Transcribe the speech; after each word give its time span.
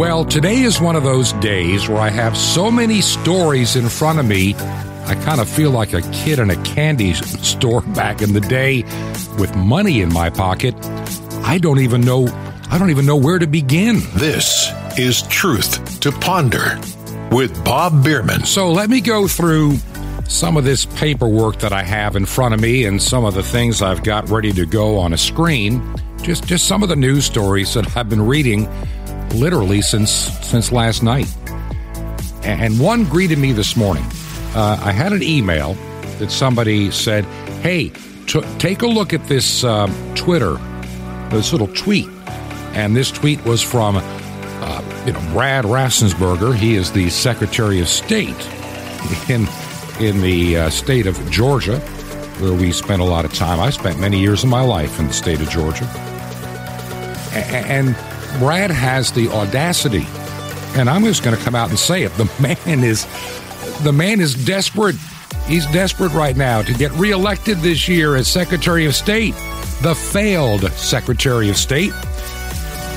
Well, 0.00 0.24
today 0.24 0.62
is 0.62 0.80
one 0.80 0.96
of 0.96 1.02
those 1.02 1.34
days 1.34 1.86
where 1.86 1.98
I 1.98 2.08
have 2.08 2.34
so 2.34 2.70
many 2.70 3.02
stories 3.02 3.76
in 3.76 3.90
front 3.90 4.18
of 4.18 4.24
me. 4.24 4.54
I 5.04 5.14
kind 5.26 5.42
of 5.42 5.46
feel 5.46 5.72
like 5.72 5.92
a 5.92 6.00
kid 6.10 6.38
in 6.38 6.48
a 6.48 6.56
candy 6.62 7.12
store 7.12 7.82
back 7.82 8.22
in 8.22 8.32
the 8.32 8.40
day 8.40 8.84
with 9.38 9.54
money 9.54 10.00
in 10.00 10.10
my 10.10 10.30
pocket. 10.30 10.74
I 11.44 11.58
don't 11.58 11.80
even 11.80 12.00
know 12.00 12.28
I 12.70 12.78
don't 12.78 12.88
even 12.88 13.04
know 13.04 13.14
where 13.14 13.38
to 13.38 13.46
begin. 13.46 13.96
This 14.14 14.70
is 14.96 15.20
Truth 15.24 16.00
to 16.00 16.12
Ponder 16.12 16.80
with 17.30 17.62
Bob 17.62 18.02
Bierman. 18.02 18.46
So 18.46 18.72
let 18.72 18.88
me 18.88 19.02
go 19.02 19.28
through 19.28 19.76
some 20.26 20.56
of 20.56 20.64
this 20.64 20.86
paperwork 20.86 21.58
that 21.58 21.74
I 21.74 21.82
have 21.82 22.16
in 22.16 22.24
front 22.24 22.54
of 22.54 22.60
me 22.62 22.86
and 22.86 23.02
some 23.02 23.26
of 23.26 23.34
the 23.34 23.42
things 23.42 23.82
I've 23.82 24.02
got 24.02 24.30
ready 24.30 24.54
to 24.54 24.64
go 24.64 24.96
on 24.96 25.12
a 25.12 25.18
screen. 25.18 25.94
Just 26.22 26.46
just 26.46 26.66
some 26.66 26.82
of 26.82 26.88
the 26.88 26.96
news 26.96 27.26
stories 27.26 27.74
that 27.74 27.94
I've 27.98 28.08
been 28.08 28.26
reading 28.26 28.66
literally 29.34 29.82
since 29.82 30.10
since 30.10 30.72
last 30.72 31.02
night. 31.02 31.28
And 32.42 32.80
one 32.80 33.04
greeted 33.04 33.38
me 33.38 33.52
this 33.52 33.76
morning. 33.76 34.04
Uh, 34.54 34.80
I 34.82 34.92
had 34.92 35.12
an 35.12 35.22
email 35.22 35.74
that 36.18 36.30
somebody 36.30 36.90
said, 36.90 37.24
"Hey, 37.62 37.90
t- 38.26 38.42
take 38.58 38.82
a 38.82 38.86
look 38.86 39.12
at 39.12 39.26
this 39.28 39.64
uh, 39.64 39.86
Twitter, 40.14 40.54
this 41.30 41.52
little 41.52 41.68
tweet." 41.68 42.08
And 42.72 42.96
this 42.96 43.10
tweet 43.10 43.44
was 43.44 43.62
from, 43.62 43.96
uh, 43.96 45.02
you 45.04 45.12
know, 45.12 45.20
Brad 45.32 45.64
Raffensperger. 45.64 46.54
He 46.54 46.76
is 46.76 46.92
the 46.92 47.10
Secretary 47.10 47.80
of 47.80 47.88
State 47.88 48.48
in 49.28 49.46
in 50.00 50.22
the 50.22 50.56
uh, 50.56 50.70
state 50.70 51.06
of 51.06 51.30
Georgia, 51.30 51.78
where 52.40 52.54
we 52.54 52.72
spent 52.72 53.02
a 53.02 53.04
lot 53.04 53.24
of 53.24 53.34
time. 53.34 53.60
I 53.60 53.70
spent 53.70 53.98
many 54.00 54.18
years 54.20 54.44
of 54.44 54.50
my 54.50 54.62
life 54.62 54.98
in 54.98 55.08
the 55.08 55.12
state 55.12 55.40
of 55.40 55.50
Georgia, 55.50 55.84
and 57.32 57.94
Brad 58.38 58.70
has 58.70 59.12
the 59.12 59.28
audacity, 59.28 60.06
and 60.78 60.88
I'm 60.88 61.04
just 61.04 61.22
going 61.22 61.36
to 61.36 61.42
come 61.42 61.54
out 61.54 61.68
and 61.68 61.78
say 61.78 62.02
it. 62.02 62.12
The 62.14 62.30
man 62.40 62.84
is, 62.84 63.06
the 63.82 63.92
man 63.92 64.20
is 64.20 64.34
desperate. 64.44 64.96
He's 65.46 65.66
desperate 65.66 66.12
right 66.12 66.36
now 66.36 66.62
to 66.62 66.72
get 66.72 66.92
reelected 66.92 67.58
this 67.58 67.88
year 67.88 68.16
as 68.16 68.28
Secretary 68.28 68.86
of 68.86 68.94
State, 68.94 69.34
the 69.82 69.94
failed 69.94 70.70
Secretary 70.72 71.50
of 71.50 71.56
State 71.56 71.92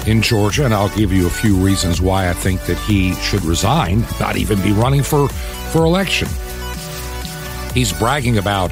in 0.05 0.21
Georgia, 0.21 0.65
and 0.65 0.73
I'll 0.73 0.95
give 0.95 1.11
you 1.11 1.27
a 1.27 1.29
few 1.29 1.55
reasons 1.55 2.01
why 2.01 2.29
I 2.29 2.33
think 2.33 2.61
that 2.65 2.77
he 2.79 3.13
should 3.15 3.43
resign, 3.45 4.05
not 4.19 4.37
even 4.37 4.61
be 4.61 4.71
running 4.71 5.03
for, 5.03 5.29
for 5.29 5.85
election. 5.85 6.27
He's 7.73 7.91
bragging 7.91 8.37
about 8.37 8.71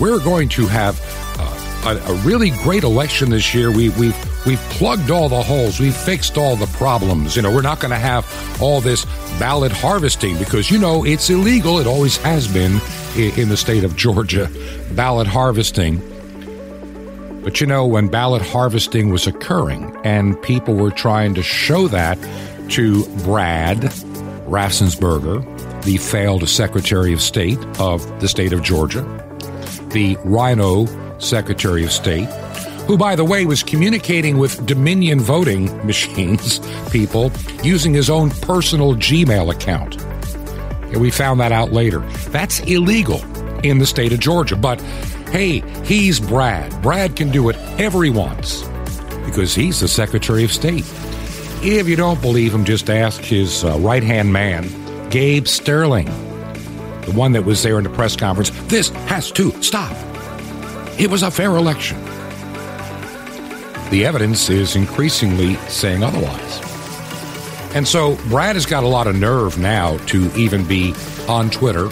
we're 0.00 0.18
going 0.18 0.48
to 0.50 0.66
have 0.66 0.98
a, 1.84 1.96
a, 1.96 2.14
really 2.22 2.50
great 2.62 2.84
election 2.84 3.30
this 3.30 3.54
year. 3.54 3.70
We, 3.70 3.90
we've 3.90 4.16
We've 4.46 4.60
plugged 4.70 5.10
all 5.10 5.28
the 5.28 5.42
holes. 5.42 5.80
We've 5.80 5.94
fixed 5.94 6.38
all 6.38 6.56
the 6.56 6.66
problems. 6.66 7.36
You 7.36 7.42
know, 7.42 7.54
we're 7.54 7.60
not 7.60 7.78
going 7.78 7.90
to 7.90 7.98
have 7.98 8.26
all 8.60 8.80
this 8.80 9.04
ballot 9.38 9.70
harvesting 9.70 10.38
because, 10.38 10.70
you 10.70 10.78
know, 10.78 11.04
it's 11.04 11.28
illegal. 11.28 11.78
It 11.78 11.86
always 11.86 12.16
has 12.18 12.48
been 12.48 12.80
in 13.16 13.50
the 13.50 13.56
state 13.56 13.84
of 13.84 13.96
Georgia, 13.96 14.50
ballot 14.92 15.26
harvesting. 15.26 15.98
But, 17.42 17.60
you 17.60 17.66
know, 17.66 17.86
when 17.86 18.08
ballot 18.08 18.40
harvesting 18.40 19.10
was 19.10 19.26
occurring 19.26 19.94
and 20.04 20.40
people 20.40 20.74
were 20.74 20.90
trying 20.90 21.34
to 21.34 21.42
show 21.42 21.86
that 21.88 22.18
to 22.70 23.04
Brad 23.18 23.78
Raffensperger, 24.46 25.44
the 25.82 25.98
failed 25.98 26.48
Secretary 26.48 27.12
of 27.12 27.20
State 27.20 27.58
of 27.78 28.20
the 28.20 28.28
state 28.28 28.54
of 28.54 28.62
Georgia, 28.62 29.02
the 29.90 30.16
RINO 30.24 30.86
Secretary 31.20 31.84
of 31.84 31.92
State, 31.92 32.28
who, 32.86 32.96
by 32.96 33.14
the 33.14 33.24
way, 33.24 33.46
was 33.46 33.62
communicating 33.62 34.38
with 34.38 34.64
Dominion 34.66 35.20
voting 35.20 35.64
machines 35.86 36.60
people 36.90 37.30
using 37.62 37.94
his 37.94 38.10
own 38.10 38.30
personal 38.30 38.94
Gmail 38.94 39.52
account. 39.52 40.00
And 40.92 41.00
we 41.00 41.10
found 41.10 41.38
that 41.40 41.52
out 41.52 41.72
later. 41.72 42.00
That's 42.30 42.60
illegal 42.60 43.22
in 43.64 43.78
the 43.78 43.86
state 43.86 44.12
of 44.12 44.18
Georgia. 44.18 44.56
But 44.56 44.80
hey, 45.30 45.60
he's 45.84 46.18
Brad. 46.18 46.82
Brad 46.82 47.16
can 47.16 47.30
do 47.30 47.44
whatever 47.44 48.02
he 48.02 48.10
wants 48.10 48.64
because 49.24 49.54
he's 49.54 49.80
the 49.80 49.88
Secretary 49.88 50.44
of 50.44 50.52
State. 50.52 50.84
If 51.62 51.88
you 51.88 51.96
don't 51.96 52.20
believe 52.20 52.54
him, 52.54 52.64
just 52.64 52.88
ask 52.90 53.20
his 53.20 53.64
uh, 53.64 53.78
right 53.78 54.02
hand 54.02 54.32
man, 54.32 54.68
Gabe 55.10 55.46
Sterling, 55.46 56.06
the 57.02 57.12
one 57.14 57.32
that 57.32 57.44
was 57.44 57.62
there 57.62 57.78
in 57.78 57.84
the 57.84 57.90
press 57.90 58.16
conference. 58.16 58.50
This 58.68 58.88
has 58.88 59.30
to 59.32 59.50
stop. 59.62 59.94
It 61.00 61.10
was 61.10 61.22
a 61.22 61.30
fair 61.30 61.56
election 61.56 61.98
the 63.90 64.06
evidence 64.06 64.48
is 64.48 64.76
increasingly 64.76 65.56
saying 65.68 66.02
otherwise. 66.02 66.60
And 67.74 67.86
so 67.86 68.16
Brad 68.28 68.56
has 68.56 68.66
got 68.66 68.84
a 68.84 68.88
lot 68.88 69.06
of 69.06 69.16
nerve 69.16 69.58
now 69.58 69.98
to 70.06 70.32
even 70.36 70.64
be 70.64 70.94
on 71.28 71.50
Twitter, 71.50 71.90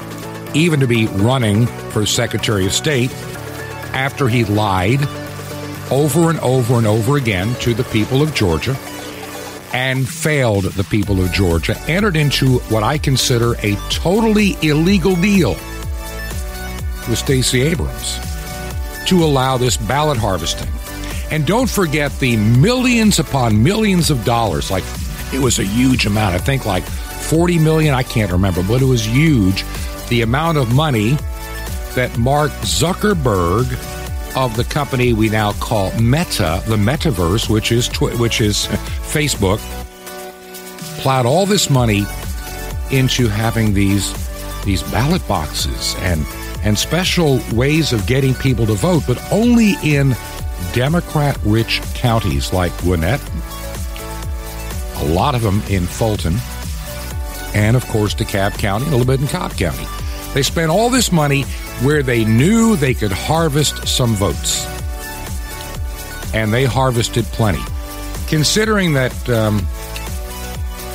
even 0.54 0.80
to 0.80 0.86
be 0.86 1.06
running 1.06 1.66
for 1.66 2.06
Secretary 2.06 2.66
of 2.66 2.72
State 2.72 3.12
after 3.92 4.28
he 4.28 4.44
lied 4.44 5.02
over 5.90 6.30
and 6.30 6.38
over 6.40 6.74
and 6.74 6.86
over 6.86 7.16
again 7.16 7.54
to 7.56 7.74
the 7.74 7.84
people 7.84 8.22
of 8.22 8.34
Georgia 8.34 8.76
and 9.72 10.08
failed 10.08 10.64
the 10.64 10.84
people 10.84 11.22
of 11.22 11.32
Georgia, 11.32 11.78
entered 11.88 12.16
into 12.16 12.58
what 12.70 12.82
I 12.82 12.96
consider 12.96 13.54
a 13.62 13.74
totally 13.90 14.56
illegal 14.62 15.14
deal 15.16 15.50
with 17.08 17.18
Stacey 17.18 17.62
Abrams 17.62 18.27
to 19.08 19.24
allow 19.24 19.56
this 19.56 19.76
ballot 19.76 20.18
harvesting 20.18 20.68
and 21.30 21.46
don't 21.46 21.68
forget 21.68 22.16
the 22.20 22.36
millions 22.36 23.18
upon 23.18 23.62
millions 23.62 24.10
of 24.10 24.24
dollars. 24.24 24.70
Like 24.70 24.84
it 25.32 25.40
was 25.40 25.58
a 25.58 25.64
huge 25.64 26.06
amount. 26.06 26.34
I 26.34 26.38
think 26.38 26.64
like 26.64 26.84
40 26.84 27.58
million. 27.58 27.94
I 27.94 28.02
can't 28.02 28.32
remember, 28.32 28.62
but 28.62 28.80
it 28.80 28.86
was 28.86 29.06
huge. 29.06 29.64
The 30.08 30.22
amount 30.22 30.58
of 30.58 30.74
money 30.74 31.16
that 31.94 32.16
Mark 32.18 32.50
Zuckerberg 32.62 33.66
of 34.36 34.56
the 34.56 34.64
company 34.64 35.12
we 35.12 35.28
now 35.28 35.52
call 35.54 35.90
Meta, 35.98 36.62
the 36.66 36.76
metaverse, 36.76 37.48
which 37.48 37.72
is 37.72 37.88
tw- 37.88 38.18
which 38.18 38.40
is 38.40 38.66
Facebook, 38.66 39.58
plowed 41.00 41.26
all 41.26 41.44
this 41.44 41.68
money 41.68 42.04
into 42.90 43.28
having 43.28 43.74
these 43.74 44.14
these 44.64 44.82
ballot 44.84 45.26
boxes 45.28 45.94
and 45.98 46.24
and 46.68 46.78
special 46.78 47.40
ways 47.54 47.94
of 47.94 48.06
getting 48.06 48.34
people 48.34 48.66
to 48.66 48.74
vote, 48.74 49.02
but 49.06 49.18
only 49.32 49.72
in 49.82 50.14
Democrat 50.74 51.38
rich 51.42 51.80
counties 51.94 52.52
like 52.52 52.76
Gwinnett, 52.82 53.22
a 54.96 55.04
lot 55.06 55.34
of 55.34 55.40
them 55.40 55.62
in 55.70 55.86
Fulton, 55.86 56.36
and 57.54 57.74
of 57.74 57.86
course 57.86 58.14
DeKalb 58.14 58.58
County, 58.58 58.84
a 58.84 58.90
little 58.90 59.06
bit 59.06 59.18
in 59.18 59.28
Cobb 59.28 59.52
County. 59.52 59.86
They 60.34 60.42
spent 60.42 60.70
all 60.70 60.90
this 60.90 61.10
money 61.10 61.44
where 61.80 62.02
they 62.02 62.26
knew 62.26 62.76
they 62.76 62.92
could 62.92 63.12
harvest 63.12 63.88
some 63.88 64.14
votes. 64.14 64.66
And 66.34 66.52
they 66.52 66.66
harvested 66.66 67.24
plenty. 67.26 67.62
Considering 68.26 68.92
that 68.92 69.30
um, 69.30 69.66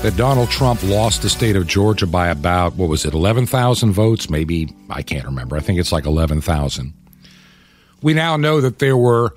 that 0.04 0.18
Donald 0.18 0.50
Trump 0.50 0.84
lost 0.84 1.22
the 1.22 1.30
state 1.30 1.56
of 1.56 1.66
Georgia 1.66 2.06
by 2.06 2.28
about, 2.28 2.76
what 2.76 2.90
was 2.90 3.06
it, 3.06 3.14
11,000 3.14 3.94
votes? 3.94 4.30
Maybe, 4.30 4.76
I 4.90 5.02
can't 5.02 5.24
remember. 5.24 5.56
I 5.56 5.62
think 5.62 5.80
it's 5.80 5.94
like 5.94 6.06
11,000. 6.06 6.94
We 8.02 8.14
now 8.14 8.36
know 8.36 8.60
that 8.60 8.80
there 8.80 8.98
were 8.98 9.34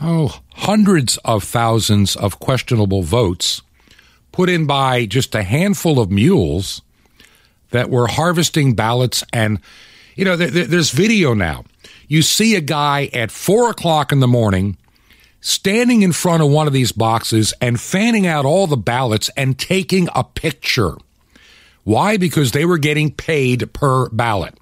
oh, 0.00 0.40
hundreds 0.52 1.16
of 1.24 1.42
thousands 1.42 2.14
of 2.14 2.38
questionable 2.38 3.02
votes 3.02 3.60
put 4.30 4.48
in 4.48 4.66
by 4.66 5.04
just 5.06 5.34
a 5.34 5.42
handful 5.42 5.98
of 5.98 6.12
mules 6.12 6.80
that 7.72 7.90
were 7.90 8.06
harvesting 8.06 8.74
ballots. 8.74 9.24
And, 9.32 9.58
you 10.14 10.24
know, 10.24 10.36
there's 10.36 10.92
video 10.92 11.34
now. 11.34 11.64
You 12.06 12.22
see 12.22 12.54
a 12.54 12.60
guy 12.60 13.10
at 13.12 13.32
four 13.32 13.68
o'clock 13.68 14.12
in 14.12 14.20
the 14.20 14.28
morning 14.28 14.76
standing 15.46 16.00
in 16.00 16.10
front 16.10 16.42
of 16.42 16.48
one 16.48 16.66
of 16.66 16.72
these 16.72 16.90
boxes 16.90 17.52
and 17.60 17.78
fanning 17.78 18.26
out 18.26 18.46
all 18.46 18.66
the 18.66 18.78
ballots 18.78 19.28
and 19.36 19.58
taking 19.58 20.08
a 20.14 20.24
picture. 20.24 20.94
Why? 21.82 22.16
Because 22.16 22.52
they 22.52 22.64
were 22.64 22.78
getting 22.78 23.12
paid 23.12 23.70
per 23.74 24.08
ballot. 24.08 24.54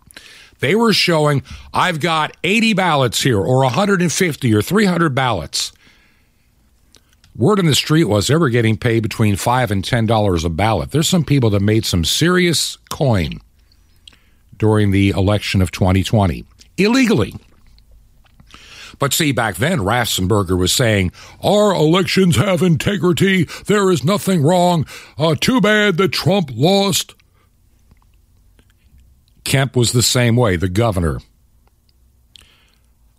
They 0.58 0.74
were 0.74 0.92
showing, 0.92 1.44
I've 1.72 2.00
got 2.00 2.36
80 2.42 2.72
ballots 2.74 3.22
here, 3.22 3.38
or 3.38 3.60
150 3.62 4.52
or 4.52 4.60
300 4.60 5.14
ballots. 5.14 5.72
word 7.36 7.60
in 7.60 7.66
the 7.66 7.76
street 7.76 8.04
was 8.04 8.26
they 8.26 8.34
were 8.34 8.50
getting 8.50 8.76
paid 8.76 9.04
between 9.04 9.36
five 9.36 9.70
and 9.70 9.84
ten 9.84 10.04
dollars 10.06 10.44
a 10.44 10.50
ballot. 10.50 10.90
There's 10.90 11.08
some 11.08 11.24
people 11.24 11.50
that 11.50 11.62
made 11.62 11.84
some 11.84 12.04
serious 12.04 12.76
coin 12.90 13.40
during 14.56 14.90
the 14.90 15.10
election 15.10 15.62
of 15.62 15.70
2020 15.70 16.44
illegally. 16.76 17.34
But 19.02 19.12
see, 19.12 19.32
back 19.32 19.56
then, 19.56 19.80
Raffensperger 19.80 20.56
was 20.56 20.72
saying, 20.72 21.10
Our 21.42 21.74
elections 21.74 22.36
have 22.36 22.62
integrity. 22.62 23.48
There 23.66 23.90
is 23.90 24.04
nothing 24.04 24.44
wrong. 24.44 24.86
Uh, 25.18 25.34
too 25.34 25.60
bad 25.60 25.96
that 25.96 26.12
Trump 26.12 26.52
lost. 26.54 27.16
Kemp 29.42 29.74
was 29.74 29.90
the 29.90 30.04
same 30.04 30.36
way, 30.36 30.54
the 30.54 30.68
governor. 30.68 31.18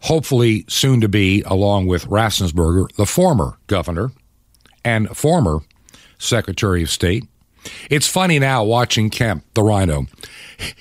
Hopefully, 0.03 0.63
soon 0.69 1.01
to 1.01 1.09
be, 1.09 1.41
along 1.41 1.87
with 1.87 2.05
Raffensperger, 2.05 2.89
the 2.95 3.05
former 3.05 3.57
governor 3.67 4.13
and 4.85 5.09
former 5.09 5.63
Secretary 6.17 6.83
of 6.83 6.91
State. 6.91 7.25
It's 7.89 8.07
funny 8.07 8.39
now 8.39 8.63
watching 8.63 9.09
Kemp, 9.09 9.45
the 9.53 9.63
rhino. 9.63 10.07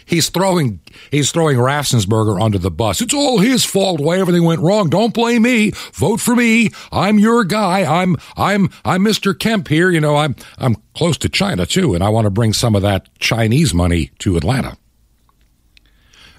He's 0.05 0.29
throwing 0.29 0.81
he's 1.11 1.33
throwing 1.33 1.57
Raffensperger 1.57 2.41
under 2.41 2.59
the 2.59 2.71
bus. 2.71 3.01
It's 3.01 3.15
all 3.15 3.39
his 3.39 3.65
fault 3.65 4.01
why 4.01 4.19
everything 4.19 4.45
went 4.45 4.61
wrong. 4.61 4.89
Don't 4.89 5.15
blame 5.15 5.43
me. 5.43 5.71
Vote 5.95 6.21
for 6.21 6.37
me. 6.37 6.71
I'm 6.91 7.19
your 7.19 7.45
guy. 7.45 7.85
I'm 8.03 8.17
I'm 8.37 8.71
I'm 8.85 9.05
Mr. 9.05 9.39
Kemp 9.39 9.69
here. 9.69 9.91
You 9.91 10.01
know, 10.01 10.17
I'm 10.17 10.37
I'm 10.59 10.77
close 10.95 11.17
to 11.19 11.29
China 11.29 11.67
too, 11.67 11.95
and 11.95 12.05
I 12.05 12.09
want 12.09 12.27
to 12.27 12.31
bring 12.31 12.53
some 12.53 12.75
of 12.75 12.83
that 12.83 13.09
Chinese 13.19 13.73
money 13.75 14.11
to 14.19 14.37
Atlanta. 14.37 14.77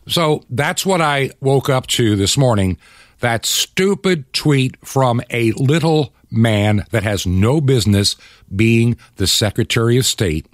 So 0.07 0.43
that's 0.49 0.85
what 0.85 1.01
I 1.01 1.31
woke 1.39 1.69
up 1.69 1.87
to 1.87 2.15
this 2.15 2.37
morning. 2.37 2.77
That 3.19 3.45
stupid 3.45 4.33
tweet 4.33 4.75
from 4.85 5.21
a 5.29 5.53
little 5.53 6.13
man 6.33 6.85
that 6.91 7.03
has 7.03 7.25
no 7.25 7.61
business 7.61 8.15
being 8.53 8.97
the 9.17 9.27
Secretary 9.27 9.97
of 9.97 10.05
State 10.05 10.47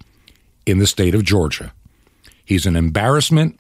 in 0.66 0.80
the 0.80 0.88
state 0.88 1.16
of 1.16 1.24
Georgia. 1.24 1.74
He's 2.46 2.66
an 2.66 2.76
embarrassment. 2.76 3.60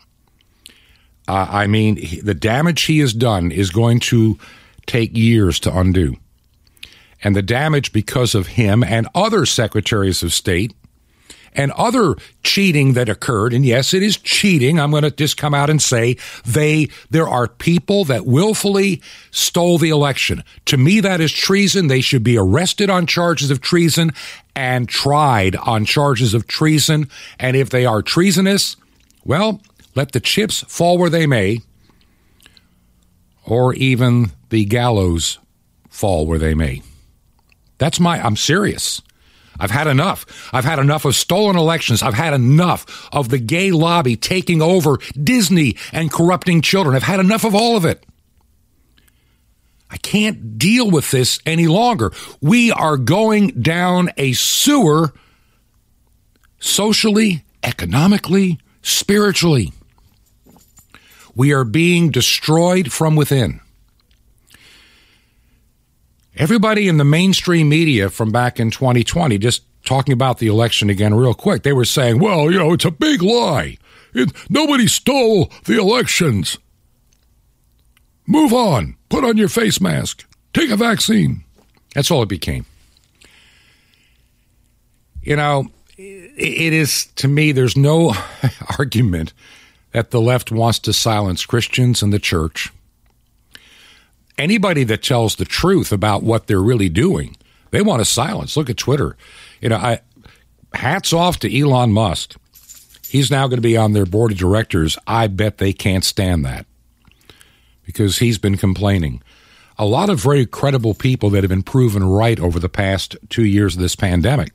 Uh, 1.27 1.47
I 1.49 1.67
mean, 1.67 1.99
the 2.23 2.33
damage 2.33 2.83
he 2.83 2.99
has 2.99 3.13
done 3.13 3.51
is 3.51 3.69
going 3.69 3.99
to 4.01 4.37
take 4.85 5.15
years 5.15 5.59
to 5.61 5.77
undo. 5.77 6.15
And 7.23 7.35
the 7.35 7.41
damage 7.41 7.93
because 7.93 8.33
of 8.33 8.47
him 8.47 8.83
and 8.83 9.07
other 9.13 9.45
secretaries 9.45 10.23
of 10.23 10.33
state 10.33 10.73
and 11.53 11.71
other 11.73 12.15
cheating 12.43 12.93
that 12.93 13.09
occurred. 13.09 13.53
And 13.53 13.65
yes, 13.65 13.93
it 13.93 14.03
is 14.03 14.17
cheating. 14.17 14.79
I'm 14.79 14.91
going 14.91 15.03
to 15.03 15.11
just 15.11 15.37
come 15.37 15.53
out 15.53 15.69
and 15.69 15.81
say 15.81 16.17
they, 16.45 16.89
there 17.09 17.27
are 17.27 17.47
people 17.47 18.05
that 18.05 18.25
willfully 18.25 19.01
stole 19.31 19.77
the 19.77 19.89
election. 19.89 20.43
To 20.65 20.77
me, 20.77 20.99
that 21.01 21.21
is 21.21 21.31
treason. 21.31 21.87
They 21.87 22.01
should 22.01 22.23
be 22.23 22.37
arrested 22.37 22.89
on 22.89 23.05
charges 23.05 23.51
of 23.51 23.61
treason 23.61 24.11
and 24.55 24.89
tried 24.89 25.55
on 25.55 25.85
charges 25.85 26.33
of 26.33 26.47
treason. 26.47 27.09
And 27.39 27.55
if 27.55 27.69
they 27.69 27.85
are 27.85 28.01
treasonous, 28.01 28.75
well, 29.23 29.61
let 29.95 30.11
the 30.11 30.19
chips 30.19 30.63
fall 30.67 30.97
where 30.97 31.09
they 31.09 31.27
may, 31.27 31.59
or 33.45 33.73
even 33.73 34.31
the 34.49 34.65
gallows 34.65 35.39
fall 35.89 36.25
where 36.25 36.39
they 36.39 36.53
may. 36.53 36.81
That's 37.79 37.99
my, 37.99 38.21
I'm 38.21 38.35
serious. 38.35 39.01
I've 39.59 39.71
had 39.71 39.87
enough. 39.87 40.49
I've 40.53 40.65
had 40.65 40.79
enough 40.79 41.05
of 41.05 41.15
stolen 41.15 41.57
elections. 41.57 42.01
I've 42.01 42.13
had 42.13 42.33
enough 42.33 43.09
of 43.11 43.29
the 43.29 43.39
gay 43.39 43.71
lobby 43.71 44.15
taking 44.15 44.61
over 44.61 44.99
Disney 45.21 45.75
and 45.91 46.11
corrupting 46.11 46.61
children. 46.61 46.95
I've 46.95 47.03
had 47.03 47.19
enough 47.19 47.43
of 47.43 47.53
all 47.53 47.75
of 47.75 47.85
it. 47.85 48.05
I 49.91 49.97
can't 49.97 50.57
deal 50.57 50.89
with 50.89 51.11
this 51.11 51.39
any 51.45 51.67
longer. 51.67 52.11
We 52.41 52.71
are 52.71 52.95
going 52.95 53.61
down 53.61 54.11
a 54.17 54.33
sewer 54.33 55.13
socially, 56.59 57.43
economically, 57.63 58.59
spiritually. 58.81 59.73
We 61.35 61.53
are 61.53 61.63
being 61.63 62.11
destroyed 62.11 62.91
from 62.91 63.15
within. 63.15 63.61
Everybody 66.39 66.87
in 66.87 66.95
the 66.95 67.03
mainstream 67.03 67.67
media 67.67 68.09
from 68.09 68.31
back 68.31 68.61
in 68.61 68.71
2020, 68.71 69.37
just 69.37 69.63
talking 69.83 70.13
about 70.13 70.37
the 70.37 70.47
election 70.47 70.89
again 70.89 71.13
real 71.13 71.33
quick, 71.33 71.63
they 71.63 71.73
were 71.73 71.83
saying, 71.83 72.19
well, 72.19 72.49
you 72.49 72.57
know, 72.57 72.71
it's 72.71 72.85
a 72.85 72.91
big 72.91 73.21
lie. 73.21 73.77
It, 74.13 74.31
nobody 74.49 74.87
stole 74.87 75.51
the 75.65 75.77
elections. 75.77 76.57
Move 78.25 78.53
on. 78.53 78.95
Put 79.09 79.25
on 79.25 79.35
your 79.35 79.49
face 79.49 79.81
mask. 79.81 80.25
Take 80.53 80.69
a 80.69 80.77
vaccine. 80.77 81.43
That's 81.93 82.09
all 82.09 82.23
it 82.23 82.29
became. 82.29 82.65
You 85.21 85.35
know, 85.35 85.67
it 85.97 86.73
is, 86.73 87.07
to 87.17 87.27
me, 87.27 87.51
there's 87.51 87.75
no 87.75 88.13
argument 88.79 89.33
that 89.91 90.11
the 90.11 90.21
left 90.21 90.53
wants 90.53 90.79
to 90.79 90.93
silence 90.93 91.45
Christians 91.45 92.01
and 92.01 92.13
the 92.13 92.19
church 92.19 92.71
anybody 94.39 94.83
that 94.85 95.03
tells 95.03 95.35
the 95.35 95.45
truth 95.45 95.91
about 95.91 96.23
what 96.23 96.47
they're 96.47 96.61
really 96.61 96.89
doing, 96.89 97.35
they 97.71 97.81
want 97.81 97.99
to 97.99 98.05
silence. 98.05 98.57
Look 98.57 98.69
at 98.69 98.77
Twitter. 98.77 99.15
You 99.61 99.69
know, 99.69 99.75
I 99.75 99.99
hats 100.73 101.13
off 101.13 101.39
to 101.39 101.59
Elon 101.59 101.91
Musk. 101.91 102.35
He's 103.07 103.29
now 103.31 103.47
going 103.47 103.57
to 103.57 103.61
be 103.61 103.77
on 103.77 103.93
their 103.93 104.05
board 104.05 104.31
of 104.31 104.37
directors. 104.37 104.97
I 105.05 105.27
bet 105.27 105.57
they 105.57 105.73
can't 105.73 106.03
stand 106.03 106.45
that 106.45 106.65
because 107.85 108.19
he's 108.19 108.37
been 108.37 108.57
complaining. 108.57 109.21
A 109.79 109.85
lot 109.85 110.09
of 110.09 110.21
very 110.21 110.45
credible 110.45 110.93
people 110.93 111.29
that 111.31 111.43
have 111.43 111.49
been 111.49 111.63
proven 111.63 112.03
right 112.03 112.39
over 112.39 112.59
the 112.59 112.69
past 112.69 113.15
two 113.29 113.45
years 113.45 113.75
of 113.75 113.81
this 113.81 113.95
pandemic 113.95 114.53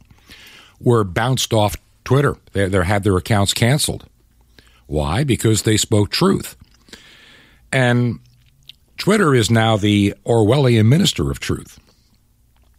were 0.79 1.03
bounced 1.03 1.53
off 1.53 1.77
Twitter. 2.05 2.37
They, 2.53 2.69
they 2.69 2.85
had 2.85 3.03
their 3.03 3.17
accounts 3.17 3.55
canceled. 3.55 4.07
Why? 4.87 5.25
Because 5.25 5.63
they 5.63 5.77
spoke 5.77 6.11
truth. 6.11 6.57
And 7.73 8.21
Twitter 8.97 9.35
is 9.35 9.51
now 9.51 9.77
the 9.77 10.15
Orwellian 10.25 10.87
minister 10.87 11.31
of 11.31 11.41
truth 11.41 11.79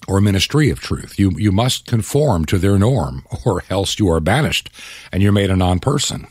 or 0.08 0.22
ministry 0.22 0.70
of 0.70 0.80
truth. 0.80 1.20
You, 1.20 1.32
you 1.32 1.52
must 1.52 1.88
conform 1.88 2.46
to 2.46 2.58
their 2.58 2.78
norm 2.78 3.26
or 3.46 3.64
else 3.70 4.00
you 4.00 4.10
are 4.10 4.20
banished 4.20 4.70
and 5.12 5.22
you're 5.22 5.32
made 5.32 5.50
a 5.50 5.56
non 5.56 5.80
person. 5.80 6.28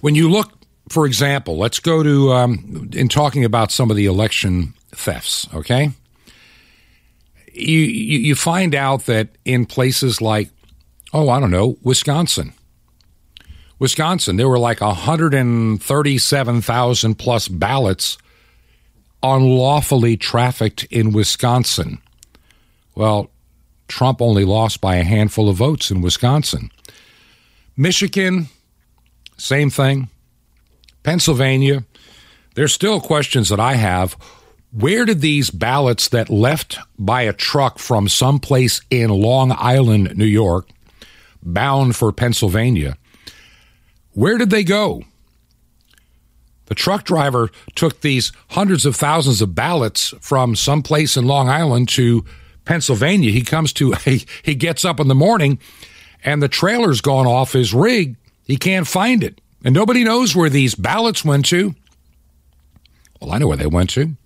When 0.00 0.14
you 0.14 0.30
look, 0.30 0.52
for 0.88 1.06
example, 1.06 1.56
let's 1.58 1.80
go 1.80 2.02
to, 2.02 2.32
um, 2.32 2.90
in 2.94 3.08
talking 3.08 3.44
about 3.44 3.72
some 3.72 3.90
of 3.90 3.96
the 3.96 4.06
election 4.06 4.74
thefts, 4.92 5.48
okay? 5.52 5.90
You, 7.52 7.80
you, 7.80 8.18
you 8.18 8.34
find 8.34 8.74
out 8.74 9.06
that 9.06 9.30
in 9.44 9.66
places 9.66 10.20
like, 10.20 10.50
oh, 11.12 11.28
I 11.28 11.40
don't 11.40 11.50
know, 11.50 11.76
Wisconsin, 11.82 12.52
Wisconsin, 13.78 14.36
there 14.36 14.48
were 14.48 14.58
like 14.58 14.80
137,000 14.80 17.14
plus 17.14 17.48
ballots 17.48 18.18
unlawfully 19.22 20.16
trafficked 20.16 20.84
in 20.84 21.12
Wisconsin. 21.12 21.98
Well, 22.94 23.30
Trump 23.86 24.20
only 24.20 24.44
lost 24.44 24.80
by 24.80 24.96
a 24.96 25.04
handful 25.04 25.48
of 25.48 25.56
votes 25.56 25.90
in 25.90 26.00
Wisconsin. 26.00 26.70
Michigan, 27.76 28.48
same 29.36 29.70
thing. 29.70 30.08
Pennsylvania, 31.02 31.84
there's 32.54 32.72
still 32.72 33.00
questions 33.00 33.48
that 33.48 33.60
I 33.60 33.74
have. 33.74 34.16
Where 34.72 35.04
did 35.04 35.20
these 35.20 35.50
ballots 35.50 36.08
that 36.08 36.28
left 36.28 36.78
by 36.98 37.22
a 37.22 37.32
truck 37.32 37.78
from 37.78 38.08
someplace 38.08 38.80
in 38.90 39.10
Long 39.10 39.52
Island, 39.52 40.16
New 40.16 40.26
York, 40.26 40.68
bound 41.42 41.96
for 41.96 42.12
Pennsylvania, 42.12 42.96
where 44.18 44.36
did 44.36 44.50
they 44.50 44.64
go? 44.64 45.04
The 46.66 46.74
truck 46.74 47.04
driver 47.04 47.50
took 47.76 48.00
these 48.00 48.32
hundreds 48.48 48.84
of 48.84 48.96
thousands 48.96 49.40
of 49.40 49.54
ballots 49.54 50.12
from 50.20 50.56
someplace 50.56 51.16
in 51.16 51.24
Long 51.24 51.48
Island 51.48 51.88
to 51.90 52.24
Pennsylvania. 52.64 53.30
He 53.30 53.42
comes 53.42 53.72
to, 53.74 53.92
he, 54.04 54.26
he 54.42 54.56
gets 54.56 54.84
up 54.84 54.98
in 54.98 55.06
the 55.06 55.14
morning 55.14 55.60
and 56.24 56.42
the 56.42 56.48
trailer's 56.48 57.00
gone 57.00 57.28
off 57.28 57.52
his 57.52 57.72
rig. 57.72 58.16
He 58.44 58.56
can't 58.56 58.88
find 58.88 59.22
it. 59.22 59.40
And 59.64 59.72
nobody 59.72 60.02
knows 60.02 60.34
where 60.34 60.50
these 60.50 60.74
ballots 60.74 61.24
went 61.24 61.46
to. 61.46 61.76
Well, 63.20 63.30
I 63.30 63.38
know 63.38 63.46
where 63.46 63.56
they 63.56 63.68
went 63.68 63.90
to. 63.90 64.16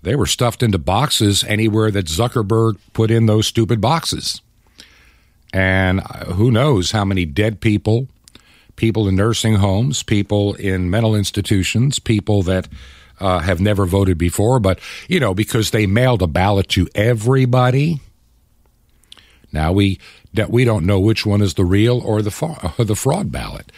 They 0.00 0.16
were 0.16 0.24
stuffed 0.24 0.62
into 0.62 0.78
boxes 0.78 1.44
anywhere 1.44 1.90
that 1.90 2.06
Zuckerberg 2.06 2.78
put 2.94 3.10
in 3.10 3.26
those 3.26 3.46
stupid 3.46 3.82
boxes. 3.82 4.40
And 5.52 6.00
uh, 6.00 6.32
who 6.32 6.50
knows 6.50 6.92
how 6.92 7.04
many 7.04 7.26
dead 7.26 7.60
people, 7.60 8.08
people 8.76 9.08
in 9.08 9.16
nursing 9.16 9.56
homes, 9.56 10.02
people 10.02 10.54
in 10.54 10.90
mental 10.90 11.14
institutions, 11.14 11.98
people 11.98 12.42
that 12.42 12.68
uh, 13.18 13.40
have 13.40 13.60
never 13.60 13.86
voted 13.86 14.18
before, 14.18 14.60
but, 14.60 14.78
you 15.08 15.18
know, 15.18 15.34
because 15.34 15.70
they 15.70 15.86
mailed 15.86 16.22
a 16.22 16.26
ballot 16.26 16.68
to 16.68 16.88
everybody. 16.94 18.00
Now 19.52 19.72
we 19.72 19.98
that 20.34 20.50
we 20.50 20.64
don't 20.64 20.84
know 20.84 21.00
which 21.00 21.24
one 21.24 21.40
is 21.40 21.54
the 21.54 21.64
real 21.64 22.00
or 22.00 22.20
the 22.20 22.74
or 22.78 22.84
the 22.84 22.96
fraud 22.96 23.32
ballot. 23.32 23.72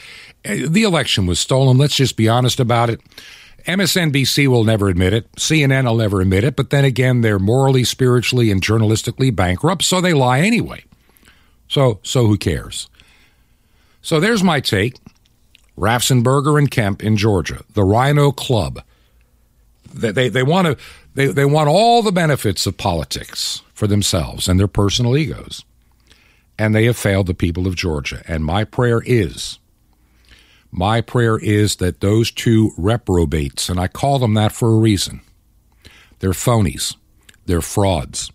Uh, 0.44 0.56
the 0.66 0.82
election 0.82 1.26
was 1.26 1.38
stolen. 1.38 1.78
Let's 1.78 1.96
just 1.96 2.16
be 2.16 2.28
honest 2.28 2.58
about 2.58 2.90
it. 2.90 3.00
MSNBC 3.66 4.48
will 4.48 4.64
never 4.64 4.88
admit 4.88 5.12
it. 5.12 5.30
CNN 5.32 5.84
will 5.84 5.96
never 5.96 6.20
admit 6.20 6.44
it. 6.44 6.56
But 6.56 6.70
then 6.70 6.84
again, 6.84 7.20
they're 7.20 7.38
morally, 7.38 7.84
spiritually, 7.84 8.50
and 8.50 8.62
journalistically 8.62 9.34
bankrupt, 9.34 9.82
so 9.82 10.00
they 10.00 10.14
lie 10.14 10.40
anyway. 10.40 10.84
So, 11.68 12.00
so 12.02 12.26
who 12.26 12.38
cares? 12.38 12.88
So 14.08 14.20
there's 14.20 14.42
my 14.42 14.60
take. 14.60 14.96
Raffensperger 15.76 16.58
and 16.58 16.70
Kemp 16.70 17.04
in 17.04 17.18
Georgia, 17.18 17.62
the 17.74 17.84
Rhino 17.84 18.32
Club. 18.32 18.82
They, 19.92 20.12
they, 20.12 20.28
they 20.30 20.42
want 20.42 20.66
to 20.66 20.84
they, 21.14 21.26
they 21.26 21.44
want 21.44 21.68
all 21.68 22.00
the 22.00 22.10
benefits 22.10 22.66
of 22.66 22.78
politics 22.78 23.60
for 23.74 23.86
themselves 23.86 24.48
and 24.48 24.58
their 24.58 24.66
personal 24.66 25.14
egos. 25.14 25.62
And 26.58 26.74
they 26.74 26.86
have 26.86 26.96
failed 26.96 27.26
the 27.26 27.34
people 27.34 27.66
of 27.66 27.76
Georgia. 27.76 28.22
And 28.26 28.46
my 28.46 28.64
prayer 28.64 29.02
is 29.04 29.58
my 30.70 31.02
prayer 31.02 31.36
is 31.36 31.76
that 31.76 32.00
those 32.00 32.30
two 32.30 32.70
reprobates, 32.78 33.68
and 33.68 33.78
I 33.78 33.88
call 33.88 34.18
them 34.18 34.32
that 34.32 34.52
for 34.52 34.70
a 34.70 34.78
reason, 34.78 35.20
they're 36.20 36.30
phonies, 36.30 36.96
they're 37.44 37.60
frauds, 37.60 38.32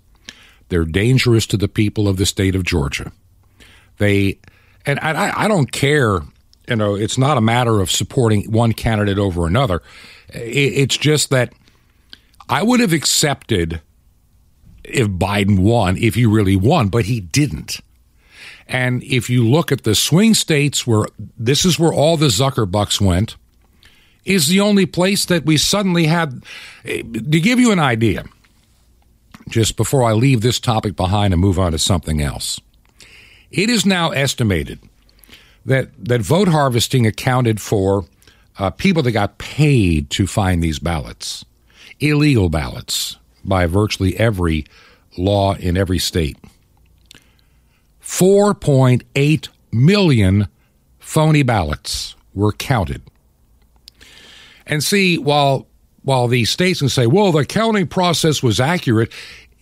they're 0.69 0.85
dangerous 0.85 1.47
to 1.47 1.57
the 1.57 1.67
people 1.67 2.07
of 2.07 2.17
the 2.17 2.27
state 2.27 2.53
of 2.53 2.63
Georgia. 2.63 3.11
They, 3.97 4.37
and 4.85 4.99
I, 4.99 5.43
I 5.43 5.47
don't 5.47 5.71
care, 5.71 6.21
you 6.67 6.75
know, 6.75 6.95
it's 6.95 7.17
not 7.17 7.37
a 7.37 7.41
matter 7.41 7.79
of 7.79 7.91
supporting 7.91 8.51
one 8.51 8.73
candidate 8.73 9.17
over 9.17 9.47
another. 9.47 9.81
It's 10.29 10.97
just 10.97 11.29
that 11.29 11.53
I 12.49 12.63
would 12.63 12.79
have 12.79 12.93
accepted 12.93 13.81
if 14.83 15.07
Biden 15.07 15.59
won, 15.59 15.97
if 15.97 16.15
he 16.15 16.25
really 16.25 16.55
won, 16.55 16.89
but 16.89 17.05
he 17.05 17.19
didn't. 17.19 17.79
And 18.67 19.03
if 19.03 19.29
you 19.29 19.47
look 19.47 19.71
at 19.71 19.83
the 19.83 19.95
swing 19.95 20.33
states 20.33 20.87
where 20.87 21.05
this 21.37 21.65
is 21.65 21.77
where 21.77 21.93
all 21.93 22.17
the 22.17 22.27
Zuckerbucks 22.27 22.99
went, 22.99 23.35
is 24.25 24.47
the 24.47 24.61
only 24.61 24.85
place 24.85 25.25
that 25.25 25.45
we 25.45 25.57
suddenly 25.57 26.05
had. 26.05 26.43
To 26.85 27.01
give 27.01 27.59
you 27.59 27.71
an 27.71 27.79
idea, 27.79 28.23
just 29.49 29.75
before 29.75 30.03
I 30.03 30.13
leave 30.13 30.41
this 30.41 30.59
topic 30.59 30.95
behind 30.95 31.33
and 31.33 31.41
move 31.41 31.59
on 31.59 31.73
to 31.73 31.79
something 31.79 32.21
else, 32.21 32.59
it 33.53 33.69
is 33.69 33.85
now 33.85 34.09
estimated 34.09 34.79
that, 35.65 35.89
that 36.03 36.21
vote 36.21 36.47
harvesting 36.49 37.05
accounted 37.07 37.61
for 37.61 38.05
uh, 38.57 38.71
people 38.71 39.03
that 39.03 39.11
got 39.11 39.37
paid 39.37 40.09
to 40.09 40.27
find 40.27 40.61
these 40.61 40.79
ballots, 40.79 41.45
illegal 41.99 42.49
ballots 42.49 43.17
by 43.45 43.67
virtually 43.67 44.17
every 44.17 44.65
law 45.17 45.53
in 45.55 45.77
every 45.77 45.99
state. 45.99 46.37
4.8 48.01 49.47
million 49.71 50.47
phony 50.99 51.43
ballots 51.43 52.15
were 52.33 52.51
counted. 52.51 53.01
And 54.65 54.83
see, 54.83 55.17
while 55.17 55.67
while 56.03 56.27
the 56.27 56.43
states 56.45 56.79
can 56.79 56.89
say, 56.89 57.07
well, 57.07 57.31
the 57.31 57.45
counting 57.45 57.87
process 57.87 58.43
was 58.43 58.59
accurate, 58.59 59.11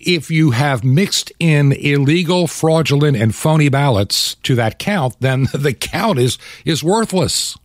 if 0.06 0.32
you 0.32 0.52
have 0.52 0.84
mixed 0.84 1.32
in 1.40 1.72
illegal, 1.72 2.48
fraudulent, 2.48 3.18
and 3.18 3.34
phony 3.34 3.70
ballots 3.70 4.36
to 4.44 4.56
that 4.56 4.80
count, 4.80 5.16
then 5.20 5.48
the 5.54 5.74
count 5.74 6.20
is, 6.20 6.38
is 6.66 6.84
worthless. 6.84 7.58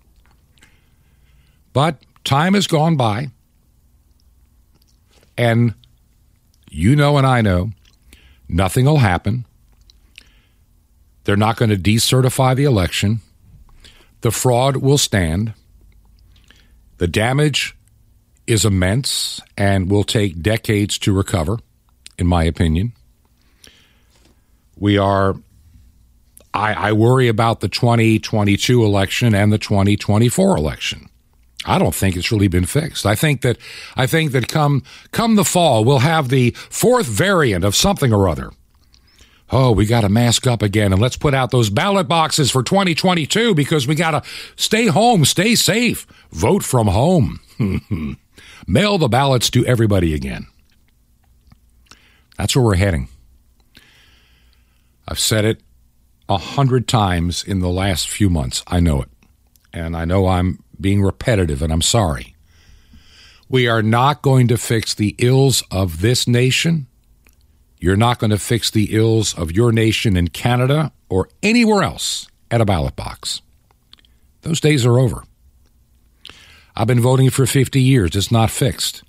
But 1.73 2.03
time 2.25 2.55
has 2.55 2.67
gone 2.67 2.97
by, 2.97 3.31
and 5.37 5.75
you 6.71 6.97
know 6.97 7.19
and 7.19 7.27
I 7.27 7.43
know 7.43 7.71
nothing 8.49 8.87
will 8.87 8.99
happen 8.99 9.45
they're 11.27 11.37
not 11.37 11.57
going 11.57 11.71
to 11.71 11.77
decertify 11.77 12.55
the 12.55 12.65
election. 12.65 13.21
The 14.21 14.31
fraud 14.31 14.77
will 14.77 14.97
stand. 14.97 15.55
The 16.99 17.09
damage 17.09 17.77
is 18.47 18.65
immense 18.65 19.41
and 19.59 19.91
will 19.91 20.05
take 20.05 20.41
decades 20.41 20.99
to 21.01 21.13
recover, 21.13 21.59
in 22.19 22.27
my 22.27 22.45
opinion. 22.45 22.93
We 24.79 24.99
are, 24.99 25.35
I, 26.53 26.89
I 26.89 26.93
worry 26.93 27.29
about 27.29 27.61
the 27.61 27.69
2022 27.69 28.85
election 28.85 29.35
and 29.35 29.53
the 29.53 29.59
2024 29.59 30.57
election. 30.57 31.09
I 31.65 31.79
don't 31.79 31.95
think 31.95 32.17
it's 32.17 32.31
really 32.31 32.49
been 32.49 32.67
fixed. 32.67 33.07
I 33.07 33.15
think 33.17 33.41
that 33.41 33.59
I 33.97 34.07
think 34.07 34.33
that 34.33 34.47
come 34.47 34.85
come 35.11 35.35
the 35.35 35.45
fall 35.45 35.85
we'll 35.85 35.99
have 35.99 36.29
the 36.29 36.51
fourth 36.51 37.07
variant 37.07 37.65
of 37.65 37.75
something 37.75 38.13
or 38.13 38.29
other 38.29 38.53
oh, 39.51 39.73
we 39.73 39.87
got 39.87 40.01
to 40.03 40.09
mask 40.09 40.47
up 40.47 40.63
again 40.63 40.93
and 40.93 41.01
let's 41.01 41.17
put 41.17 41.35
out 41.35 41.51
those 41.51 41.71
ballot 41.71 42.09
boxes 42.09 42.51
for 42.51 42.63
2022 42.63 43.55
because 43.55 43.87
we 43.87 43.95
got 43.95 44.11
to 44.13 44.23
stay 44.57 44.87
home, 44.87 45.25
stay 45.25 45.55
safe, 45.55 46.07
vote 46.31 46.63
from 46.63 46.89
home, 46.89 47.41
mail 48.67 48.99
the 48.99 49.09
ballots 49.09 49.51
to 49.51 49.65
everybody 49.67 50.15
again. 50.15 50.47
That's 52.39 52.55
where 52.55 52.65
we're 52.65 52.77
heading. 52.77 53.09
I've 55.09 55.21
said 55.21 55.45
it 55.45 55.61
a 56.29 56.39
hundred 56.39 56.89
times 56.89 57.45
in 57.45 57.61
the 57.61 57.69
last 57.69 58.09
few 58.09 58.29
months. 58.29 58.63
I 58.67 58.81
know 58.81 59.03
it. 59.03 59.09
And 59.73 59.97
I 59.97 60.05
know 60.05 60.27
I'm 60.27 60.63
being 60.81 61.03
repetitive, 61.03 61.63
and 61.63 61.73
I'm 61.73 61.83
sorry. 61.83 62.35
We 63.49 63.69
are 63.69 63.83
not 63.83 64.23
going 64.23 64.49
to 64.49 64.59
fix 64.59 64.95
the 64.95 65.15
ills 65.19 65.63
of 65.71 66.01
this 66.01 66.27
nation 66.27 66.89
you're 67.79 67.97
not 67.97 68.19
going 68.19 68.31
to 68.31 68.39
fix 68.39 68.71
the 68.71 68.89
ills 68.95 69.35
of 69.35 69.53
your 69.53 69.73
nation 69.73 70.17
in 70.17 70.29
Canada 70.29 70.93
or 71.09 71.29
anywhere 71.43 71.83
else 71.83 72.29
at 72.51 72.61
a 72.61 72.65
ballot 72.65 72.97
box. 72.97 73.43
Those 74.43 74.61
days 74.61 74.87
are 74.87 74.99
over. 74.99 75.25
I've 76.75 76.87
been 76.87 77.01
voting 77.01 77.31
for 77.31 77.47
50 77.47 77.81
years. 77.81 78.17
It's 78.17 78.33
not 78.33 78.51
fixed. 78.51 79.03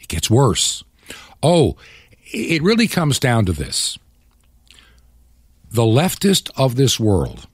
It 0.00 0.08
gets 0.08 0.30
worse. 0.30 0.84
Oh, 1.42 1.76
it 2.34 2.62
really 2.62 2.88
comes 2.88 3.18
down 3.18 3.44
to 3.46 3.52
this 3.52 3.98
the 5.70 5.82
leftist 5.82 6.50
of 6.56 6.76
this 6.76 7.00
world, 7.00 7.48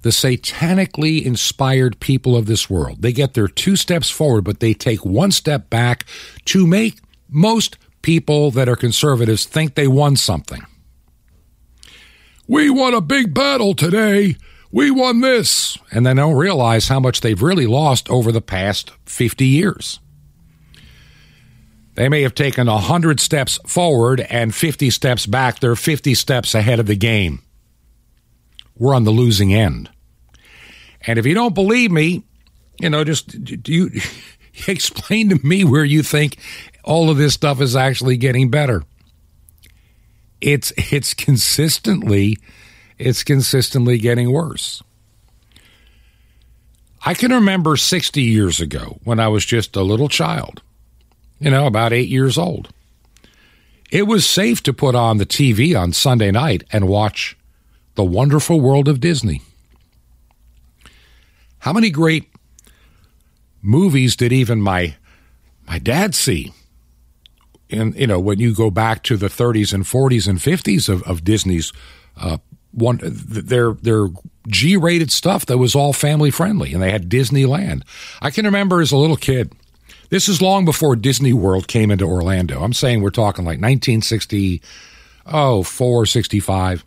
the 0.00 0.08
satanically 0.08 1.22
inspired 1.22 2.00
people 2.00 2.34
of 2.34 2.46
this 2.46 2.70
world, 2.70 3.02
they 3.02 3.12
get 3.12 3.34
their 3.34 3.48
two 3.48 3.76
steps 3.76 4.08
forward, 4.08 4.44
but 4.44 4.60
they 4.60 4.72
take 4.72 5.04
one 5.04 5.30
step 5.30 5.68
back 5.68 6.06
to 6.46 6.66
make 6.66 6.98
most 7.28 7.76
people 8.00 8.50
that 8.50 8.66
are 8.66 8.76
conservatives 8.76 9.44
think 9.44 9.74
they 9.74 9.86
won 9.86 10.16
something. 10.16 10.62
We 12.48 12.70
won 12.70 12.94
a 12.94 13.02
big 13.02 13.34
battle 13.34 13.74
today. 13.74 14.36
We 14.72 14.90
won 14.90 15.20
this. 15.20 15.76
And 15.92 16.06
they 16.06 16.14
don't 16.14 16.34
realize 16.34 16.88
how 16.88 16.98
much 16.98 17.20
they've 17.20 17.40
really 17.40 17.66
lost 17.66 18.08
over 18.08 18.32
the 18.32 18.40
past 18.40 18.90
50 19.04 19.46
years. 19.46 20.00
They 22.00 22.08
may 22.08 22.22
have 22.22 22.34
taken 22.34 22.66
100 22.66 23.20
steps 23.20 23.58
forward 23.66 24.20
and 24.20 24.54
50 24.54 24.88
steps 24.88 25.26
back. 25.26 25.60
They're 25.60 25.76
50 25.76 26.14
steps 26.14 26.54
ahead 26.54 26.80
of 26.80 26.86
the 26.86 26.96
game. 26.96 27.42
We're 28.74 28.94
on 28.94 29.04
the 29.04 29.10
losing 29.10 29.52
end. 29.52 29.90
And 31.06 31.18
if 31.18 31.26
you 31.26 31.34
don't 31.34 31.54
believe 31.54 31.90
me, 31.90 32.22
you 32.80 32.88
know, 32.88 33.04
just 33.04 33.44
do 33.44 33.70
you 33.70 33.90
explain 34.66 35.28
to 35.28 35.46
me 35.46 35.62
where 35.62 35.84
you 35.84 36.02
think 36.02 36.38
all 36.84 37.10
of 37.10 37.18
this 37.18 37.34
stuff 37.34 37.60
is 37.60 37.76
actually 37.76 38.16
getting 38.16 38.48
better. 38.48 38.82
It's 40.40 40.72
it's 40.78 41.12
consistently 41.12 42.38
it's 42.96 43.22
consistently 43.22 43.98
getting 43.98 44.32
worse. 44.32 44.82
I 47.04 47.12
can 47.12 47.30
remember 47.30 47.76
60 47.76 48.22
years 48.22 48.58
ago 48.58 49.00
when 49.04 49.20
I 49.20 49.28
was 49.28 49.44
just 49.44 49.76
a 49.76 49.82
little 49.82 50.08
child, 50.08 50.62
you 51.40 51.50
know, 51.50 51.66
about 51.66 51.92
8 51.92 52.08
years 52.08 52.38
old. 52.38 52.72
It 53.90 54.06
was 54.06 54.28
safe 54.28 54.62
to 54.62 54.72
put 54.72 54.94
on 54.94 55.16
the 55.16 55.26
TV 55.26 55.78
on 55.78 55.92
Sunday 55.92 56.30
night 56.30 56.62
and 56.72 56.86
watch 56.86 57.36
The 57.96 58.04
Wonderful 58.04 58.60
World 58.60 58.86
of 58.86 59.00
Disney. 59.00 59.42
How 61.60 61.72
many 61.72 61.90
great 61.90 62.30
movies 63.60 64.14
did 64.16 64.32
even 64.32 64.62
my 64.62 64.94
my 65.66 65.78
dad 65.78 66.14
see? 66.14 66.52
and 67.72 67.94
you 67.94 68.06
know 68.06 68.18
when 68.18 68.38
you 68.38 68.54
go 68.54 68.70
back 68.70 69.02
to 69.04 69.16
the 69.16 69.28
30s 69.28 69.72
and 69.72 69.84
40s 69.84 70.28
and 70.28 70.38
50s 70.38 70.88
of, 70.88 71.02
of 71.04 71.24
Disney's 71.24 71.72
uh, 72.16 72.38
one 72.72 73.00
their 73.02 73.74
their 73.74 74.08
G-rated 74.48 75.12
stuff 75.12 75.46
that 75.46 75.58
was 75.58 75.74
all 75.74 75.92
family 75.92 76.30
friendly, 76.30 76.72
and 76.72 76.82
they 76.82 76.90
had 76.90 77.10
Disneyland. 77.10 77.82
I 78.22 78.30
can 78.30 78.46
remember 78.46 78.80
as 78.80 78.90
a 78.90 78.96
little 78.96 79.16
kid. 79.16 79.52
This 80.10 80.28
is 80.28 80.42
long 80.42 80.64
before 80.64 80.96
Disney 80.96 81.32
World 81.32 81.68
came 81.68 81.92
into 81.92 82.04
Orlando. 82.04 82.62
I'm 82.62 82.72
saying 82.72 83.00
we're 83.00 83.10
talking 83.10 83.44
like 83.44 83.60
1960, 83.60 84.60
oh, 85.26 85.62
4, 85.62 86.04
65. 86.04 86.84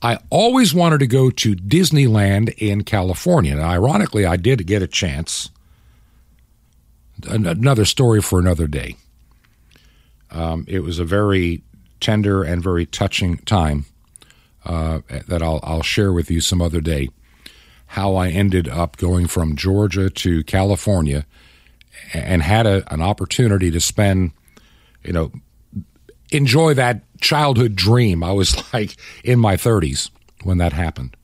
I 0.00 0.18
always 0.30 0.72
wanted 0.72 1.00
to 1.00 1.06
go 1.06 1.30
to 1.30 1.54
Disneyland 1.54 2.54
in 2.56 2.84
California. 2.84 3.52
And 3.52 3.60
ironically, 3.60 4.24
I 4.24 4.36
did 4.36 4.66
get 4.66 4.80
a 4.80 4.86
chance. 4.86 5.50
Another 7.28 7.84
story 7.84 8.22
for 8.22 8.38
another 8.38 8.66
day. 8.66 8.96
Um, 10.30 10.64
it 10.68 10.80
was 10.80 10.98
a 10.98 11.04
very 11.04 11.62
tender 12.00 12.42
and 12.42 12.62
very 12.62 12.86
touching 12.86 13.38
time 13.38 13.84
uh, 14.64 15.00
that 15.26 15.42
I'll, 15.42 15.60
I'll 15.62 15.82
share 15.82 16.14
with 16.14 16.30
you 16.30 16.40
some 16.40 16.62
other 16.62 16.80
day. 16.80 17.10
How 17.88 18.14
I 18.16 18.28
ended 18.28 18.68
up 18.68 18.96
going 18.96 19.26
from 19.26 19.54
Georgia 19.54 20.08
to 20.08 20.42
California 20.44 21.26
and 22.12 22.42
had 22.42 22.66
a, 22.66 22.92
an 22.92 23.00
opportunity 23.00 23.70
to 23.70 23.80
spend, 23.80 24.32
you 25.04 25.12
know, 25.12 25.32
enjoy 26.30 26.74
that 26.74 27.02
childhood 27.20 27.74
dream. 27.74 28.22
I 28.22 28.32
was 28.32 28.62
like 28.72 28.96
in 29.24 29.38
my 29.38 29.56
30s 29.56 30.10
when 30.44 30.58
that 30.58 30.72
happened. 30.72 31.16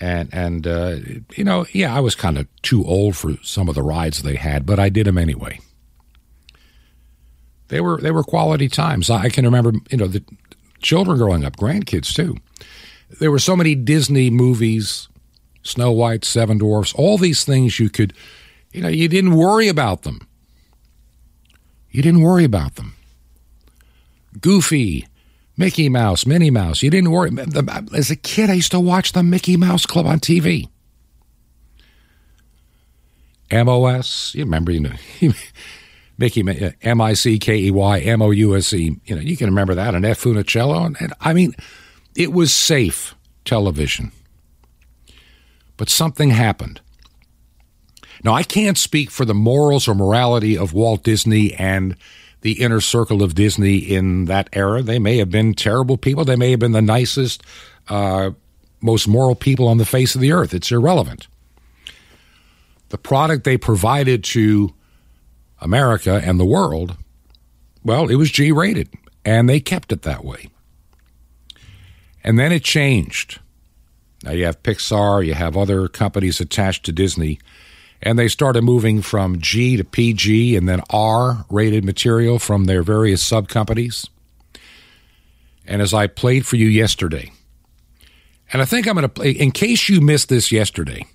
And, 0.00 0.28
and 0.32 0.66
uh, 0.66 0.96
you 1.36 1.44
know, 1.44 1.64
yeah, 1.72 1.94
I 1.94 2.00
was 2.00 2.16
kind 2.16 2.36
of 2.36 2.48
too 2.62 2.84
old 2.84 3.16
for 3.16 3.36
some 3.42 3.68
of 3.68 3.76
the 3.76 3.82
rides 3.82 4.22
they 4.22 4.34
had, 4.34 4.66
but 4.66 4.80
I 4.80 4.88
did 4.88 5.06
them 5.06 5.16
anyway. 5.16 5.60
They 7.68 7.80
were 7.80 7.98
they 7.98 8.10
were 8.10 8.22
quality 8.22 8.68
times. 8.68 9.08
I 9.08 9.30
can 9.30 9.46
remember, 9.46 9.72
you 9.90 9.96
know, 9.96 10.06
the 10.06 10.22
children 10.82 11.16
growing 11.16 11.44
up, 11.44 11.56
grandkids 11.56 12.12
too. 12.12 12.36
There 13.18 13.30
were 13.30 13.38
so 13.38 13.56
many 13.56 13.74
Disney 13.74 14.28
movies, 14.28 15.08
Snow 15.62 15.92
White, 15.92 16.24
Seven 16.24 16.58
Dwarfs, 16.58 16.92
all 16.94 17.16
these 17.16 17.44
things 17.44 17.78
you 17.78 17.88
could, 17.88 18.12
you 18.72 18.82
know, 18.82 18.88
you 18.88 19.08
didn't 19.08 19.34
worry 19.34 19.68
about 19.68 20.02
them. 20.02 20.26
You 21.90 22.02
didn't 22.02 22.22
worry 22.22 22.44
about 22.44 22.76
them. 22.76 22.94
Goofy, 24.40 25.06
Mickey 25.56 25.88
Mouse, 25.88 26.24
Minnie 26.24 26.50
Mouse. 26.50 26.82
You 26.82 26.90
didn't 26.90 27.10
worry. 27.10 27.30
As 27.94 28.10
a 28.10 28.16
kid, 28.16 28.48
I 28.48 28.54
used 28.54 28.72
to 28.72 28.80
watch 28.80 29.12
the 29.12 29.22
Mickey 29.22 29.56
Mouse 29.56 29.84
Club 29.84 30.06
on 30.06 30.20
TV. 30.20 30.68
MOS, 33.52 34.34
you 34.34 34.44
remember, 34.44 34.72
you 34.72 34.80
know, 34.80 34.92
Mickey, 36.18 36.74
M 36.82 37.00
I 37.00 37.12
C 37.12 37.38
K 37.38 37.56
E 37.58 37.70
Y 37.70 37.98
M 38.00 38.22
O 38.22 38.30
U 38.30 38.56
S 38.56 38.72
E. 38.72 38.98
You 39.04 39.16
know, 39.16 39.20
you 39.20 39.36
can 39.36 39.48
remember 39.48 39.74
that, 39.74 39.94
and 39.94 40.06
F. 40.06 40.22
Funicello. 40.22 40.86
And, 40.86 40.96
and 41.00 41.12
I 41.20 41.34
mean, 41.34 41.54
it 42.16 42.32
was 42.32 42.54
safe 42.54 43.14
television. 43.44 44.12
But 45.76 45.90
something 45.90 46.30
happened. 46.30 46.80
Now, 48.24 48.34
I 48.34 48.42
can't 48.42 48.78
speak 48.78 49.10
for 49.10 49.24
the 49.24 49.34
morals 49.34 49.88
or 49.88 49.94
morality 49.94 50.56
of 50.56 50.72
Walt 50.72 51.02
Disney 51.02 51.54
and 51.54 51.96
the 52.42 52.62
inner 52.62 52.80
circle 52.80 53.22
of 53.22 53.34
Disney 53.34 53.76
in 53.76 54.26
that 54.26 54.48
era. 54.52 54.82
They 54.82 54.98
may 54.98 55.18
have 55.18 55.30
been 55.30 55.54
terrible 55.54 55.96
people. 55.96 56.24
They 56.24 56.36
may 56.36 56.50
have 56.50 56.60
been 56.60 56.72
the 56.72 56.82
nicest, 56.82 57.42
uh, 57.88 58.30
most 58.80 59.08
moral 59.08 59.34
people 59.34 59.68
on 59.68 59.78
the 59.78 59.84
face 59.84 60.14
of 60.14 60.20
the 60.20 60.32
earth. 60.32 60.52
It's 60.54 60.70
irrelevant. 60.70 61.28
The 62.90 62.98
product 62.98 63.44
they 63.44 63.56
provided 63.56 64.22
to 64.24 64.74
America 65.60 66.20
and 66.24 66.38
the 66.38 66.44
world, 66.44 66.96
well, 67.84 68.10
it 68.10 68.16
was 68.16 68.30
G 68.30 68.52
rated, 68.52 68.88
and 69.24 69.48
they 69.48 69.60
kept 69.60 69.92
it 69.92 70.02
that 70.02 70.24
way. 70.24 70.50
And 72.24 72.38
then 72.38 72.52
it 72.52 72.64
changed. 72.64 73.40
Now 74.22 74.32
you 74.32 74.44
have 74.44 74.62
Pixar, 74.62 75.24
you 75.24 75.34
have 75.34 75.56
other 75.56 75.88
companies 75.88 76.40
attached 76.40 76.84
to 76.84 76.92
Disney, 76.92 77.38
and 78.02 78.18
they 78.18 78.28
started 78.28 78.62
moving 78.62 79.00
from 79.00 79.40
G 79.40 79.76
to 79.76 79.84
PG 79.84 80.56
and 80.56 80.68
then 80.68 80.82
R 80.90 81.44
rated 81.48 81.84
material 81.84 82.38
from 82.38 82.64
their 82.64 82.82
various 82.82 83.22
sub 83.22 83.48
companies. 83.48 84.06
And 85.66 85.80
as 85.80 85.94
I 85.94 86.08
played 86.08 86.44
for 86.44 86.56
you 86.56 86.66
yesterday, 86.66 87.32
and 88.52 88.60
I 88.60 88.64
think 88.64 88.86
I'm 88.86 88.94
going 88.94 89.02
to 89.02 89.08
play, 89.08 89.30
in 89.30 89.52
case 89.52 89.88
you 89.88 90.00
missed 90.00 90.28
this 90.28 90.50
yesterday, 90.50 91.06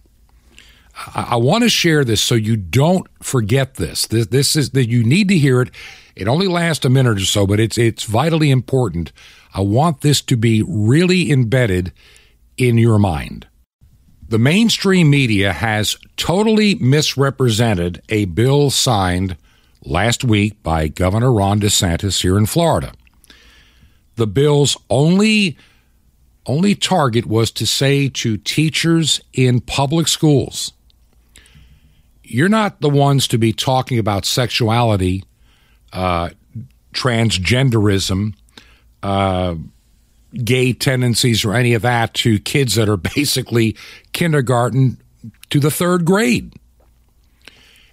I, 1.13 1.27
I 1.31 1.35
want 1.35 1.63
to 1.63 1.69
share 1.69 2.05
this 2.05 2.21
so 2.21 2.35
you 2.35 2.55
don't 2.55 3.05
forget 3.21 3.75
this. 3.75 4.07
This, 4.07 4.27
this 4.27 4.55
is 4.55 4.71
that 4.71 4.87
you 4.87 5.03
need 5.03 5.27
to 5.27 5.37
hear 5.37 5.61
it. 5.61 5.71
It 6.15 6.27
only 6.27 6.47
lasts 6.47 6.85
a 6.85 6.89
minute 6.89 7.17
or 7.17 7.25
so, 7.25 7.45
but 7.45 7.59
it's 7.59 7.77
it's 7.77 8.05
vitally 8.05 8.49
important. 8.49 9.11
I 9.53 9.61
want 9.61 10.01
this 10.01 10.21
to 10.21 10.37
be 10.37 10.63
really 10.65 11.31
embedded 11.31 11.91
in 12.57 12.77
your 12.77 12.97
mind. 12.97 13.47
The 14.29 14.39
mainstream 14.39 15.09
media 15.09 15.53
has 15.53 15.97
totally 16.17 16.75
misrepresented 16.75 18.01
a 18.09 18.25
bill 18.25 18.69
signed 18.69 19.37
last 19.83 20.23
week 20.23 20.61
by 20.63 20.87
Governor 20.89 21.31
Ron 21.31 21.61
DeSantis 21.61 22.21
here 22.21 22.37
in 22.37 22.45
Florida. 22.45 22.91
The 24.15 24.27
bill's 24.27 24.75
only 24.89 25.57
only 26.45 26.75
target 26.75 27.25
was 27.25 27.51
to 27.51 27.67
say 27.67 28.07
to 28.07 28.37
teachers 28.37 29.19
in 29.33 29.59
public 29.59 30.07
schools 30.07 30.71
you're 32.27 32.49
not 32.49 32.81
the 32.81 32.89
ones 32.89 33.27
to 33.29 33.37
be 33.37 33.53
talking 33.53 33.97
about 33.97 34.25
sexuality, 34.25 35.23
uh, 35.93 36.29
transgenderism, 36.93 38.33
uh, 39.01 39.55
gay 40.43 40.73
tendencies, 40.73 41.45
or 41.45 41.53
any 41.53 41.73
of 41.73 41.81
that 41.83 42.13
to 42.15 42.39
kids 42.39 42.75
that 42.75 42.89
are 42.89 42.97
basically 43.15 43.75
kindergarten 44.13 45.01
to 45.49 45.59
the 45.59 45.71
third 45.71 46.05
grade. 46.05 46.53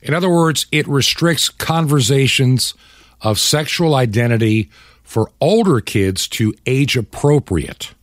In 0.03 0.13
other 0.13 0.29
words, 0.29 0.67
it 0.71 0.87
restricts 0.87 1.49
conversations 1.49 2.75
of 3.23 3.39
sexual 3.39 3.95
identity 3.95 4.71
for 5.03 5.31
older 5.41 5.81
kids 5.81 6.29
to 6.29 6.55
age 6.67 6.97
appropriate 6.97 7.95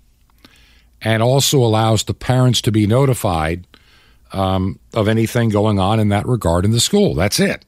and 1.01 1.21
also 1.21 1.59
allows 1.59 2.03
the 2.03 2.13
parents 2.13 2.61
to 2.61 2.71
be 2.71 2.87
notified 2.87 3.65
um, 4.33 4.79
of 4.93 5.07
anything 5.07 5.49
going 5.49 5.79
on 5.79 5.99
in 5.99 6.09
that 6.09 6.25
regard 6.25 6.65
in 6.65 6.71
the 6.71 6.79
school. 6.79 7.13
That's 7.13 7.39
it. 7.39 7.65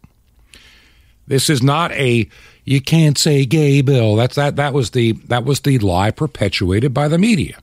This 1.28 1.50
is 1.50 1.64
not 1.64 1.92
a 1.94 2.28
you 2.66 2.82
can't 2.82 3.18
say 3.18 3.46
gay 3.46 3.82
bill. 3.82 4.16
That's 4.16 4.36
that 4.36 4.56
that 4.56 4.74
was 4.74 4.92
the 4.92 5.14
that 5.28 5.46
was 5.46 5.62
the 5.62 5.80
lie 5.80 6.12
perpetuated 6.12 6.94
by 6.94 7.08
the 7.08 7.18
media. 7.18 7.60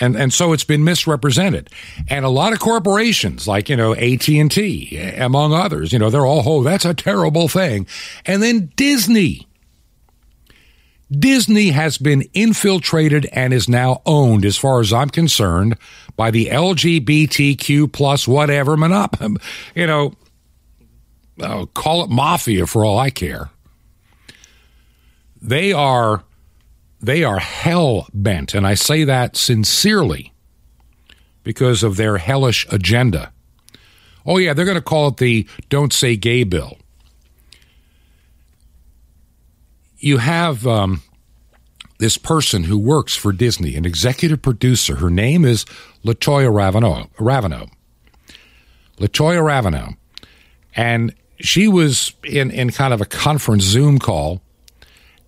And 0.00 0.16
and 0.16 0.32
so 0.32 0.52
it's 0.52 0.64
been 0.64 0.84
misrepresented. 0.84 1.70
And 2.08 2.24
a 2.24 2.28
lot 2.28 2.52
of 2.52 2.60
corporations 2.60 3.48
like, 3.48 3.68
you 3.68 3.76
know, 3.76 3.94
AT&T 3.94 4.96
among 5.16 5.52
others, 5.52 5.92
you 5.92 5.98
know, 5.98 6.10
they're 6.10 6.26
all, 6.26 6.42
"Oh, 6.46 6.62
that's 6.62 6.84
a 6.84 6.94
terrible 6.94 7.48
thing." 7.48 7.86
And 8.24 8.42
then 8.42 8.72
Disney 8.76 9.48
Disney 11.10 11.70
has 11.70 11.96
been 11.96 12.28
infiltrated 12.34 13.26
and 13.32 13.54
is 13.54 13.68
now 13.68 14.02
owned, 14.04 14.44
as 14.44 14.58
far 14.58 14.80
as 14.80 14.92
I'm 14.92 15.08
concerned, 15.08 15.76
by 16.16 16.30
the 16.30 16.46
LGBTQ 16.46 17.92
plus 17.92 18.28
whatever 18.28 18.76
monopoly. 18.76 19.36
You 19.74 19.86
know, 19.86 20.12
uh, 21.40 21.66
call 21.66 22.04
it 22.04 22.10
mafia 22.10 22.66
for 22.66 22.84
all 22.84 22.98
I 22.98 23.10
care. 23.10 23.50
They 25.40 25.72
are 25.72 26.24
they 27.00 27.22
are 27.22 27.38
hell 27.38 28.08
bent, 28.12 28.54
and 28.54 28.66
I 28.66 28.74
say 28.74 29.04
that 29.04 29.36
sincerely 29.36 30.32
because 31.44 31.82
of 31.82 31.96
their 31.96 32.18
hellish 32.18 32.66
agenda. 32.70 33.32
Oh 34.26 34.38
yeah, 34.38 34.52
they're 34.52 34.64
going 34.64 34.74
to 34.74 34.82
call 34.82 35.08
it 35.08 35.18
the 35.18 35.46
"Don't 35.68 35.92
Say 35.92 36.16
Gay" 36.16 36.44
bill. 36.44 36.78
you 39.98 40.18
have 40.18 40.66
um, 40.66 41.02
this 41.98 42.16
person 42.16 42.64
who 42.64 42.78
works 42.78 43.16
for 43.16 43.32
Disney, 43.32 43.74
an 43.76 43.84
executive 43.84 44.40
producer. 44.40 44.96
Her 44.96 45.10
name 45.10 45.44
is 45.44 45.64
Latoya. 46.04 46.50
Raveneau. 46.50 47.68
Latoya 48.98 49.42
Raveneau. 49.42 49.96
And 50.74 51.14
she 51.40 51.68
was 51.68 52.12
in, 52.24 52.50
in 52.50 52.70
kind 52.70 52.92
of 52.92 53.00
a 53.00 53.06
conference 53.06 53.64
Zoom 53.64 53.98
call, 53.98 54.40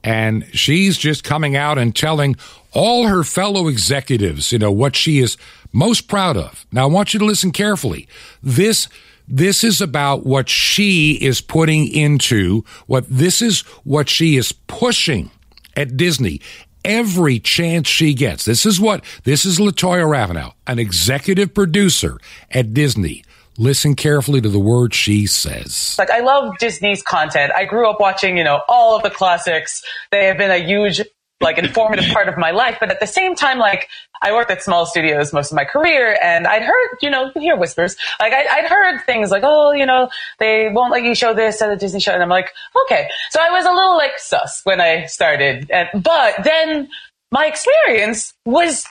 and 0.03 0.47
she's 0.53 0.97
just 0.99 1.25
coming 1.25 1.57
out 1.57 1.79
and 1.79 1.95
telling 1.95 2.37
all 2.73 3.07
her 3.07 3.23
fellow 3.23 3.69
executives, 3.69 4.53
you 4.53 4.59
know, 4.59 4.73
what 4.73 4.97
she 4.97 5.19
is 5.19 5.37
most 5.73 6.09
proud 6.09 6.37
of. 6.37 6.67
Now, 6.73 6.85
I 6.85 6.87
want 6.87 7.13
you 7.13 7.21
to 7.21 7.27
listen 7.27 7.53
carefully. 7.53 8.09
This 8.43 8.89
this 9.33 9.63
is 9.63 9.81
about 9.81 10.27
what 10.27 10.49
she 10.49 11.13
is 11.13 11.41
putting 11.41 11.87
into 11.87 12.65
what 12.87 13.05
this 13.09 13.41
is 13.41 13.61
what 13.85 14.09
she 14.09 14.37
is 14.37 14.51
pushing 14.51 15.31
at 15.77 15.97
Disney 15.97 16.41
every 16.85 17.39
chance 17.39 17.89
she 17.89 18.15
gets. 18.15 18.45
This 18.45 18.67
is 18.67 18.81
what 18.81 19.05
this 19.25 19.45
is 19.45 19.59
Latoya 19.59 20.05
Raveneau, 20.05 20.55
an 20.67 20.79
executive 20.79 21.55
producer 21.55 22.19
at 22.51 22.75
Disney. 22.75 23.23
Listen 23.59 23.95
carefully 23.95 24.41
to 24.41 24.49
the 24.49 24.59
words 24.59 24.97
she 24.97 25.27
says. 25.27 25.97
Like 25.99 26.11
I 26.11 26.21
love 26.21 26.57
Disney's 26.59 27.03
content. 27.03 27.53
I 27.55 27.65
grew 27.65 27.89
up 27.89 28.01
watching, 28.01 28.37
you 28.37 28.45
know, 28.45 28.63
all 28.69 28.97
of 28.97 29.03
the 29.03 29.11
classics. 29.11 29.83
They 30.11 30.27
have 30.27 30.39
been 30.39 30.51
a 30.51 30.65
huge 30.65 31.03
like 31.41 31.59
informative 31.59 32.13
part 32.13 32.29
of 32.29 32.37
my 32.37 32.51
life. 32.51 32.77
But 32.79 32.91
at 32.91 33.01
the 33.01 33.07
same 33.07 33.35
time, 33.35 33.59
like 33.59 33.89
I 34.23 34.33
worked 34.33 34.51
at 34.51 34.63
small 34.63 34.87
studios 34.87 35.33
most 35.33 35.51
of 35.51 35.57
my 35.57 35.65
career 35.65 36.19
and 36.23 36.47
I'd 36.47 36.63
heard, 36.63 36.99
you 37.01 37.11
know, 37.11 37.31
you 37.35 37.41
hear 37.41 37.57
whispers. 37.57 37.97
Like 38.19 38.33
I, 38.33 38.61
would 38.61 38.71
heard 38.71 39.01
things 39.07 39.31
like, 39.31 39.43
oh, 39.45 39.73
you 39.73 39.87
know, 39.87 40.11
they 40.39 40.69
won't 40.71 40.93
let 40.93 41.03
you 41.03 41.15
show 41.15 41.35
this 41.35 41.61
at 41.63 41.71
a 41.71 41.77
Disney 41.77 42.01
show. 42.01 42.13
And 42.13 42.23
I'm 42.23 42.29
like, 42.29 42.51
okay. 42.85 43.09
So 43.31 43.41
I 43.41 43.51
was 43.51 43.65
a 43.65 43.73
little 43.73 43.97
like 43.97 44.19
sus 44.19 44.61
when 44.65 44.81
I 44.81 45.07
started. 45.07 45.71
And, 45.71 45.89
but 46.03 46.45
then 46.45 46.89
my 47.33 47.47
experience 47.47 48.35
was 48.45 48.85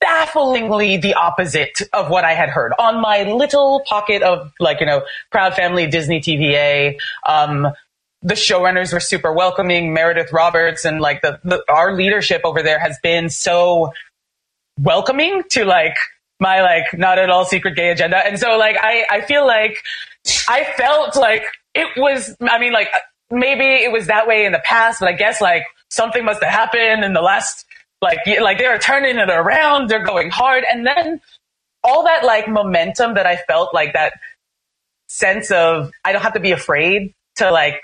bafflingly 0.00 0.96
the 0.96 1.14
opposite 1.14 1.80
of 1.92 2.10
what 2.10 2.24
I 2.24 2.34
had 2.34 2.48
heard 2.48 2.72
on 2.78 3.00
my 3.00 3.24
little 3.24 3.82
pocket 3.86 4.22
of 4.22 4.52
like, 4.60 4.80
you 4.80 4.86
know, 4.86 5.02
proud 5.30 5.54
family 5.54 5.86
Disney 5.86 6.20
TVA. 6.20 6.96
Um, 7.26 7.68
the 8.22 8.34
showrunners 8.34 8.92
were 8.92 9.00
super 9.00 9.32
welcoming. 9.32 9.92
Meredith 9.92 10.32
Roberts 10.32 10.84
and 10.84 11.00
like 11.00 11.22
the, 11.22 11.40
the 11.44 11.62
our 11.68 11.94
leadership 11.94 12.42
over 12.44 12.62
there 12.62 12.78
has 12.78 12.98
been 13.02 13.28
so 13.28 13.92
welcoming 14.80 15.42
to 15.50 15.64
like 15.64 15.96
my 16.40 16.62
like 16.62 16.86
not 16.94 17.18
at 17.18 17.30
all 17.30 17.44
secret 17.44 17.74
gay 17.76 17.90
agenda. 17.90 18.16
And 18.18 18.38
so 18.38 18.56
like 18.56 18.76
I, 18.80 19.04
I 19.10 19.20
feel 19.22 19.46
like 19.46 19.82
I 20.48 20.64
felt 20.76 21.16
like 21.16 21.44
it 21.74 21.88
was, 21.96 22.36
I 22.40 22.58
mean, 22.58 22.72
like 22.72 22.88
maybe 23.30 23.64
it 23.64 23.92
was 23.92 24.06
that 24.06 24.26
way 24.26 24.44
in 24.44 24.52
the 24.52 24.62
past, 24.64 25.00
but 25.00 25.08
I 25.08 25.12
guess 25.12 25.40
like 25.40 25.64
something 25.88 26.24
must 26.24 26.42
have 26.42 26.52
happened 26.52 27.04
in 27.04 27.12
the 27.12 27.22
last, 27.22 27.64
like, 28.00 28.18
like 28.40 28.58
they're 28.58 28.78
turning 28.78 29.18
it 29.18 29.30
around. 29.30 29.88
They're 29.88 30.04
going 30.04 30.30
hard. 30.30 30.64
And 30.70 30.86
then 30.86 31.20
all 31.84 32.04
that 32.04 32.24
like 32.24 32.48
momentum 32.48 33.14
that 33.14 33.26
I 33.26 33.36
felt 33.36 33.74
like 33.74 33.92
that 33.94 34.14
sense 35.08 35.50
of 35.50 35.90
I 36.04 36.12
don't 36.12 36.22
have 36.22 36.34
to 36.34 36.40
be 36.40 36.52
afraid 36.52 37.14
to 37.36 37.50
like 37.50 37.80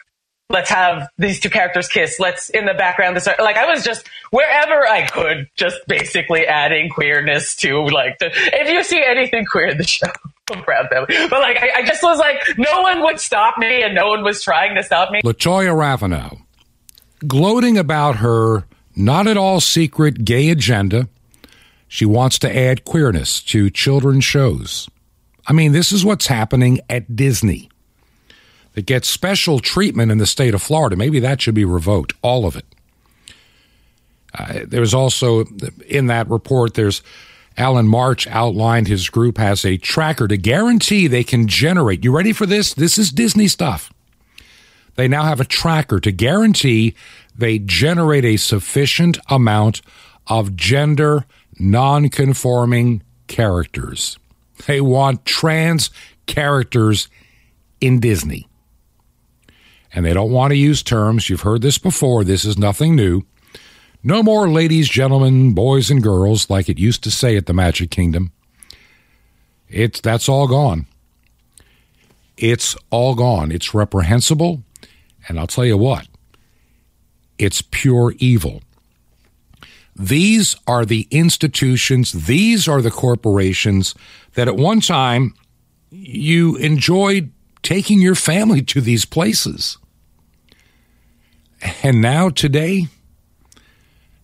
let's 0.51 0.71
have 0.71 1.09
these 1.19 1.41
two 1.41 1.51
characters 1.51 1.89
kiss. 1.89 2.21
Let's 2.21 2.51
in 2.51 2.67
the 2.67 2.75
background. 2.75 3.21
Start, 3.21 3.41
like 3.41 3.57
I 3.57 3.67
was 3.67 3.85
just 3.85 4.09
wherever 4.31 4.87
I 4.87 5.07
could, 5.07 5.49
just 5.57 5.79
basically 5.89 6.47
adding 6.47 6.91
queerness 6.91 7.57
to 7.57 7.85
like. 7.87 8.19
The, 8.19 8.31
if 8.33 8.69
you 8.69 8.83
see 8.85 9.03
anything 9.05 9.45
queer 9.47 9.69
in 9.69 9.79
the 9.79 9.87
show, 9.87 10.07
I'm 10.53 10.63
proud 10.63 10.87
of 10.87 10.91
them. 10.91 11.29
But 11.31 11.41
like 11.41 11.57
I, 11.63 11.71
I, 11.77 11.83
just 11.85 12.03
was 12.03 12.19
like, 12.19 12.59
no 12.59 12.83
one 12.83 13.03
would 13.03 13.21
stop 13.21 13.59
me, 13.59 13.83
and 13.83 13.95
no 13.95 14.09
one 14.09 14.23
was 14.23 14.43
trying 14.43 14.75
to 14.77 14.83
stop 14.83 15.11
me. 15.11 15.23
Latoya 15.23 15.75
Raveneau, 15.75 16.39
gloating 17.27 17.79
about 17.79 18.17
her 18.17 18.65
not 18.97 19.27
at 19.27 19.37
all 19.37 19.61
secret 19.61 20.25
gay 20.25 20.51
agenda. 20.51 21.09
She 21.89 22.05
wants 22.05 22.39
to 22.41 22.57
add 22.57 22.85
queerness 22.85 23.41
to 23.45 23.71
children's 23.71 24.25
shows. 24.25 24.89
I 25.47 25.53
mean, 25.53 25.73
this 25.73 25.93
is 25.93 26.05
what's 26.05 26.27
happening 26.27 26.81
at 26.89 27.15
Disney 27.15 27.69
that 28.73 28.87
gets 28.87 29.09
special 29.09 29.61
treatment 29.61 30.11
in 30.11 30.19
the 30.19 30.27
state 30.27 30.55
of 30.55 30.63
Florida. 30.63 30.97
Maybe 30.97 31.21
that 31.21 31.41
should 31.41 31.55
be 31.55 31.65
revoked, 31.65 32.13
all 32.23 32.47
of 32.47 32.57
it. 32.57 32.65
Uh, 34.37 34.61
there's 34.67 34.95
also 34.95 35.45
in 35.87 36.09
that 36.09 36.29
report, 36.29 36.75
there's 36.75 37.03
Alan 37.57 37.87
March 37.87 38.27
outlined 38.27 38.89
his 38.89 39.09
group 39.09 39.39
has 39.39 39.65
a 39.65 39.77
tracker 39.77 40.27
to 40.27 40.37
guarantee 40.37 41.07
they 41.07 41.23
can 41.23 41.47
generate. 41.47 42.03
You 42.03 42.11
ready 42.11 42.33
for 42.33 42.47
this? 42.47 42.75
This 42.75 42.99
is 42.99 43.11
Disney 43.11 43.47
stuff. 43.47 43.93
They 44.97 45.09
now 45.09 45.25
have 45.25 45.41
a 45.41 45.45
tracker 45.45 46.01
to 46.01 46.13
guarantee 46.13 46.95
they 47.37 47.59
generate 47.59 48.25
a 48.25 48.37
sufficient 48.37 49.19
amount 49.29 49.83
of 50.27 50.57
gender 50.57 51.25
non-conforming 51.59 53.03
characters. 53.27 54.19
They 54.67 54.81
want 54.81 55.25
trans 55.25 55.91
characters 56.27 57.09
in 57.81 58.01
Disney 58.01 58.47
and 59.95 60.05
they 60.05 60.13
don't 60.13 60.33
want 60.33 60.51
to 60.51 60.57
use 60.57 60.83
terms. 60.83 61.31
You've 61.31 61.43
heard 61.43 61.63
this 61.63 61.79
before. 61.79 62.25
This 62.25 62.45
is 62.45 62.59
nothing 62.59 62.97
new. 62.97 63.23
No 64.03 64.23
more 64.23 64.51
ladies, 64.51 64.89
gentlemen, 64.89 65.55
boys, 65.55 65.91
and 65.91 66.03
girls 66.03 66.51
like 66.51 66.69
it 66.69 66.79
used 66.79 67.05
to 67.05 67.11
say 67.11 67.37
at 67.37 67.47
the 67.47 67.55
Magic 67.55 67.91
Kingdom. 67.91 68.33
It's 69.69 70.01
that's 70.01 70.29
all 70.29 70.47
gone. 70.47 70.87
It's 72.37 72.77
all 72.91 73.15
gone. 73.15 73.53
It's 73.53 73.73
reprehensible, 73.73 74.63
and 75.29 75.39
I'll 75.39 75.47
tell 75.47 75.65
you 75.65 75.77
what. 75.77 76.07
It's 77.39 77.63
pure 77.63 78.15
evil. 78.19 78.63
These 79.97 80.57
are 80.67 80.85
the 80.85 81.07
institutions, 81.11 82.27
these 82.27 82.67
are 82.67 82.83
the 82.83 82.91
corporations 82.91 83.95
that 84.35 84.49
at 84.49 84.57
one 84.57 84.81
time 84.81 85.35
you 85.91 86.57
enjoyed 86.57 87.31
taking 87.63 88.01
your 88.01 88.17
family 88.17 88.63
to 88.63 88.81
these 88.81 89.05
places. 89.05 89.79
And 91.83 92.03
now, 92.03 92.29
today, 92.29 92.89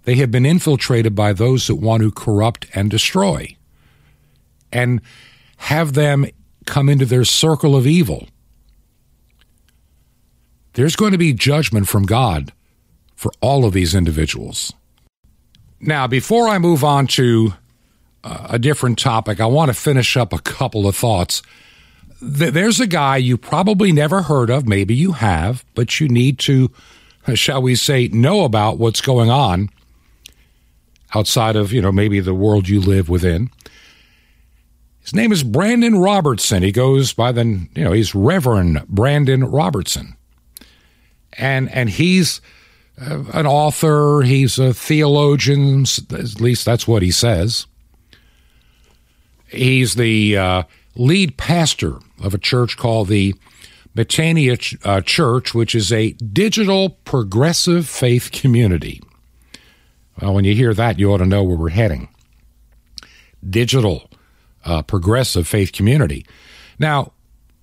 they 0.04 0.16
have 0.16 0.30
been 0.30 0.44
infiltrated 0.44 1.14
by 1.14 1.32
those 1.32 1.66
that 1.68 1.76
want 1.76 2.02
to 2.02 2.10
corrupt 2.10 2.66
and 2.74 2.90
destroy 2.90 3.56
and 4.72 5.00
have 5.56 5.94
them 5.94 6.26
come 6.66 6.88
into 6.88 7.06
their 7.06 7.24
circle 7.24 7.76
of 7.76 7.86
evil. 7.86 8.28
There's 10.74 10.96
going 10.96 11.12
to 11.12 11.18
be 11.18 11.32
judgment 11.32 11.88
from 11.88 12.04
God 12.04 12.52
for 13.16 13.32
all 13.40 13.64
of 13.64 13.72
these 13.72 13.94
individuals. 13.94 14.72
Now, 15.80 16.06
before 16.06 16.48
I 16.48 16.58
move 16.58 16.84
on 16.84 17.06
to 17.08 17.54
uh, 18.22 18.48
a 18.50 18.58
different 18.58 18.98
topic, 18.98 19.40
I 19.40 19.46
want 19.46 19.70
to 19.70 19.74
finish 19.74 20.16
up 20.16 20.32
a 20.32 20.38
couple 20.38 20.86
of 20.86 20.96
thoughts. 20.96 21.42
There's 22.20 22.80
a 22.80 22.86
guy 22.86 23.16
you 23.16 23.38
probably 23.38 23.92
never 23.92 24.22
heard 24.22 24.50
of, 24.50 24.68
maybe 24.68 24.94
you 24.94 25.12
have, 25.12 25.64
but 25.74 26.00
you 26.00 26.08
need 26.08 26.38
to 26.40 26.70
shall 27.34 27.62
we 27.62 27.74
say, 27.74 28.08
know 28.08 28.44
about 28.44 28.78
what's 28.78 29.00
going 29.00 29.30
on 29.30 29.70
outside 31.14 31.56
of, 31.56 31.72
you 31.72 31.82
know, 31.82 31.92
maybe 31.92 32.20
the 32.20 32.34
world 32.34 32.68
you 32.68 32.80
live 32.80 33.08
within. 33.08 33.50
His 35.00 35.14
name 35.14 35.32
is 35.32 35.42
Brandon 35.42 35.98
Robertson. 35.98 36.62
He 36.62 36.72
goes 36.72 37.12
by 37.12 37.32
the, 37.32 37.44
you 37.74 37.84
know, 37.84 37.92
he's 37.92 38.14
Reverend 38.14 38.86
Brandon 38.88 39.44
Robertson. 39.44 40.16
And 41.40 41.70
and 41.74 41.88
he's 41.88 42.40
uh, 43.00 43.24
an 43.32 43.46
author, 43.46 44.22
he's 44.22 44.58
a 44.58 44.74
theologian, 44.74 45.84
at 46.10 46.40
least 46.40 46.64
that's 46.64 46.86
what 46.86 47.02
he 47.02 47.10
says. 47.10 47.66
He's 49.48 49.94
the 49.94 50.36
uh, 50.36 50.62
lead 50.94 51.36
pastor 51.36 51.98
of 52.22 52.34
a 52.34 52.38
church 52.38 52.76
called 52.76 53.08
the 53.08 53.34
Metanoia 53.96 54.78
uh, 54.86 55.00
Church, 55.00 55.54
which 55.54 55.74
is 55.74 55.90
a 55.92 56.12
digital 56.12 56.90
progressive 56.90 57.88
faith 57.88 58.30
community. 58.30 59.02
Well, 60.20 60.34
when 60.34 60.44
you 60.44 60.54
hear 60.54 60.74
that, 60.74 60.98
you 60.98 61.12
ought 61.12 61.18
to 61.18 61.26
know 61.26 61.42
where 61.42 61.56
we're 61.56 61.70
heading. 61.70 62.08
Digital 63.48 64.10
uh, 64.64 64.82
progressive 64.82 65.48
faith 65.48 65.72
community. 65.72 66.26
Now, 66.78 67.12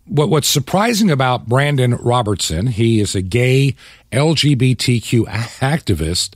what, 0.07 0.29
what's 0.29 0.47
surprising 0.47 1.11
about 1.11 1.47
Brandon 1.47 1.95
Robertson, 1.95 2.67
he 2.67 2.99
is 2.99 3.15
a 3.15 3.21
gay 3.21 3.75
LGBTQ 4.11 5.25
activist, 5.59 6.35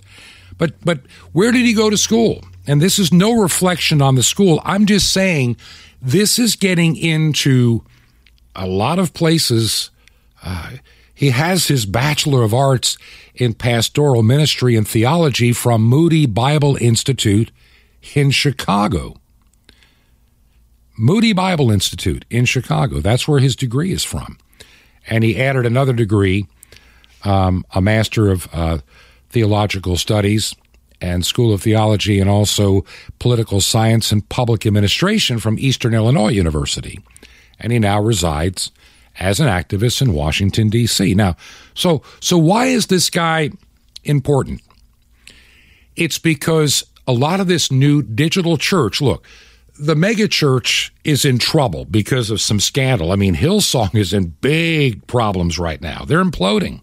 but 0.57 0.73
but 0.83 0.99
where 1.31 1.51
did 1.51 1.65
he 1.65 1.73
go 1.73 1.89
to 1.89 1.97
school? 1.97 2.43
And 2.67 2.81
this 2.81 2.99
is 2.99 3.11
no 3.11 3.33
reflection 3.33 4.01
on 4.01 4.15
the 4.15 4.23
school. 4.23 4.61
I'm 4.63 4.85
just 4.85 5.11
saying 5.11 5.57
this 6.01 6.37
is 6.37 6.55
getting 6.55 6.95
into 6.95 7.83
a 8.55 8.67
lot 8.67 8.99
of 8.99 9.13
places. 9.13 9.89
Uh, 10.43 10.71
he 11.13 11.29
has 11.29 11.67
his 11.67 11.85
Bachelor 11.85 12.43
of 12.43 12.53
Arts 12.53 12.97
in 13.35 13.53
Pastoral 13.53 14.23
Ministry 14.23 14.75
and 14.75 14.87
Theology 14.87 15.53
from 15.53 15.83
Moody 15.83 16.25
Bible 16.25 16.77
Institute 16.77 17.51
in 18.15 18.31
Chicago. 18.31 19.20
Moody 21.01 21.33
Bible 21.33 21.71
Institute 21.71 22.25
in 22.29 22.45
Chicago. 22.45 22.99
That's 22.99 23.27
where 23.27 23.39
his 23.39 23.55
degree 23.55 23.91
is 23.91 24.03
from. 24.03 24.37
And 25.07 25.23
he 25.23 25.41
added 25.41 25.65
another 25.65 25.93
degree, 25.93 26.45
um, 27.23 27.65
a 27.71 27.81
Master 27.81 28.29
of 28.29 28.47
uh, 28.53 28.79
Theological 29.29 29.97
Studies 29.97 30.55
and 31.01 31.25
School 31.25 31.51
of 31.53 31.63
Theology, 31.63 32.19
and 32.19 32.29
also 32.29 32.85
Political 33.17 33.61
Science 33.61 34.11
and 34.11 34.27
Public 34.29 34.65
Administration 34.67 35.39
from 35.39 35.57
Eastern 35.57 35.95
Illinois 35.95 36.29
University 36.29 36.99
and 37.61 37.71
he 37.71 37.79
now 37.79 38.01
resides 38.01 38.71
as 39.19 39.39
an 39.39 39.47
activist 39.47 40.01
in 40.01 40.13
Washington 40.13 40.69
D.C. 40.69 41.13
Now, 41.13 41.37
so 41.73 42.01
so 42.19 42.37
why 42.37 42.65
is 42.65 42.87
this 42.87 43.09
guy 43.09 43.51
important? 44.03 44.61
It's 45.95 46.17
because 46.17 46.83
a 47.07 47.13
lot 47.13 47.39
of 47.39 47.47
this 47.47 47.71
new 47.71 48.01
digital 48.01 48.57
church, 48.57 49.01
look, 49.01 49.25
the 49.81 49.95
mega 49.95 50.27
church 50.27 50.93
is 51.03 51.25
in 51.25 51.39
trouble 51.39 51.85
because 51.85 52.29
of 52.29 52.39
some 52.39 52.59
scandal. 52.59 53.11
I 53.11 53.15
mean, 53.15 53.35
Hillsong 53.35 53.95
is 53.95 54.13
in 54.13 54.35
big 54.39 55.07
problems 55.07 55.57
right 55.57 55.81
now. 55.81 56.05
They're 56.05 56.23
imploding. 56.23 56.81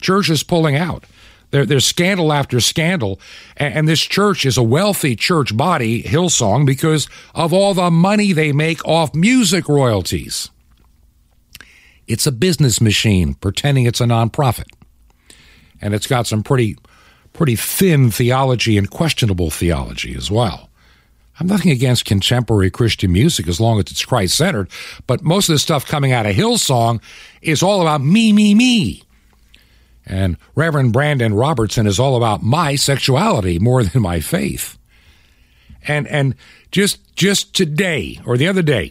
Church 0.00 0.30
is 0.30 0.42
pulling 0.42 0.74
out. 0.74 1.04
There, 1.50 1.66
there's 1.66 1.84
scandal 1.84 2.32
after 2.32 2.58
scandal. 2.60 3.20
And, 3.58 3.74
and 3.74 3.88
this 3.88 4.00
church 4.00 4.46
is 4.46 4.56
a 4.56 4.62
wealthy 4.62 5.14
church 5.14 5.54
body, 5.56 6.02
Hillsong, 6.02 6.64
because 6.64 7.06
of 7.34 7.52
all 7.52 7.74
the 7.74 7.90
money 7.90 8.32
they 8.32 8.52
make 8.52 8.82
off 8.86 9.14
music 9.14 9.68
royalties. 9.68 10.50
It's 12.06 12.26
a 12.26 12.32
business 12.32 12.80
machine 12.80 13.34
pretending 13.34 13.84
it's 13.84 14.00
a 14.00 14.04
nonprofit. 14.04 14.68
And 15.82 15.92
it's 15.92 16.06
got 16.06 16.26
some 16.26 16.42
pretty, 16.42 16.78
pretty 17.34 17.56
thin 17.56 18.10
theology 18.10 18.78
and 18.78 18.90
questionable 18.90 19.50
theology 19.50 20.14
as 20.16 20.30
well. 20.30 20.67
I'm 21.40 21.46
nothing 21.46 21.70
against 21.70 22.04
contemporary 22.04 22.70
Christian 22.70 23.12
music 23.12 23.46
as 23.46 23.60
long 23.60 23.78
as 23.78 23.84
it's 23.90 24.04
Christ 24.04 24.36
centered, 24.36 24.68
but 25.06 25.22
most 25.22 25.48
of 25.48 25.54
the 25.54 25.58
stuff 25.58 25.86
coming 25.86 26.12
out 26.12 26.26
of 26.26 26.34
Hillsong 26.34 27.00
is 27.42 27.62
all 27.62 27.80
about 27.80 28.00
me, 28.00 28.32
me, 28.32 28.54
me. 28.54 29.04
And 30.04 30.36
Reverend 30.54 30.92
Brandon 30.92 31.34
Robertson 31.34 31.86
is 31.86 32.00
all 32.00 32.16
about 32.16 32.42
my 32.42 32.74
sexuality 32.74 33.58
more 33.58 33.84
than 33.84 34.02
my 34.02 34.20
faith. 34.20 34.78
And 35.86 36.08
and 36.08 36.34
just 36.72 37.14
just 37.14 37.54
today 37.54 38.20
or 38.26 38.36
the 38.36 38.48
other 38.48 38.62
day, 38.62 38.90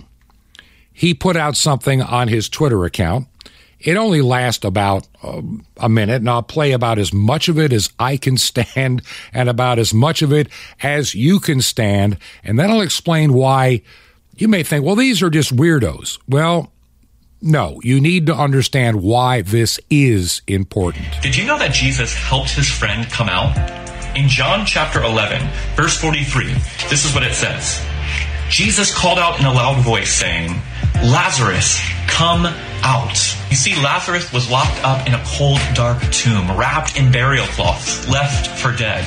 he 0.94 1.14
put 1.14 1.36
out 1.36 1.58
something 1.58 2.02
on 2.02 2.28
his 2.28 2.50
Twitter 2.50 2.86
account. 2.86 3.28
It 3.80 3.96
only 3.96 4.22
lasts 4.22 4.66
about 4.66 5.08
um, 5.24 5.66
a 5.78 5.90
minute, 5.90 6.18
and 6.18 6.30
I'll 6.30 6.44
play 6.44 6.72
about 6.72 6.98
as 6.98 7.14
much 7.14 7.48
of 7.48 7.60
it 7.60 7.72
as 7.72 7.90
I 8.00 8.18
can 8.18 8.38
stand 8.38 9.02
and 9.34 9.50
about 9.50 9.80
as 9.80 9.94
much 9.94 10.22
of 10.22 10.34
it 10.34 10.50
as 10.82 11.14
you 11.14 11.40
can 11.40 11.62
stand. 11.62 12.18
And 12.44 12.58
then 12.58 12.72
I'll 12.72 12.82
explain 12.82 13.34
why 13.34 13.82
you 14.36 14.48
may 14.48 14.64
think, 14.64 14.84
well, 14.84 14.96
these 14.96 15.22
are 15.22 15.30
just 15.30 15.56
weirdos. 15.56 16.20
Well, 16.28 16.72
no, 17.42 17.80
you 17.84 18.02
need 18.02 18.26
to 18.28 18.36
understand 18.36 19.04
why 19.04 19.42
this 19.42 19.80
is 19.90 20.42
important. 20.48 21.06
Did 21.22 21.36
you 21.36 21.46
know 21.46 21.60
that 21.60 21.74
Jesus 21.74 22.14
helped 22.14 22.50
his 22.50 22.70
friend 22.70 23.08
come 23.10 23.30
out? 23.30 23.56
In 24.18 24.28
John 24.28 24.66
chapter 24.66 25.04
11, 25.04 25.48
verse 25.76 25.96
43, 26.00 26.54
this 26.90 27.06
is 27.06 27.14
what 27.14 27.24
it 27.24 27.36
says 27.36 27.80
Jesus 28.50 28.96
called 28.96 29.20
out 29.20 29.40
in 29.40 29.46
a 29.46 29.54
loud 29.54 29.84
voice, 29.84 30.12
saying, 30.12 30.60
Lazarus, 31.04 31.80
come 32.08 32.48
out. 32.82 33.18
You 33.50 33.56
see, 33.56 33.76
Lazarus 33.82 34.34
was 34.34 34.50
locked 34.50 34.84
up 34.84 35.08
in 35.08 35.14
a 35.14 35.24
cold, 35.26 35.60
dark 35.74 36.02
tomb, 36.12 36.58
wrapped 36.58 36.98
in 36.98 37.12
burial 37.12 37.46
cloths, 37.46 38.08
left 38.10 38.60
for 38.60 38.76
dead. 38.76 39.06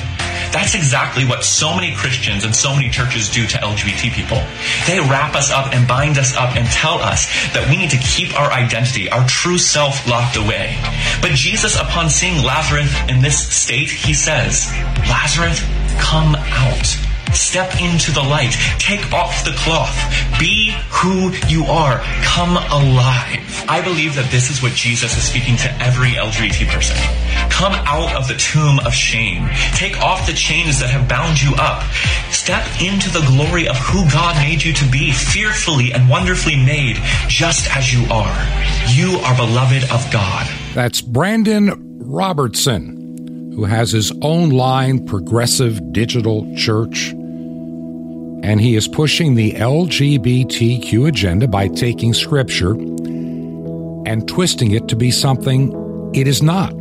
That's 0.53 0.75
exactly 0.75 1.25
what 1.25 1.43
so 1.43 1.75
many 1.75 1.93
Christians 1.95 2.43
and 2.43 2.55
so 2.55 2.73
many 2.75 2.89
churches 2.89 3.29
do 3.29 3.45
to 3.47 3.57
LGBT 3.57 4.11
people. 4.11 4.41
They 4.87 4.99
wrap 4.99 5.35
us 5.35 5.51
up 5.51 5.73
and 5.73 5.87
bind 5.87 6.17
us 6.17 6.35
up 6.35 6.55
and 6.55 6.67
tell 6.67 6.99
us 6.99 7.27
that 7.53 7.67
we 7.69 7.77
need 7.77 7.89
to 7.91 7.97
keep 7.97 8.37
our 8.39 8.51
identity, 8.51 9.09
our 9.09 9.25
true 9.27 9.57
self 9.57 10.07
locked 10.07 10.37
away. 10.37 10.77
But 11.21 11.31
Jesus, 11.31 11.75
upon 11.75 12.09
seeing 12.09 12.43
Lazarus 12.43 12.93
in 13.09 13.21
this 13.21 13.37
state, 13.37 13.89
he 13.89 14.13
says, 14.13 14.71
Lazarus, 15.07 15.61
come 15.99 16.35
out. 16.35 17.10
Step 17.33 17.79
into 17.81 18.11
the 18.11 18.21
light. 18.21 18.51
Take 18.79 19.11
off 19.13 19.43
the 19.43 19.53
cloth. 19.57 19.95
Be 20.39 20.75
who 20.89 21.31
you 21.47 21.65
are. 21.65 21.99
Come 22.23 22.57
alive. 22.57 23.65
I 23.67 23.81
believe 23.83 24.15
that 24.15 24.29
this 24.31 24.49
is 24.49 24.61
what 24.61 24.73
Jesus 24.73 25.15
is 25.17 25.23
speaking 25.23 25.55
to 25.57 25.71
every 25.81 26.11
LGBT 26.11 26.67
person. 26.67 26.97
Come 27.49 27.73
out 27.73 28.15
of 28.15 28.27
the 28.27 28.35
tomb 28.35 28.79
of 28.85 28.93
shame. 28.93 29.49
Take 29.73 30.01
off 30.01 30.27
the 30.27 30.33
chains 30.33 30.79
that 30.79 30.89
have 30.89 31.07
bound 31.07 31.41
you 31.41 31.53
up. 31.57 31.83
Step 32.31 32.65
into 32.81 33.09
the 33.09 33.25
glory 33.27 33.67
of 33.67 33.77
who 33.77 34.09
God 34.11 34.35
made 34.37 34.63
you 34.63 34.73
to 34.73 34.85
be, 34.91 35.11
fearfully 35.11 35.93
and 35.93 36.09
wonderfully 36.09 36.57
made, 36.57 36.97
just 37.27 37.73
as 37.75 37.93
you 37.93 38.05
are. 38.11 38.35
You 38.89 39.19
are 39.19 39.35
beloved 39.35 39.83
of 39.91 40.11
God. 40.11 40.47
That's 40.73 41.01
Brandon 41.01 41.99
Robertson 41.99 43.01
who 43.55 43.65
has 43.65 43.91
his 43.91 44.11
own 44.21 44.49
line, 44.49 45.05
Progressive 45.05 45.91
Digital 45.91 46.55
Church 46.55 47.13
and 48.43 48.59
he 48.59 48.75
is 48.75 48.87
pushing 48.87 49.35
the 49.35 49.53
LGBTQ 49.53 51.07
agenda 51.07 51.47
by 51.47 51.67
taking 51.67 52.13
scripture 52.13 52.71
and 52.71 54.27
twisting 54.27 54.71
it 54.71 54.87
to 54.87 54.95
be 54.95 55.11
something 55.11 56.11
it 56.13 56.27
is 56.27 56.41
not. 56.41 56.73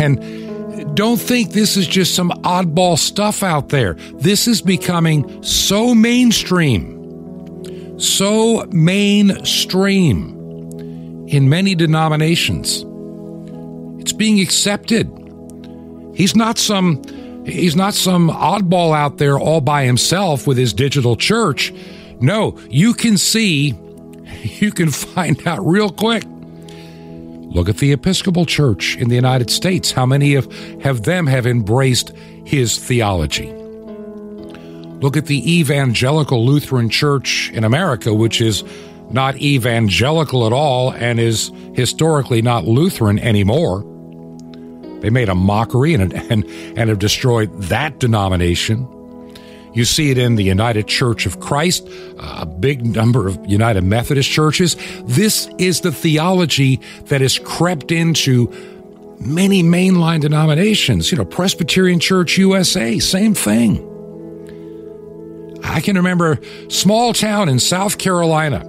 And 0.00 0.96
don't 0.96 1.20
think 1.20 1.52
this 1.52 1.76
is 1.76 1.86
just 1.86 2.14
some 2.14 2.30
oddball 2.42 2.98
stuff 2.98 3.42
out 3.42 3.68
there. 3.68 3.94
This 4.14 4.48
is 4.48 4.62
becoming 4.62 5.42
so 5.42 5.94
mainstream, 5.94 7.98
so 7.98 8.64
mainstream 8.70 10.36
in 11.28 11.48
many 11.48 11.74
denominations. 11.74 12.84
It's 14.00 14.12
being 14.12 14.40
accepted. 14.40 15.10
He's 16.14 16.34
not 16.34 16.58
some 16.58 17.02
He's 17.44 17.74
not 17.74 17.94
some 17.94 18.28
oddball 18.30 18.94
out 18.94 19.18
there 19.18 19.38
all 19.38 19.60
by 19.60 19.84
himself 19.84 20.46
with 20.46 20.58
his 20.58 20.72
digital 20.72 21.16
church. 21.16 21.72
No, 22.20 22.58
you 22.68 22.92
can 22.94 23.16
see, 23.16 23.74
you 24.42 24.70
can 24.72 24.90
find 24.90 25.46
out 25.46 25.66
real 25.66 25.90
quick. 25.90 26.24
Look 27.50 27.68
at 27.68 27.78
the 27.78 27.92
Episcopal 27.92 28.46
Church 28.46 28.96
in 28.96 29.08
the 29.08 29.16
United 29.16 29.50
States. 29.50 29.90
How 29.90 30.06
many 30.06 30.34
of 30.36 30.46
have 30.82 31.02
them 31.02 31.26
have 31.26 31.46
embraced 31.46 32.10
his 32.44 32.78
theology? 32.78 33.52
Look 35.00 35.16
at 35.16 35.26
the 35.26 35.58
Evangelical 35.58 36.44
Lutheran 36.46 36.90
Church 36.90 37.50
in 37.52 37.64
America, 37.64 38.14
which 38.14 38.40
is 38.40 38.62
not 39.10 39.36
evangelical 39.38 40.46
at 40.46 40.52
all 40.52 40.92
and 40.92 41.18
is 41.18 41.50
historically 41.74 42.42
not 42.42 42.66
Lutheran 42.66 43.18
anymore. 43.18 43.84
They 45.00 45.10
made 45.10 45.28
a 45.28 45.34
mockery 45.34 45.94
and, 45.94 46.12
and, 46.12 46.44
and 46.44 46.88
have 46.88 46.98
destroyed 46.98 47.52
that 47.62 47.98
denomination. 47.98 48.86
You 49.72 49.84
see 49.84 50.10
it 50.10 50.18
in 50.18 50.34
the 50.34 50.42
United 50.42 50.88
Church 50.88 51.26
of 51.26 51.40
Christ, 51.40 51.88
a 52.18 52.44
big 52.44 52.84
number 52.84 53.28
of 53.28 53.38
United 53.46 53.82
Methodist 53.84 54.28
churches. 54.28 54.76
This 55.04 55.48
is 55.58 55.82
the 55.82 55.92
theology 55.92 56.80
that 57.06 57.20
has 57.20 57.38
crept 57.38 57.92
into 57.92 58.52
many 59.20 59.62
mainline 59.62 60.20
denominations. 60.20 61.12
You 61.12 61.18
know, 61.18 61.24
Presbyterian 61.24 62.00
Church 62.00 62.36
USA, 62.36 62.98
same 62.98 63.34
thing. 63.34 63.86
I 65.62 65.80
can 65.80 65.96
remember 65.96 66.40
small 66.68 67.12
town 67.12 67.48
in 67.48 67.60
South 67.60 67.98
Carolina, 67.98 68.66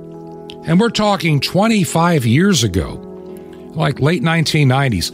and 0.66 0.80
we're 0.80 0.90
talking 0.90 1.40
25 1.40 2.28
years 2.28 2.64
ago, 2.64 2.96
like 3.74 4.00
late 4.00 4.22
1990s 4.22 5.12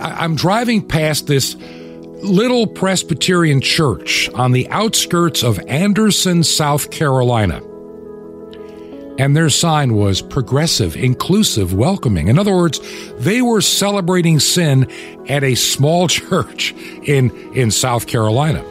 I'm 0.00 0.34
driving 0.34 0.86
past 0.86 1.26
this 1.26 1.56
little 2.22 2.66
Presbyterian 2.66 3.60
church 3.60 4.28
on 4.34 4.52
the 4.52 4.68
outskirts 4.70 5.42
of 5.42 5.58
Anderson, 5.68 6.42
South 6.42 6.90
Carolina. 6.90 7.62
And 9.18 9.36
their 9.36 9.50
sign 9.50 9.94
was 9.94 10.22
progressive, 10.22 10.96
inclusive, 10.96 11.74
welcoming. 11.74 12.28
In 12.28 12.38
other 12.38 12.54
words, 12.54 12.80
they 13.16 13.42
were 13.42 13.60
celebrating 13.60 14.38
sin 14.38 14.88
at 15.28 15.42
a 15.42 15.56
small 15.56 16.06
church 16.08 16.72
in, 17.02 17.30
in 17.52 17.70
South 17.70 18.06
Carolina. 18.06 18.62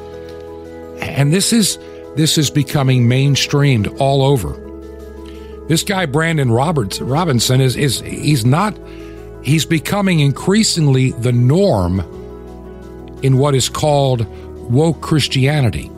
And 1.01 1.33
this 1.33 1.51
is, 1.51 1.77
this 2.15 2.37
is 2.37 2.49
becoming 2.49 3.07
mainstreamed 3.07 3.99
all 3.99 4.23
over. 4.23 4.63
This 5.67 5.83
guy, 5.83 6.05
Brandon 6.05 6.49
Roberts, 6.49 7.01
Robinson, 7.01 7.59
is, 7.59 7.75
is, 7.75 7.99
he's 7.99 8.45
not, 8.45 8.77
he's 9.47 9.65
becoming 9.65 10.19
increasingly 10.19 11.11
the 11.11 11.31
norm 11.31 12.01
in 13.23 13.37
what 13.37 13.55
is 13.55 13.69
called 13.69 14.25
woke 14.69 15.01
Christianity. 15.01 15.89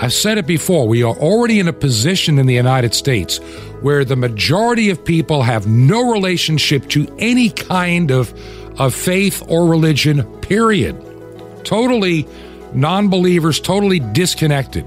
I've 0.00 0.12
said 0.12 0.38
it 0.38 0.46
before, 0.46 0.88
we 0.88 1.02
are 1.02 1.14
already 1.16 1.58
in 1.58 1.68
a 1.68 1.72
position 1.72 2.38
in 2.38 2.46
the 2.46 2.54
United 2.54 2.94
States 2.94 3.38
where 3.80 4.04
the 4.04 4.16
majority 4.16 4.90
of 4.90 5.04
people 5.04 5.42
have 5.42 5.66
no 5.66 6.12
relationship 6.12 6.88
to 6.90 7.06
any 7.18 7.50
kind 7.50 8.10
of, 8.10 8.34
of 8.80 8.94
faith 8.94 9.42
or 9.48 9.66
religion, 9.66 10.24
period. 10.40 10.96
Totally 11.64 12.26
non 12.72 13.08
believers, 13.08 13.60
totally 13.60 14.00
disconnected. 14.00 14.84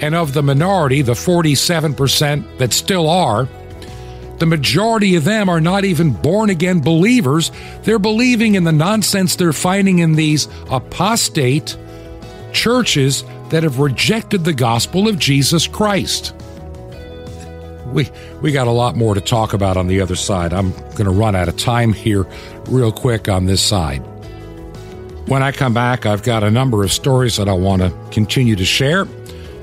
And 0.00 0.14
of 0.14 0.32
the 0.32 0.42
minority, 0.42 1.02
the 1.02 1.12
47% 1.12 2.58
that 2.58 2.72
still 2.72 3.08
are, 3.08 3.48
the 4.40 4.46
majority 4.46 5.16
of 5.16 5.24
them 5.24 5.50
are 5.50 5.60
not 5.60 5.84
even 5.84 6.12
born 6.12 6.48
again 6.48 6.80
believers. 6.80 7.52
They're 7.82 7.98
believing 7.98 8.54
in 8.54 8.64
the 8.64 8.72
nonsense 8.72 9.36
they're 9.36 9.52
finding 9.52 9.98
in 9.98 10.14
these 10.14 10.48
apostate 10.70 11.76
churches 12.52 13.22
that 13.50 13.62
have 13.62 13.78
rejected 13.78 14.44
the 14.44 14.54
gospel 14.54 15.08
of 15.08 15.18
Jesus 15.18 15.66
Christ. 15.66 16.34
We, 17.92 18.08
we 18.40 18.50
got 18.50 18.66
a 18.66 18.72
lot 18.72 18.96
more 18.96 19.14
to 19.14 19.20
talk 19.20 19.52
about 19.52 19.76
on 19.76 19.88
the 19.88 20.00
other 20.00 20.16
side. 20.16 20.54
I'm 20.54 20.72
going 20.72 21.04
to 21.04 21.10
run 21.10 21.36
out 21.36 21.48
of 21.48 21.56
time 21.58 21.92
here, 21.92 22.26
real 22.66 22.92
quick, 22.92 23.28
on 23.28 23.44
this 23.44 23.60
side. 23.60 23.98
When 25.28 25.42
I 25.42 25.52
come 25.52 25.74
back, 25.74 26.06
I've 26.06 26.22
got 26.22 26.42
a 26.44 26.50
number 26.50 26.82
of 26.82 26.92
stories 26.92 27.36
that 27.36 27.48
I 27.48 27.52
want 27.52 27.82
to 27.82 27.94
continue 28.10 28.56
to 28.56 28.64
share 28.64 29.06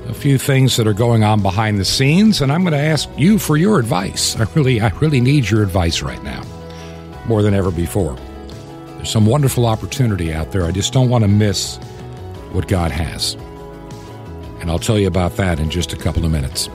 a 0.08 0.14
few 0.14 0.38
things 0.38 0.76
that 0.76 0.86
are 0.86 0.94
going 0.94 1.22
on 1.22 1.42
behind 1.42 1.78
the 1.78 1.84
scenes, 1.84 2.40
and 2.40 2.50
I'm 2.50 2.62
going 2.62 2.72
to 2.72 2.78
ask 2.78 3.08
you 3.16 3.38
for 3.38 3.56
your 3.56 3.78
advice. 3.78 4.36
I 4.36 4.44
really, 4.54 4.80
I 4.80 4.88
really 5.00 5.20
need 5.20 5.48
your 5.48 5.62
advice 5.62 6.00
right 6.00 6.22
now, 6.22 6.42
more 7.26 7.42
than 7.42 7.52
ever 7.54 7.70
before. 7.70 8.16
There's 8.96 9.10
some 9.10 9.26
wonderful 9.26 9.66
opportunity 9.66 10.32
out 10.32 10.50
there. 10.50 10.64
I 10.64 10.70
just 10.70 10.92
don't 10.92 11.10
want 11.10 11.22
to 11.24 11.28
miss 11.28 11.76
what 12.52 12.68
God 12.68 12.90
has. 12.90 13.34
And 14.60 14.70
I'll 14.70 14.78
tell 14.78 14.98
you 14.98 15.06
about 15.06 15.36
that 15.36 15.60
in 15.60 15.70
just 15.70 15.92
a 15.92 15.96
couple 15.96 16.24
of 16.24 16.32
minutes. 16.32 16.68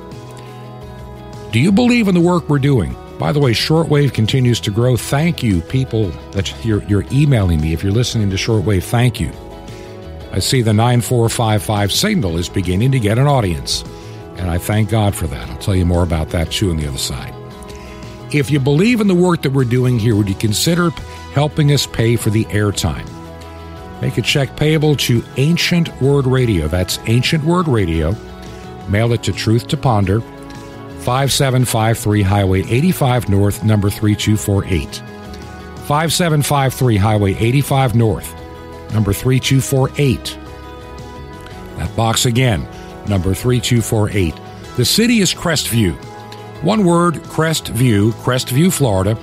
Do 1.51 1.59
you 1.59 1.71
believe 1.71 2.07
in 2.07 2.15
the 2.15 2.21
work 2.21 2.47
we're 2.47 2.59
doing? 2.59 2.95
By 3.17 3.31
the 3.31 3.39
way, 3.39 3.51
shortwave 3.51 4.13
continues 4.13 4.59
to 4.61 4.71
grow. 4.71 4.95
Thank 4.95 5.43
you, 5.43 5.61
people 5.61 6.09
that 6.31 6.53
you're, 6.63 6.83
you're 6.83 7.05
emailing 7.11 7.61
me. 7.61 7.73
If 7.73 7.83
you're 7.83 7.91
listening 7.91 8.29
to 8.29 8.35
shortwave, 8.35 8.83
thank 8.83 9.19
you. 9.19 9.31
I 10.33 10.39
see 10.39 10.63
the 10.63 10.73
9455 10.73 11.91
signal 11.91 12.37
is 12.37 12.49
beginning 12.49 12.91
to 12.93 12.99
get 12.99 13.19
an 13.19 13.27
audience, 13.27 13.83
and 14.37 14.49
I 14.49 14.57
thank 14.57 14.89
God 14.89 15.13
for 15.13 15.27
that. 15.27 15.47
I'll 15.47 15.59
tell 15.59 15.75
you 15.75 15.85
more 15.85 16.01
about 16.01 16.29
that 16.29 16.51
too 16.51 16.71
on 16.71 16.77
the 16.77 16.87
other 16.87 16.97
side. 16.97 17.35
If 18.33 18.49
you 18.49 18.59
believe 18.59 18.99
in 18.99 19.07
the 19.07 19.13
work 19.13 19.43
that 19.43 19.51
we're 19.51 19.63
doing 19.63 19.99
here, 19.99 20.15
would 20.15 20.27
you 20.27 20.33
consider 20.33 20.89
helping 21.33 21.71
us 21.71 21.85
pay 21.85 22.15
for 22.15 22.31
the 22.31 22.45
airtime? 22.45 23.07
Make 24.01 24.17
a 24.17 24.23
check 24.23 24.57
payable 24.57 24.95
to 24.95 25.23
Ancient 25.37 26.01
Word 26.01 26.25
Radio. 26.25 26.67
That's 26.67 26.97
Ancient 27.05 27.43
Word 27.43 27.67
Radio. 27.67 28.15
Mail 28.89 29.13
it 29.13 29.21
to 29.23 29.33
Truth 29.33 29.67
to 29.67 29.77
Ponder, 29.77 30.21
5753 31.01 32.23
Highway 32.23 32.63
85 32.63 33.29
North, 33.29 33.63
number 33.63 33.91
3248. 33.91 34.95
5753 35.85 36.97
Highway 36.97 37.35
85 37.35 37.93
North, 37.93 38.42
number 38.93 39.13
3248. 39.13 40.37
That 41.77 41.95
box 41.95 42.25
again, 42.25 42.67
number 43.07 43.33
3248. 43.33 44.35
The 44.77 44.85
city 44.85 45.19
is 45.19 45.33
Crestview. 45.33 45.93
One 46.63 46.85
word, 46.85 47.15
Crestview, 47.15 48.13
Crestview, 48.13 48.71
Florida, 48.71 49.17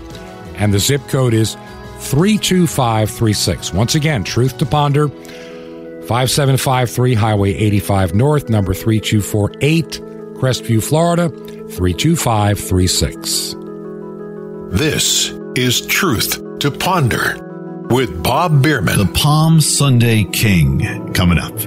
and 0.56 0.74
the 0.74 0.78
zip 0.78 1.00
code 1.08 1.32
is 1.32 1.56
32536. 2.00 3.72
Once 3.72 3.94
again, 3.94 4.22
Truth 4.24 4.58
to 4.58 4.66
Ponder, 4.66 5.08
5753 5.08 7.14
Highway 7.14 7.54
85 7.54 8.14
North, 8.14 8.50
number 8.50 8.74
3248, 8.74 10.02
Crestview, 10.34 10.82
Florida, 10.82 11.30
32536. 11.30 13.56
This 14.76 15.30
is 15.56 15.80
Truth 15.86 16.58
to 16.60 16.70
Ponder 16.70 17.49
with 17.90 18.22
Bob 18.22 18.62
Bierman. 18.62 18.96
The 18.96 19.12
Palm 19.12 19.60
Sunday 19.60 20.24
King 20.24 21.12
coming 21.12 21.38
up. 21.38 21.58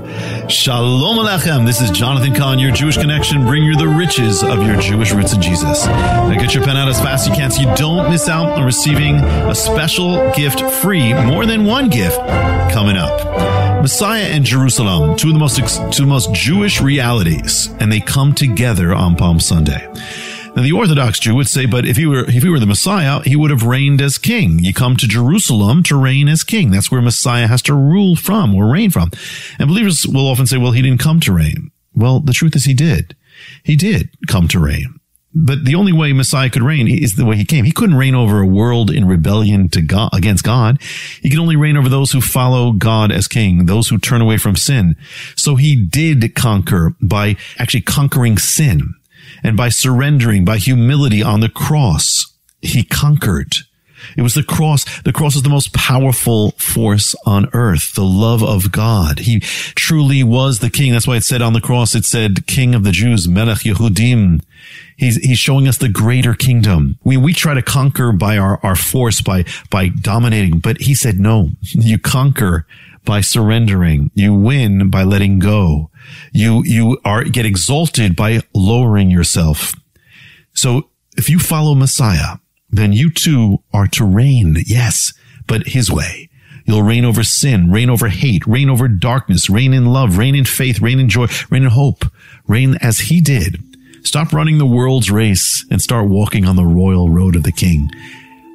Shalom 0.49 1.17
Aleichem. 1.17 1.65
This 1.65 1.81
is 1.81 1.91
Jonathan 1.91 2.33
Cahn, 2.33 2.59
your 2.59 2.71
Jewish 2.71 2.97
connection, 2.97 3.45
bring 3.45 3.63
you 3.63 3.75
the 3.75 3.87
riches 3.87 4.41
of 4.41 4.65
your 4.65 4.79
Jewish 4.79 5.11
roots 5.11 5.33
in 5.33 5.41
Jesus. 5.41 5.85
Now 5.85 6.33
get 6.33 6.53
your 6.53 6.63
pen 6.63 6.77
out 6.77 6.87
as 6.87 6.99
fast 6.99 7.27
as 7.27 7.29
you 7.29 7.35
can 7.35 7.51
so 7.51 7.61
you 7.61 7.75
don't 7.75 8.09
miss 8.09 8.29
out 8.29 8.53
on 8.53 8.63
receiving 8.63 9.15
a 9.15 9.53
special 9.53 10.31
gift 10.31 10.61
free, 10.61 11.13
more 11.13 11.45
than 11.45 11.65
one 11.65 11.89
gift 11.89 12.17
coming 12.71 12.95
up. 12.95 13.81
Messiah 13.81 14.23
and 14.23 14.45
Jerusalem, 14.45 15.17
two 15.17 15.27
of 15.27 15.33
the 15.33 15.39
most, 15.39 15.59
two 15.93 16.05
most 16.05 16.33
Jewish 16.33 16.81
realities, 16.81 17.67
and 17.81 17.91
they 17.91 17.99
come 17.99 18.33
together 18.33 18.93
on 18.93 19.17
Palm 19.17 19.41
Sunday. 19.41 19.85
Now, 20.55 20.61
the 20.61 20.71
Orthodox 20.71 21.19
Jew 21.19 21.33
would 21.33 21.47
say, 21.47 21.65
but 21.65 21.83
if 21.83 21.97
he 21.97 22.05
were, 22.05 22.25
if 22.25 22.43
he 22.43 22.49
were 22.49 22.59
the 22.59 22.67
Messiah, 22.67 23.21
he 23.23 23.35
would 23.35 23.49
have 23.49 23.63
reigned 23.63 24.01
as 24.01 24.19
king. 24.19 24.59
You 24.59 24.71
come 24.71 24.95
to 24.97 25.07
Jerusalem 25.07 25.81
to 25.83 25.99
reign 25.99 26.29
as 26.29 26.43
king. 26.43 26.69
That's 26.69 26.91
where 26.91 27.01
Messiah 27.01 27.47
has 27.47 27.63
to 27.63 27.73
rule 27.73 28.15
from 28.15 28.53
or 28.53 28.71
reign 28.71 28.91
from. 28.91 29.09
And 29.57 29.67
believers 29.67 30.05
will 30.05 30.27
often 30.27 30.45
say, 30.45 30.57
well, 30.57 30.71
he 30.71 30.83
didn't 30.83 31.01
come 31.01 31.19
to 31.21 31.33
reign. 31.33 31.71
Well, 31.95 32.19
the 32.19 32.33
truth 32.33 32.55
is 32.55 32.65
he 32.65 32.75
did. 32.75 33.15
He 33.63 33.75
did 33.75 34.09
come 34.27 34.47
to 34.49 34.59
reign. 34.59 34.99
But 35.35 35.65
the 35.65 35.73
only 35.73 35.91
way 35.91 36.13
Messiah 36.13 36.51
could 36.51 36.61
reign 36.61 36.87
is 36.87 37.15
the 37.15 37.25
way 37.25 37.35
he 37.35 37.45
came. 37.45 37.65
He 37.65 37.71
couldn't 37.71 37.97
reign 37.97 38.13
over 38.13 38.39
a 38.39 38.45
world 38.45 38.91
in 38.91 39.07
rebellion 39.07 39.69
to 39.69 39.81
God, 39.81 40.11
against 40.13 40.43
God. 40.43 40.79
He 41.23 41.31
could 41.31 41.39
only 41.39 41.55
reign 41.55 41.77
over 41.77 41.89
those 41.89 42.11
who 42.11 42.21
follow 42.21 42.73
God 42.73 43.11
as 43.11 43.27
king, 43.27 43.65
those 43.65 43.87
who 43.87 43.97
turn 43.97 44.21
away 44.21 44.37
from 44.37 44.55
sin. 44.55 44.95
So 45.35 45.55
he 45.55 45.75
did 45.75 46.35
conquer 46.35 46.95
by 47.01 47.37
actually 47.57 47.81
conquering 47.81 48.37
sin 48.37 48.93
and 49.43 49.57
by 49.57 49.69
surrendering, 49.69 50.45
by 50.45 50.57
humility 50.57 51.21
on 51.21 51.39
the 51.39 51.49
cross, 51.49 52.33
he 52.61 52.83
conquered. 52.83 53.57
It 54.17 54.21
was 54.21 54.33
the 54.33 54.43
cross. 54.43 54.85
The 55.01 55.13
cross 55.13 55.35
is 55.35 55.43
the 55.43 55.49
most 55.49 55.73
powerful 55.73 56.51
force 56.51 57.15
on 57.25 57.47
earth, 57.53 57.95
the 57.95 58.03
love 58.03 58.43
of 58.43 58.71
God. 58.71 59.19
He 59.19 59.39
truly 59.39 60.23
was 60.23 60.59
the 60.59 60.69
king. 60.69 60.91
That's 60.91 61.07
why 61.07 61.17
it 61.17 61.23
said 61.23 61.41
on 61.41 61.53
the 61.53 61.61
cross, 61.61 61.95
it 61.95 62.05
said, 62.05 62.45
King 62.47 62.75
of 62.75 62.83
the 62.83 62.91
Jews, 62.91 63.27
Melech 63.27 63.59
Yehudim. 63.59 64.41
He's, 64.97 65.15
he's 65.17 65.39
showing 65.39 65.67
us 65.67 65.77
the 65.77 65.89
greater 65.89 66.33
kingdom. 66.33 66.97
We, 67.03 67.17
we 67.17 67.33
try 67.33 67.53
to 67.53 67.61
conquer 67.61 68.11
by 68.11 68.37
our, 68.37 68.59
our 68.63 68.75
force, 68.75 69.21
by, 69.21 69.45
by 69.69 69.87
dominating, 69.87 70.59
but 70.59 70.81
he 70.81 70.95
said, 70.95 71.19
no, 71.19 71.49
you 71.61 71.97
conquer 71.97 72.65
by 73.05 73.21
surrendering. 73.21 74.11
You 74.13 74.33
win 74.33 74.89
by 74.89 75.03
letting 75.03 75.39
go. 75.39 75.89
You, 76.31 76.63
you 76.65 76.99
are, 77.05 77.23
get 77.23 77.45
exalted 77.45 78.15
by 78.15 78.41
lowering 78.53 79.09
yourself. 79.09 79.73
So 80.53 80.89
if 81.17 81.29
you 81.29 81.39
follow 81.39 81.75
Messiah, 81.75 82.37
then 82.69 82.93
you 82.93 83.11
too 83.11 83.59
are 83.73 83.87
to 83.87 84.05
reign. 84.05 84.57
Yes, 84.65 85.13
but 85.47 85.67
his 85.67 85.91
way. 85.91 86.29
You'll 86.65 86.83
reign 86.83 87.03
over 87.03 87.23
sin, 87.23 87.71
reign 87.71 87.89
over 87.89 88.07
hate, 88.07 88.47
reign 88.47 88.69
over 88.69 88.87
darkness, 88.87 89.49
reign 89.49 89.73
in 89.73 89.85
love, 89.85 90.17
reign 90.17 90.33
in 90.33 90.45
faith, 90.45 90.79
reign 90.79 90.99
in 90.99 91.09
joy, 91.09 91.27
reign 91.49 91.63
in 91.63 91.69
hope, 91.69 92.05
reign 92.47 92.77
as 92.81 92.99
he 92.99 93.19
did. 93.19 93.61
Stop 94.03 94.31
running 94.33 94.57
the 94.57 94.65
world's 94.65 95.11
race 95.11 95.65
and 95.69 95.81
start 95.81 96.09
walking 96.09 96.45
on 96.45 96.55
the 96.55 96.65
royal 96.65 97.09
road 97.09 97.35
of 97.35 97.43
the 97.43 97.51
king. 97.51 97.89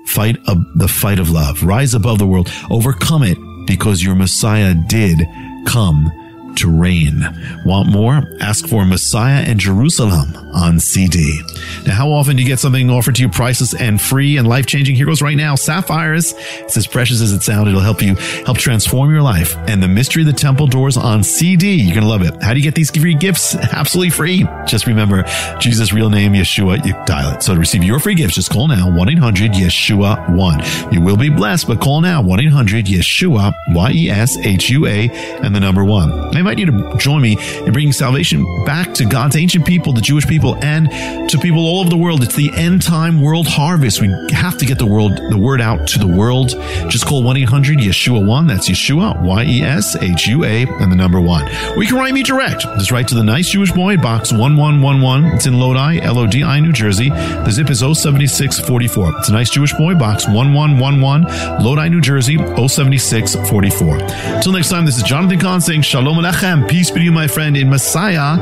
Fight 0.07 0.37
the 0.45 0.89
fight 0.89 1.19
of 1.19 1.31
love. 1.31 1.63
Rise 1.63 1.93
above 1.95 2.19
the 2.19 2.27
world. 2.27 2.51
Overcome 2.71 3.23
it 3.25 3.39
because 3.67 4.03
your 4.03 4.15
Messiah 4.15 4.75
did 4.75 5.21
come 5.67 6.11
to 6.59 6.71
reign. 6.71 7.23
Want 7.65 7.89
more? 7.89 8.23
Ask 8.41 8.69
for 8.69 8.85
Messiah 8.85 9.45
and 9.47 9.59
Jerusalem 9.59 10.37
on 10.53 10.81
CD. 10.81 11.41
Now, 11.87 11.95
how 11.95 12.11
often 12.11 12.37
do 12.37 12.43
you 12.43 12.49
get 12.49 12.59
something 12.59 12.91
offered 12.91 13.15
to 13.17 13.23
you 13.23 13.29
priceless 13.29 13.75
and 13.75 14.01
free 14.01 14.37
and 14.37 14.49
life 14.49 14.67
changing? 14.67 14.97
Here 14.97 15.07
goes 15.07 15.23
right 15.23 15.37
now. 15.37 15.55
Sapphires. 15.55 16.35
It's 16.37 16.77
as 16.77 16.87
precious 16.87 17.21
as 17.21 17.33
it 17.33 17.43
sounds. 17.43 17.69
It'll 17.69 17.81
help 17.81 18.03
you 18.03 18.15
help 18.45 18.59
transform 18.59 19.11
your 19.11 19.23
life. 19.23 19.57
And 19.69 19.83
the 19.83 19.89
mystery 19.89 20.23
of 20.23 20.27
the 20.27 20.33
temple 20.33 20.67
doors 20.67 20.97
on 20.97 21.23
CD. 21.23 21.75
You're 21.75 21.95
going 21.95 22.05
to 22.05 22.09
love 22.09 22.23
it. 22.23 22.43
How 22.43 22.53
do 22.53 22.59
you 22.59 22.65
get 22.65 22.75
these 22.75 22.91
free 22.91 23.15
gifts? 23.15 23.55
Absolutely 23.55 24.11
free. 24.11 24.47
Just 24.67 24.87
remember 24.87 25.25
Jesus' 25.61 25.93
real 25.93 26.11
name, 26.11 26.33
Yeshua. 26.33 26.85
You 26.85 26.93
dial 27.07 27.35
it. 27.35 27.43
So 27.43 27.55
to 27.55 27.61
receive 27.61 27.85
your 27.85 28.01
free 28.01 28.15
gifts, 28.15 28.35
just 28.35 28.51
call 28.51 28.69
now 28.69 28.89
1-800-Yeshua-1. 28.89 30.93
You 30.93 31.01
will 31.01 31.17
be 31.17 31.29
blessed, 31.29 31.69
but 31.69 31.81
call 31.81 32.01
now 32.01 32.23
1-800-Yeshua, 32.23 33.53
Y-E-S-H-U-A, 33.69 35.11
and 35.43 35.55
the 35.55 35.61
number 35.61 35.85
one. 35.85 36.37
I 36.37 36.48
invite 36.49 36.59
you 36.59 36.67
to 36.67 36.97
join 36.97 37.21
me 37.21 37.37
in 37.67 37.73
bringing 37.73 37.93
salvation 37.93 38.45
back 38.65 38.95
to 38.95 39.05
God's 39.05 39.37
ancient 39.37 39.67
people, 39.67 39.93
the 39.93 40.01
Jewish 40.01 40.27
people, 40.27 40.57
and 40.65 40.89
to 41.29 41.39
people 41.39 41.61
all 41.61 41.81
over 41.81 41.91
the 41.91 41.97
world. 41.97 42.23
It's 42.23 42.35
the 42.35 42.51
end 42.55 42.81
time 42.81 43.21
world 43.21 43.47
harvest. 43.47 44.01
We 44.01 44.09
have 44.33 44.57
to 44.59 44.65
get 44.65 44.79
the 44.79 44.87
world, 44.87 45.13
the 45.31 45.37
word 45.37 45.61
out 45.61 45.87
to 45.89 45.99
the 45.99 46.07
world. 46.07 46.51
Just 46.89 47.07
call 47.07 47.23
1-800-Yeshua-1. 47.23 48.49
That's 48.49 48.69
Yeshua, 48.69 49.23
Y-E-S-H-U-A, 49.23 50.67
and 50.83 50.91
the 50.91 50.97
number 50.97 51.21
one. 51.21 51.47
Or 51.77 51.83
you 51.83 51.89
can 51.89 51.99
write 51.99 52.15
me 52.15 52.23
direct. 52.23 52.63
Just 52.79 52.91
write 52.91 53.09
to 53.09 53.15
the 53.15 53.25
Nice 53.25 53.51
Jewish 53.51 53.73
Boy, 53.73 53.99
box 53.99 54.33
1111. 54.33 55.37
It's 55.37 55.47
in 55.47 55.59
Lodi, 55.59 56.01
L-O-D-I, 56.01 56.61
New 56.61 56.73
Jersey. 56.73 57.11
The 57.11 57.51
zip 57.51 57.69
is 57.69 57.81
07644. 57.81 59.19
It's 59.19 59.29
a 59.29 59.33
Nice 59.33 59.51
Jewish 59.51 59.75
Boy, 59.75 59.95
box 59.95 60.27
1111, 60.27 61.63
Lodi, 61.63 61.91
New 61.91 62.01
Jersey, 62.01 62.39
07644. 62.39 63.99
Until 64.37 64.53
next 64.53 64.71
time, 64.71 64.87
this 64.87 64.97
is 64.97 65.03
Jonathan 65.03 65.39
Cahn 65.39 65.61
saying 65.61 65.83
Shalom 65.83 66.19
Alechem. 66.29 66.69
Peace 66.69 66.91
be 66.91 67.01
to 67.01 67.05
you, 67.05 67.13
my 67.13 67.27
friend, 67.27 67.57
in 67.57 67.71
Messiah, 67.71 68.35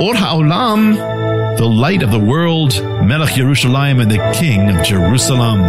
Or 0.00 0.12
Ha'olam, 0.14 1.56
the 1.56 1.66
light 1.66 2.02
of 2.02 2.10
the 2.10 2.18
world, 2.18 2.82
Melech 3.04 3.30
Yerushalayim, 3.30 4.02
and 4.02 4.10
the 4.10 4.18
King 4.34 4.68
of 4.70 4.84
Jerusalem. 4.84 5.62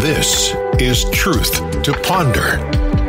This 0.00 0.54
is 0.80 1.04
Truth 1.10 1.82
to 1.82 1.92
Ponder 2.04 2.56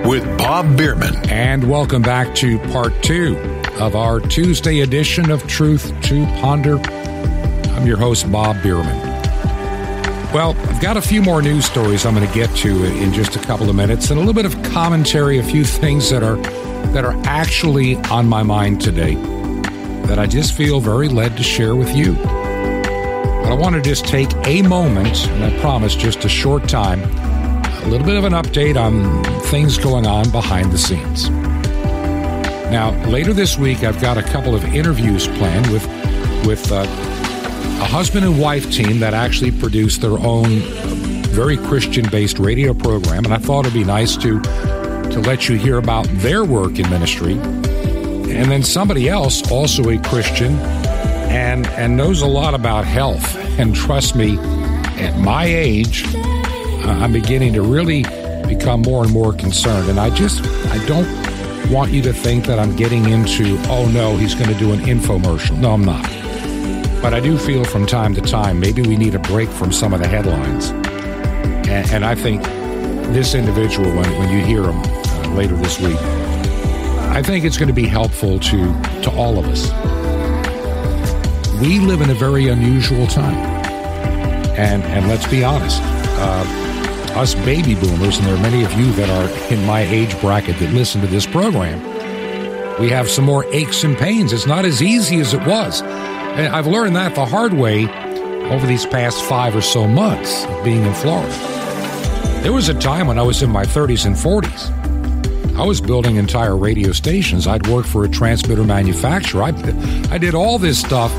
with 0.05 0.25
Bob 0.37 0.77
Bierman. 0.77 1.15
And 1.29 1.69
welcome 1.69 2.01
back 2.01 2.35
to 2.35 2.59
part 2.71 3.01
two 3.01 3.56
of 3.79 3.95
our 3.95 4.19
Tuesday 4.19 4.79
edition 4.79 5.29
of 5.29 5.45
Truth 5.47 5.93
to 6.03 6.25
Ponder. 6.39 6.79
I'm 6.79 7.85
your 7.85 7.97
host, 7.97 8.31
Bob 8.31 8.61
Bierman. 8.63 8.97
Well, 10.33 10.55
I've 10.67 10.81
got 10.81 10.97
a 10.97 11.01
few 11.01 11.21
more 11.21 11.43
news 11.43 11.65
stories 11.65 12.05
I'm 12.05 12.15
going 12.15 12.27
to 12.27 12.33
get 12.33 12.49
to 12.57 12.85
in 12.85 13.13
just 13.13 13.35
a 13.35 13.39
couple 13.39 13.69
of 13.69 13.75
minutes, 13.75 14.09
and 14.09 14.17
a 14.17 14.19
little 14.19 14.33
bit 14.33 14.45
of 14.45 14.61
commentary, 14.71 15.37
a 15.37 15.43
few 15.43 15.63
things 15.81 16.09
that 16.09 16.23
are 16.23 16.37
that 16.93 17.05
are 17.05 17.15
actually 17.25 17.97
on 18.05 18.27
my 18.27 18.41
mind 18.41 18.81
today 18.81 19.15
that 20.05 20.17
I 20.17 20.25
just 20.25 20.53
feel 20.53 20.79
very 20.79 21.07
led 21.07 21.37
to 21.37 21.43
share 21.43 21.75
with 21.75 21.95
you. 21.95 22.13
But 22.13 23.51
I 23.51 23.53
want 23.53 23.75
to 23.75 23.81
just 23.81 24.05
take 24.05 24.29
a 24.45 24.63
moment, 24.63 25.27
and 25.27 25.43
I 25.43 25.59
promise 25.59 25.95
just 25.95 26.25
a 26.25 26.29
short 26.29 26.67
time, 26.67 27.03
a 27.03 27.87
little 27.87 28.07
bit 28.07 28.17
of 28.17 28.23
an 28.23 28.33
update 28.33 28.75
on 28.75 29.23
things 29.43 29.77
going 29.77 30.07
on 30.07 30.31
behind 30.31 30.71
the 30.71 30.77
scenes. 30.77 31.29
Now, 32.71 32.91
later 33.05 33.31
this 33.33 33.57
week, 33.57 33.83
I've 33.83 34.01
got 34.01 34.17
a 34.17 34.23
couple 34.23 34.53
of 34.53 34.63
interviews 34.65 35.27
planned 35.27 35.67
with 35.71 35.85
with 36.45 36.71
uh, 36.71 36.81
a 36.81 37.85
husband 37.85 38.25
and 38.25 38.39
wife 38.39 38.71
team 38.71 38.99
that 38.99 39.13
actually 39.13 39.51
produced 39.51 40.01
their 40.01 40.17
own 40.17 40.59
very 41.29 41.57
Christian-based 41.57 42.39
radio 42.39 42.73
program, 42.73 43.23
and 43.25 43.33
I 43.33 43.37
thought 43.37 43.65
it'd 43.65 43.73
be 43.73 43.83
nice 43.83 44.17
to 44.17 44.41
to 44.41 45.19
let 45.21 45.47
you 45.47 45.57
hear 45.57 45.77
about 45.77 46.07
their 46.19 46.43
work 46.43 46.77
in 46.77 46.89
ministry. 46.89 47.33
And 47.33 48.51
then 48.51 48.63
somebody 48.63 49.07
else, 49.07 49.49
also 49.49 49.89
a 49.89 49.97
Christian, 49.99 50.57
and 51.29 51.67
and 51.67 51.95
knows 51.95 52.21
a 52.21 52.27
lot 52.27 52.53
about 52.53 52.85
health. 52.85 53.35
And 53.57 53.73
trust 53.73 54.15
me, 54.15 54.37
at 54.99 55.17
my 55.17 55.45
age, 55.45 56.03
I'm 56.83 57.13
beginning 57.13 57.53
to 57.53 57.61
really 57.61 58.03
become 58.47 58.81
more 58.81 59.03
and 59.03 59.13
more 59.13 59.31
concerned. 59.31 59.89
And 59.89 59.99
I 59.99 60.09
just 60.09 60.43
I 60.67 60.85
don't 60.85 61.07
want 61.69 61.91
you 61.91 62.01
to 62.03 62.13
think 62.13 62.45
that 62.45 62.59
I'm 62.59 62.75
getting 62.75 63.09
into, 63.09 63.57
oh 63.67 63.89
no, 63.93 64.15
he's 64.15 64.35
going 64.35 64.49
to 64.49 64.57
do 64.57 64.71
an 64.73 64.79
infomercial. 64.79 65.57
No, 65.57 65.71
I'm 65.71 65.83
not. 65.83 66.03
But 67.01 67.13
I 67.13 67.19
do 67.19 67.37
feel 67.37 67.63
from 67.63 67.85
time 67.85 68.15
to 68.15 68.21
time 68.21 68.59
maybe 68.59 68.81
we 68.81 68.95
need 68.95 69.15
a 69.15 69.19
break 69.19 69.49
from 69.49 69.71
some 69.71 69.93
of 69.93 69.99
the 69.99 70.07
headlines. 70.07 70.69
And, 71.69 71.89
and 71.91 72.05
I 72.05 72.15
think 72.15 72.43
this 73.13 73.35
individual, 73.35 73.87
when, 73.89 74.09
when 74.17 74.29
you 74.29 74.43
hear 74.43 74.63
him 74.63 74.79
uh, 74.79 75.33
later 75.35 75.55
this 75.55 75.79
week, 75.79 75.97
I 77.11 77.21
think 77.21 77.45
it's 77.45 77.57
going 77.57 77.67
to 77.67 77.73
be 77.73 77.87
helpful 77.87 78.39
to, 78.39 78.81
to 79.01 79.11
all 79.11 79.37
of 79.37 79.45
us. 79.45 79.71
We 81.61 81.79
live 81.79 82.01
in 82.01 82.09
a 82.09 82.15
very 82.15 82.47
unusual 82.47 83.07
time. 83.07 83.35
And, 84.57 84.83
and 84.83 85.07
let's 85.07 85.27
be 85.27 85.43
honest, 85.43 85.81
uh, 85.83 86.66
us 87.11 87.35
baby 87.35 87.75
boomers, 87.75 88.17
and 88.17 88.27
there 88.27 88.35
are 88.35 88.41
many 88.41 88.63
of 88.63 88.73
you 88.73 88.91
that 88.93 89.09
are 89.09 89.53
in 89.53 89.65
my 89.65 89.81
age 89.81 90.19
bracket 90.21 90.57
that 90.59 90.73
listen 90.73 91.01
to 91.01 91.07
this 91.07 91.25
program, 91.25 91.79
we 92.79 92.89
have 92.89 93.09
some 93.09 93.25
more 93.25 93.45
aches 93.53 93.83
and 93.83 93.97
pains. 93.97 94.31
It's 94.33 94.45
not 94.45 94.65
as 94.65 94.81
easy 94.81 95.19
as 95.19 95.33
it 95.33 95.45
was. 95.45 95.81
And 95.81 96.55
I've 96.55 96.67
learned 96.67 96.95
that 96.95 97.15
the 97.15 97.25
hard 97.25 97.53
way 97.53 97.87
over 98.51 98.67
these 98.67 98.85
past 98.85 99.21
five 99.23 99.55
or 99.55 99.61
so 99.61 99.87
months 99.87 100.45
of 100.45 100.63
being 100.63 100.83
in 100.85 100.93
Florida. 100.93 101.33
There 102.43 102.53
was 102.53 102.69
a 102.69 102.75
time 102.75 103.07
when 103.07 103.17
I 103.17 103.23
was 103.23 103.41
in 103.41 103.49
my 103.49 103.65
30s 103.65 104.05
and 104.05 104.15
40s. 104.15 105.57
I 105.57 105.65
was 105.65 105.81
building 105.81 106.17
entire 106.17 106.55
radio 106.55 106.91
stations. 106.91 107.47
I'd 107.47 107.65
work 107.67 107.87
for 107.87 108.05
a 108.05 108.09
transmitter 108.09 108.63
manufacturer. 108.63 109.41
I, 109.41 109.47
I 110.11 110.19
did 110.19 110.35
all 110.35 110.59
this 110.59 110.79
stuff, 110.79 111.11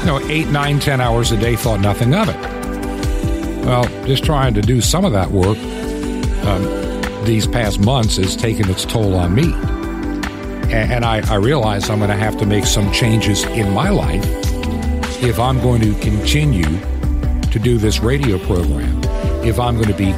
you 0.00 0.06
know, 0.06 0.18
eight, 0.30 0.48
nine, 0.48 0.80
ten 0.80 1.00
hours 1.02 1.30
a 1.30 1.36
day, 1.36 1.56
thought 1.56 1.80
nothing 1.80 2.14
of 2.14 2.30
it. 2.30 2.55
Well, 3.66 3.82
just 4.06 4.22
trying 4.22 4.54
to 4.54 4.62
do 4.62 4.80
some 4.80 5.04
of 5.04 5.12
that 5.14 5.32
work 5.32 5.58
um, 6.46 7.24
these 7.24 7.48
past 7.48 7.80
months 7.80 8.16
has 8.16 8.36
taken 8.36 8.70
its 8.70 8.84
toll 8.84 9.16
on 9.16 9.34
me. 9.34 9.52
And, 10.72 10.92
and 10.92 11.04
I, 11.04 11.28
I 11.28 11.34
realize 11.34 11.90
I'm 11.90 11.98
going 11.98 12.10
to 12.10 12.16
have 12.16 12.36
to 12.36 12.46
make 12.46 12.64
some 12.64 12.92
changes 12.92 13.42
in 13.42 13.72
my 13.72 13.90
life 13.90 14.24
if 15.20 15.40
I'm 15.40 15.60
going 15.60 15.80
to 15.80 15.94
continue 15.98 16.78
to 17.50 17.58
do 17.58 17.76
this 17.76 17.98
radio 17.98 18.38
program, 18.38 19.02
if 19.44 19.58
I'm 19.58 19.74
going 19.74 19.88
to 19.88 19.96
be 19.96 20.12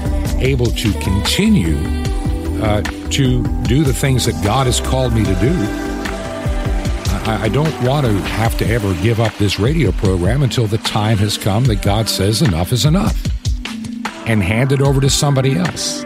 able 0.44 0.66
to 0.66 0.92
continue 1.00 1.78
uh, 2.62 2.82
to 2.82 3.42
do 3.62 3.82
the 3.82 3.94
things 3.94 4.26
that 4.26 4.44
God 4.44 4.66
has 4.66 4.78
called 4.78 5.14
me 5.14 5.24
to 5.24 5.34
do. 5.36 5.54
I, 7.24 7.44
I 7.44 7.48
don't 7.48 7.82
want 7.82 8.04
to 8.04 8.12
have 8.12 8.58
to 8.58 8.66
ever 8.66 8.92
give 8.96 9.20
up 9.20 9.34
this 9.36 9.58
radio 9.58 9.90
program 9.92 10.42
until 10.42 10.66
the 10.66 10.76
time 10.76 11.16
has 11.16 11.38
come 11.38 11.64
that 11.64 11.80
God 11.80 12.10
says 12.10 12.42
enough 12.42 12.72
is 12.72 12.84
enough 12.84 13.37
and 14.28 14.42
hand 14.42 14.72
it 14.72 14.82
over 14.82 15.00
to 15.00 15.08
somebody 15.08 15.56
else. 15.56 16.02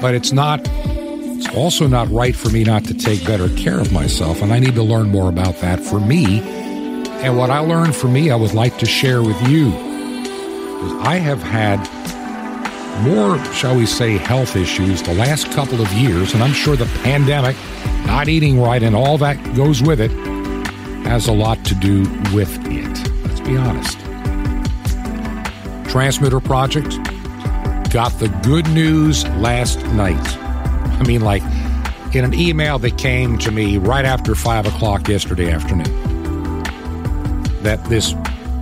But 0.00 0.14
it's 0.14 0.32
not, 0.32 0.60
it's 0.64 1.54
also 1.54 1.86
not 1.86 2.10
right 2.10 2.34
for 2.34 2.48
me 2.48 2.64
not 2.64 2.84
to 2.84 2.94
take 2.94 3.24
better 3.26 3.48
care 3.50 3.78
of 3.78 3.92
myself, 3.92 4.40
and 4.42 4.52
I 4.52 4.58
need 4.58 4.74
to 4.76 4.82
learn 4.82 5.10
more 5.10 5.28
about 5.28 5.56
that 5.60 5.80
for 5.80 6.00
me. 6.00 6.40
And 7.20 7.36
what 7.36 7.50
I 7.50 7.58
learned 7.58 7.94
for 7.94 8.08
me, 8.08 8.30
I 8.30 8.36
would 8.36 8.54
like 8.54 8.78
to 8.78 8.86
share 8.86 9.22
with 9.22 9.40
you. 9.48 9.66
I 11.00 11.16
have 11.16 11.42
had 11.42 11.78
more, 13.02 13.38
shall 13.52 13.76
we 13.76 13.86
say, 13.86 14.16
health 14.16 14.56
issues 14.56 15.02
the 15.02 15.14
last 15.14 15.50
couple 15.52 15.80
of 15.80 15.92
years, 15.92 16.32
and 16.32 16.42
I'm 16.42 16.52
sure 16.52 16.74
the 16.74 16.86
pandemic, 17.02 17.56
not 18.06 18.28
eating 18.28 18.60
right, 18.60 18.82
and 18.82 18.96
all 18.96 19.18
that 19.18 19.36
goes 19.54 19.82
with 19.82 20.00
it, 20.00 20.10
has 21.04 21.28
a 21.28 21.32
lot 21.32 21.64
to 21.66 21.74
do 21.74 22.00
with 22.34 22.56
it. 22.66 23.10
Let's 23.24 23.40
be 23.40 23.56
honest. 23.56 24.07
Transmitter 25.88 26.40
Project 26.40 26.90
got 27.90 28.12
the 28.18 28.28
good 28.42 28.68
news 28.70 29.26
last 29.38 29.82
night. 29.86 30.16
I 31.00 31.02
mean, 31.04 31.22
like 31.22 31.42
in 32.14 32.24
an 32.24 32.34
email 32.34 32.78
that 32.78 32.98
came 32.98 33.38
to 33.38 33.50
me 33.50 33.78
right 33.78 34.04
after 34.04 34.34
5 34.34 34.66
o'clock 34.66 35.08
yesterday 35.08 35.50
afternoon, 35.50 36.62
that 37.62 37.82
this 37.86 38.14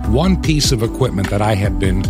one 0.07 0.41
piece 0.41 0.71
of 0.71 0.83
equipment 0.83 1.29
that 1.29 1.41
I 1.41 1.55
had 1.55 1.79
been 1.79 2.03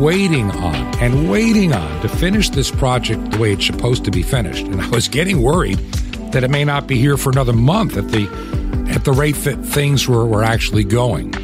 waiting 0.00 0.50
on 0.50 0.74
and 1.00 1.30
waiting 1.30 1.72
on 1.72 2.02
to 2.02 2.08
finish 2.08 2.50
this 2.50 2.70
project 2.70 3.30
the 3.32 3.38
way 3.38 3.52
it's 3.52 3.66
supposed 3.66 4.04
to 4.04 4.10
be 4.10 4.22
finished. 4.22 4.66
And 4.66 4.80
I 4.80 4.88
was 4.88 5.08
getting 5.08 5.42
worried 5.42 5.78
that 6.32 6.44
it 6.44 6.50
may 6.50 6.64
not 6.64 6.86
be 6.86 6.96
here 6.96 7.16
for 7.16 7.30
another 7.30 7.52
month 7.52 7.96
at 7.96 8.08
the 8.08 8.26
at 8.90 9.04
the 9.04 9.12
rate 9.12 9.36
that 9.36 9.56
things 9.64 10.08
were, 10.08 10.24
were 10.26 10.42
actually 10.42 10.84
going. 10.84 11.34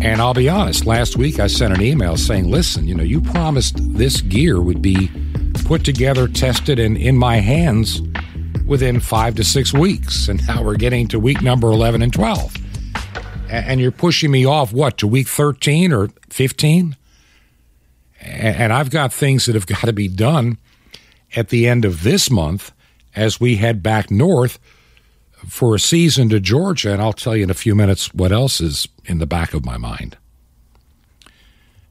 And 0.00 0.20
I'll 0.20 0.34
be 0.34 0.48
honest, 0.48 0.86
last 0.86 1.16
week 1.16 1.40
I 1.40 1.48
sent 1.48 1.74
an 1.74 1.82
email 1.82 2.16
saying, 2.16 2.48
listen, 2.48 2.86
you 2.86 2.94
know, 2.94 3.02
you 3.02 3.20
promised 3.20 3.74
this 3.78 4.20
gear 4.20 4.60
would 4.60 4.80
be 4.80 5.10
put 5.64 5.84
together, 5.84 6.28
tested, 6.28 6.78
and 6.78 6.96
in 6.96 7.16
my 7.16 7.38
hands 7.38 8.00
within 8.64 9.00
five 9.00 9.34
to 9.34 9.44
six 9.44 9.74
weeks. 9.74 10.28
And 10.28 10.46
now 10.46 10.62
we're 10.62 10.76
getting 10.76 11.08
to 11.08 11.18
week 11.18 11.42
number 11.42 11.68
11 11.68 12.02
and 12.02 12.12
12. 12.12 12.54
And 13.50 13.80
you're 13.80 13.90
pushing 13.90 14.30
me 14.30 14.46
off, 14.46 14.72
what, 14.72 14.98
to 14.98 15.06
week 15.08 15.26
13 15.26 15.92
or 15.92 16.10
15? 16.30 16.96
And 18.20 18.72
I've 18.72 18.90
got 18.90 19.12
things 19.12 19.46
that 19.46 19.56
have 19.56 19.66
got 19.66 19.80
to 19.80 19.92
be 19.92 20.06
done 20.06 20.58
at 21.34 21.48
the 21.48 21.66
end 21.66 21.84
of 21.84 22.04
this 22.04 22.30
month 22.30 22.70
as 23.16 23.40
we 23.40 23.56
head 23.56 23.82
back 23.82 24.12
north 24.12 24.60
for 25.46 25.74
a 25.74 25.80
season 25.80 26.28
to 26.30 26.40
Georgia. 26.40 26.92
And 26.92 27.02
I'll 27.02 27.12
tell 27.12 27.36
you 27.36 27.44
in 27.44 27.50
a 27.50 27.54
few 27.54 27.74
minutes 27.74 28.12
what 28.14 28.32
else 28.32 28.60
is 28.60 28.88
in 29.04 29.18
the 29.18 29.26
back 29.26 29.54
of 29.54 29.64
my 29.64 29.76
mind. 29.76 30.16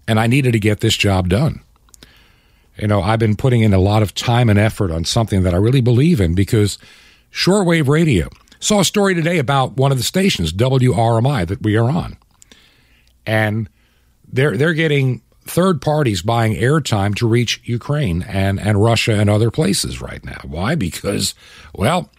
And 0.07 0.19
I 0.19 0.27
needed 0.27 0.53
to 0.53 0.59
get 0.59 0.79
this 0.79 0.95
job 0.95 1.29
done. 1.29 1.61
You 2.77 2.87
know, 2.87 3.01
I've 3.01 3.19
been 3.19 3.35
putting 3.35 3.61
in 3.61 3.73
a 3.73 3.79
lot 3.79 4.03
of 4.03 4.13
time 4.13 4.49
and 4.49 4.59
effort 4.59 4.91
on 4.91 5.03
something 5.03 5.43
that 5.43 5.53
I 5.53 5.57
really 5.57 5.81
believe 5.81 6.21
in 6.21 6.35
because 6.35 6.77
shortwave 7.31 7.87
radio. 7.87 8.29
Saw 8.59 8.79
a 8.79 8.85
story 8.85 9.13
today 9.15 9.37
about 9.37 9.77
one 9.77 9.91
of 9.91 9.97
the 9.97 10.03
stations, 10.03 10.53
WRMI, 10.53 11.47
that 11.47 11.61
we 11.61 11.75
are 11.75 11.89
on. 11.89 12.17
And 13.25 13.69
they're 14.27 14.57
they're 14.57 14.73
getting 14.73 15.21
third 15.49 15.81
parties 15.81 16.21
buying 16.21 16.53
airtime 16.53 17.15
to 17.15 17.27
reach 17.27 17.61
Ukraine 17.63 18.23
and, 18.23 18.59
and 18.59 18.81
Russia 18.81 19.13
and 19.13 19.29
other 19.29 19.49
places 19.49 20.01
right 20.01 20.23
now. 20.23 20.41
Why? 20.43 20.75
Because, 20.75 21.33
well, 21.73 22.11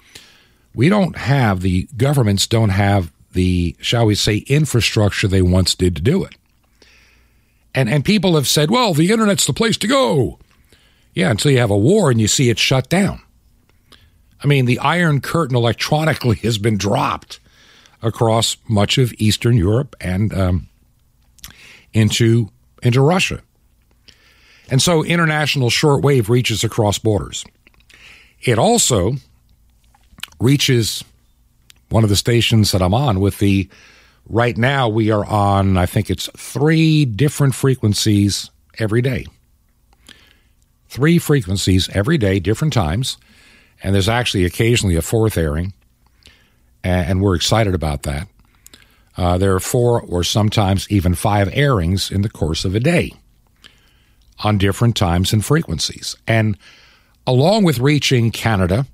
we 0.78 0.88
don't 0.88 1.16
have, 1.16 1.60
the 1.60 1.88
governments 1.96 2.46
don't 2.46 2.68
have 2.68 3.10
the, 3.32 3.74
shall 3.80 4.06
we 4.06 4.14
say, 4.14 4.36
infrastructure 4.46 5.26
they 5.26 5.42
once 5.42 5.74
did 5.74 5.96
to 5.96 6.02
do 6.02 6.22
it. 6.22 6.36
And, 7.74 7.88
and 7.88 8.04
people 8.04 8.36
have 8.36 8.46
said, 8.46 8.70
well, 8.70 8.94
the 8.94 9.10
internet's 9.10 9.44
the 9.44 9.52
place 9.52 9.76
to 9.78 9.88
go. 9.88 10.38
Yeah, 11.14 11.32
until 11.32 11.50
you 11.50 11.58
have 11.58 11.72
a 11.72 11.76
war 11.76 12.12
and 12.12 12.20
you 12.20 12.28
see 12.28 12.48
it 12.48 12.60
shut 12.60 12.88
down. 12.88 13.20
I 14.40 14.46
mean, 14.46 14.66
the 14.66 14.78
Iron 14.78 15.20
Curtain 15.20 15.56
electronically 15.56 16.36
has 16.44 16.58
been 16.58 16.78
dropped 16.78 17.40
across 18.00 18.56
much 18.68 18.98
of 18.98 19.12
Eastern 19.18 19.56
Europe 19.56 19.96
and 20.00 20.32
um, 20.32 20.68
into 21.92 22.50
into 22.84 23.00
Russia. 23.00 23.42
And 24.70 24.80
so 24.80 25.02
international 25.02 25.70
shortwave 25.70 26.28
reaches 26.28 26.62
across 26.62 27.00
borders. 27.00 27.44
It 28.42 28.60
also 28.60 29.16
reaches 30.41 31.05
one 31.89 32.05
of 32.05 32.11
the 32.11 32.16
stations 32.16 32.72
that 32.72 32.82
I'm 32.82 32.95
on 32.95 33.20
with 33.20 33.39
the 33.39 33.68
right 34.28 34.57
now 34.57 34.89
we 34.89 35.11
are 35.11 35.24
on 35.24 35.76
I 35.76 35.86
think 35.86 36.11
it's 36.11 36.28
3 36.36 37.05
different 37.07 37.55
frequencies 37.55 38.51
every 38.78 39.03
day. 39.03 39.26
3 40.89 41.18
frequencies 41.18 41.89
every 41.91 42.18
day, 42.18 42.41
different 42.41 42.72
times, 42.72 43.18
and 43.82 43.95
there's 43.95 44.09
actually 44.09 44.45
occasionally 44.45 44.97
a 44.97 45.03
fourth 45.03 45.36
airing. 45.36 45.72
And 46.84 47.20
we're 47.20 47.34
excited 47.34 47.74
about 47.74 48.05
that. 48.05 48.28
Uh, 49.16 49.36
there 49.36 49.55
are 49.55 49.61
four 49.61 50.01
or 50.01 50.22
sometimes 50.22 50.86
even 50.91 51.14
five 51.14 51.51
airings 51.53 52.11
in 52.11 52.22
the 52.22 52.28
course 52.30 52.64
of 52.64 52.74
a 52.74 52.80
day 52.80 53.12
on 54.45 54.59
different 54.59 54.97
times 54.97 55.32
and 55.32 55.45
frequencies. 55.45 56.16
And 56.28 56.57
along 57.26 57.64
with 57.64 57.80
reaching 57.80 58.30
Canada, 58.30 58.86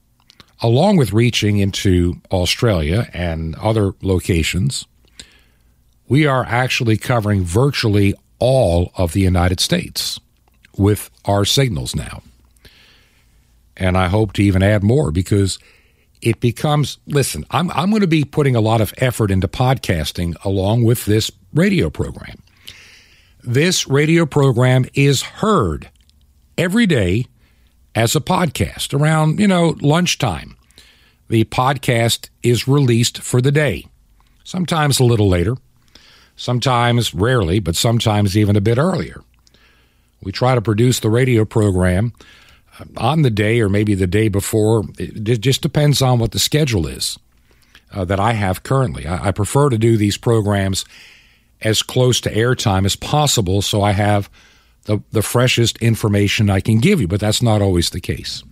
along 0.63 0.97
with 0.97 1.13
reaching 1.13 1.59
into 1.59 2.21
Australia 2.31 3.09
and 3.13 3.55
other 3.57 3.93
locations, 4.03 4.87
we 6.09 6.27
are 6.27 6.45
actually 6.45 6.97
covering 6.97 7.43
virtually 7.45 8.15
all 8.39 8.93
of 8.97 9.13
the 9.13 9.21
United 9.21 9.61
States 9.61 10.21
with 10.77 11.11
our 11.25 11.45
signals 11.45 11.95
now. 11.95 12.23
And 13.77 13.97
I 13.97 14.09
hope 14.09 14.33
to 14.35 14.43
even 14.43 14.63
add 14.63 14.83
more 14.83 15.11
because 15.11 15.59
it 16.23 16.41
becomes 16.41 16.99
listen, 17.07 17.45
I'm, 17.51 17.71
I'm 17.73 17.91
going 17.91 18.01
to 18.01 18.07
be 18.07 18.25
putting 18.25 18.57
a 18.57 18.61
lot 18.61 18.81
of 18.81 18.95
effort 18.99 19.31
into 19.31 19.49
podcasting 19.49 20.43
along 20.45 20.85
with 20.85 21.05
this 21.05 21.31
radio 21.53 21.91
program. 21.91 22.39
This 23.43 23.87
radio 23.87 24.25
program 24.25 24.87
is 24.95 25.23
heard 25.23 25.91
every 26.57 26.87
day 26.87 27.27
as 27.95 28.17
a 28.17 28.21
podcast 28.21 28.99
around, 28.99 29.39
you 29.41 29.49
know, 29.49 29.77
lunchtime. 29.81 30.57
The 31.29 31.45
podcast 31.45 32.29
is 32.43 32.69
released 32.69 33.19
for 33.23 33.41
the 33.41 33.53
day, 33.53 33.87
sometimes 34.45 35.01
a 35.01 35.05
little 35.05 35.29
later, 35.29 35.57
sometimes 36.37 37.15
rarely, 37.15 37.61
but 37.61 37.77
sometimes 37.77 38.37
even 38.37 38.57
a 38.57 38.61
bit 38.61 38.79
earlier. 38.79 39.23
We 40.23 40.33
try 40.33 40.55
to 40.55 40.63
produce 40.63 41.01
the 41.01 41.11
radio 41.11 41.45
program 41.45 42.13
on 42.97 43.23
the 43.23 43.31
day 43.31 43.61
or 43.61 43.69
maybe 43.69 43.95
the 43.95 44.07
day 44.07 44.29
before. 44.29 44.85
It 44.99 45.41
just 45.41 45.63
depends 45.63 46.03
on 46.03 46.19
what 46.19 46.33
the 46.33 46.39
schedule 46.39 46.87
is. 46.87 47.19
uh, 47.93 48.05
that 48.05 48.19
I 48.21 48.33
have 48.33 48.63
currently. 48.65 49.07
I, 49.07 49.29
I 49.29 49.31
prefer 49.33 49.71
to 49.71 49.79
do 49.79 49.97
these 49.97 50.17
programs 50.17 50.85
as 51.61 51.83
close 51.83 52.21
to 52.23 52.35
airtime 52.35 52.85
as 52.85 52.97
possible 52.97 53.63
so 53.63 53.83
I 53.83 53.93
have 53.93 54.29
the, 54.85 55.01
the 55.13 55.23
freshest 55.23 55.79
information 55.79 56.51
I 56.51 56.61
can 56.61 56.79
give 56.79 57.01
you, 57.01 57.09
but 57.09 57.21
that's 57.21 57.43
not 57.43 57.63
always 57.63 57.91
the 57.91 58.01
case. 58.01 58.43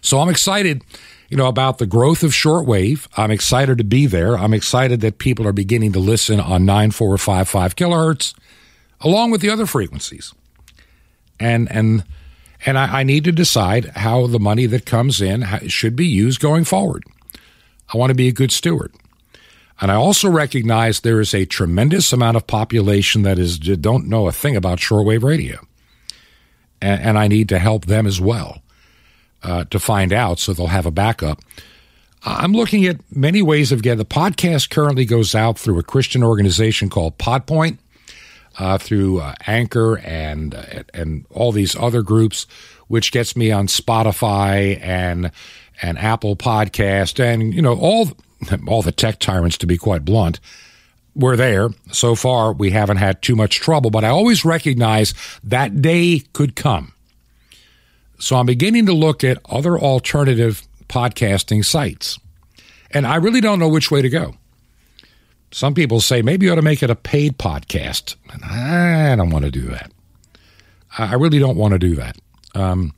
So 0.00 0.20
I'm 0.20 0.28
excited, 0.28 0.82
you 1.28 1.36
know, 1.36 1.46
about 1.46 1.78
the 1.78 1.86
growth 1.86 2.22
of 2.22 2.30
shortwave. 2.30 3.06
I'm 3.16 3.30
excited 3.30 3.78
to 3.78 3.84
be 3.84 4.06
there. 4.06 4.36
I'm 4.38 4.54
excited 4.54 5.00
that 5.00 5.18
people 5.18 5.46
are 5.46 5.52
beginning 5.52 5.92
to 5.92 5.98
listen 5.98 6.40
on 6.40 6.64
9455 6.64 7.76
kilohertz 7.76 8.34
along 9.00 9.30
with 9.30 9.40
the 9.40 9.50
other 9.50 9.66
frequencies. 9.66 10.32
And 11.40 11.70
and 11.70 12.04
and 12.66 12.76
I, 12.76 13.00
I 13.00 13.02
need 13.04 13.24
to 13.24 13.32
decide 13.32 13.86
how 13.86 14.26
the 14.26 14.40
money 14.40 14.66
that 14.66 14.84
comes 14.84 15.20
in 15.20 15.44
should 15.68 15.94
be 15.94 16.06
used 16.06 16.40
going 16.40 16.64
forward. 16.64 17.04
I 17.92 17.96
want 17.96 18.10
to 18.10 18.16
be 18.16 18.28
a 18.28 18.32
good 18.32 18.50
steward. 18.50 18.92
And 19.80 19.92
I 19.92 19.94
also 19.94 20.28
recognize 20.28 21.00
there 21.00 21.20
is 21.20 21.34
a 21.34 21.44
tremendous 21.44 22.12
amount 22.12 22.36
of 22.36 22.46
population 22.46 23.22
that 23.22 23.38
is 23.38 23.58
don't 23.58 24.08
know 24.08 24.26
a 24.26 24.32
thing 24.32 24.56
about 24.56 24.78
shortwave 24.78 25.22
radio, 25.22 25.60
and, 26.80 27.00
and 27.00 27.18
I 27.18 27.28
need 27.28 27.48
to 27.50 27.58
help 27.58 27.86
them 27.86 28.06
as 28.06 28.20
well 28.20 28.62
uh, 29.42 29.64
to 29.64 29.78
find 29.78 30.12
out, 30.12 30.38
so 30.38 30.52
they'll 30.52 30.66
have 30.66 30.86
a 30.86 30.90
backup. 30.90 31.40
I'm 32.24 32.52
looking 32.52 32.84
at 32.86 32.96
many 33.14 33.42
ways 33.42 33.70
of 33.70 33.82
getting 33.82 33.98
the 33.98 34.04
podcast. 34.04 34.70
Currently 34.70 35.04
goes 35.04 35.36
out 35.36 35.58
through 35.58 35.78
a 35.78 35.84
Christian 35.84 36.24
organization 36.24 36.90
called 36.90 37.16
Podpoint, 37.16 37.78
uh, 38.58 38.78
through 38.78 39.20
uh, 39.20 39.34
Anchor 39.46 39.98
and 39.98 40.54
uh, 40.54 40.82
and 40.92 41.24
all 41.30 41.52
these 41.52 41.76
other 41.76 42.02
groups, 42.02 42.46
which 42.88 43.12
gets 43.12 43.36
me 43.36 43.52
on 43.52 43.68
Spotify 43.68 44.80
and 44.82 45.30
and 45.80 45.98
Apple 45.98 46.34
Podcast 46.34 47.22
and 47.22 47.54
you 47.54 47.62
know 47.62 47.78
all 47.78 48.10
all 48.66 48.82
the 48.82 48.92
tech 48.92 49.18
tyrants, 49.18 49.58
to 49.58 49.66
be 49.66 49.76
quite 49.76 50.04
blunt, 50.04 50.40
we're 51.14 51.36
there. 51.36 51.70
So 51.90 52.14
far, 52.14 52.52
we 52.52 52.70
haven't 52.70 52.98
had 52.98 53.20
too 53.22 53.34
much 53.34 53.56
trouble, 53.56 53.90
but 53.90 54.04
I 54.04 54.08
always 54.08 54.44
recognize 54.44 55.14
that 55.42 55.82
day 55.82 56.22
could 56.32 56.54
come. 56.54 56.92
So 58.18 58.36
I'm 58.36 58.46
beginning 58.46 58.86
to 58.86 58.92
look 58.92 59.24
at 59.24 59.38
other 59.48 59.78
alternative 59.78 60.66
podcasting 60.88 61.64
sites. 61.64 62.18
And 62.90 63.06
I 63.06 63.16
really 63.16 63.40
don't 63.40 63.58
know 63.58 63.68
which 63.68 63.90
way 63.90 64.00
to 64.02 64.08
go. 64.08 64.34
Some 65.50 65.74
people 65.74 66.00
say 66.00 66.22
maybe 66.22 66.46
you 66.46 66.52
ought 66.52 66.56
to 66.56 66.62
make 66.62 66.82
it 66.82 66.90
a 66.90 66.94
paid 66.94 67.38
podcast. 67.38 68.16
And 68.32 68.44
I 68.44 69.16
don't 69.16 69.30
want 69.30 69.44
to 69.44 69.50
do 69.50 69.62
that. 69.62 69.92
I 70.96 71.14
really 71.14 71.38
don't 71.38 71.56
want 71.56 71.72
to 71.72 71.78
do 71.78 71.94
that. 71.96 72.16
Um, 72.54 72.94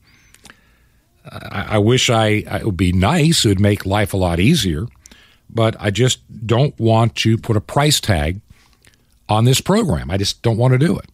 I, 1.25 1.67
I, 1.71 1.79
wish 1.79 2.09
I 2.09 2.29
it 2.29 2.65
would 2.65 2.77
be 2.77 2.93
nice. 2.93 3.45
It 3.45 3.49
would 3.49 3.61
make 3.61 3.85
life 3.85 4.15
a 4.15 4.17
lot 4.17 4.41
easier 4.41 4.87
but 5.55 5.77
I 5.79 5.91
just 5.91 6.21
don't 6.47 6.79
want 6.79 7.17
to 7.17 7.37
put 7.37 7.57
a 7.57 7.61
price 7.61 8.01
tag 8.01 8.41
on 9.29 9.45
this 9.45 9.61
program. 9.61 10.11
I 10.11 10.17
just 10.17 10.43
don't 10.43 10.57
want 10.57 10.73
to 10.73 10.79
do 10.79 10.99
it. 10.99 11.07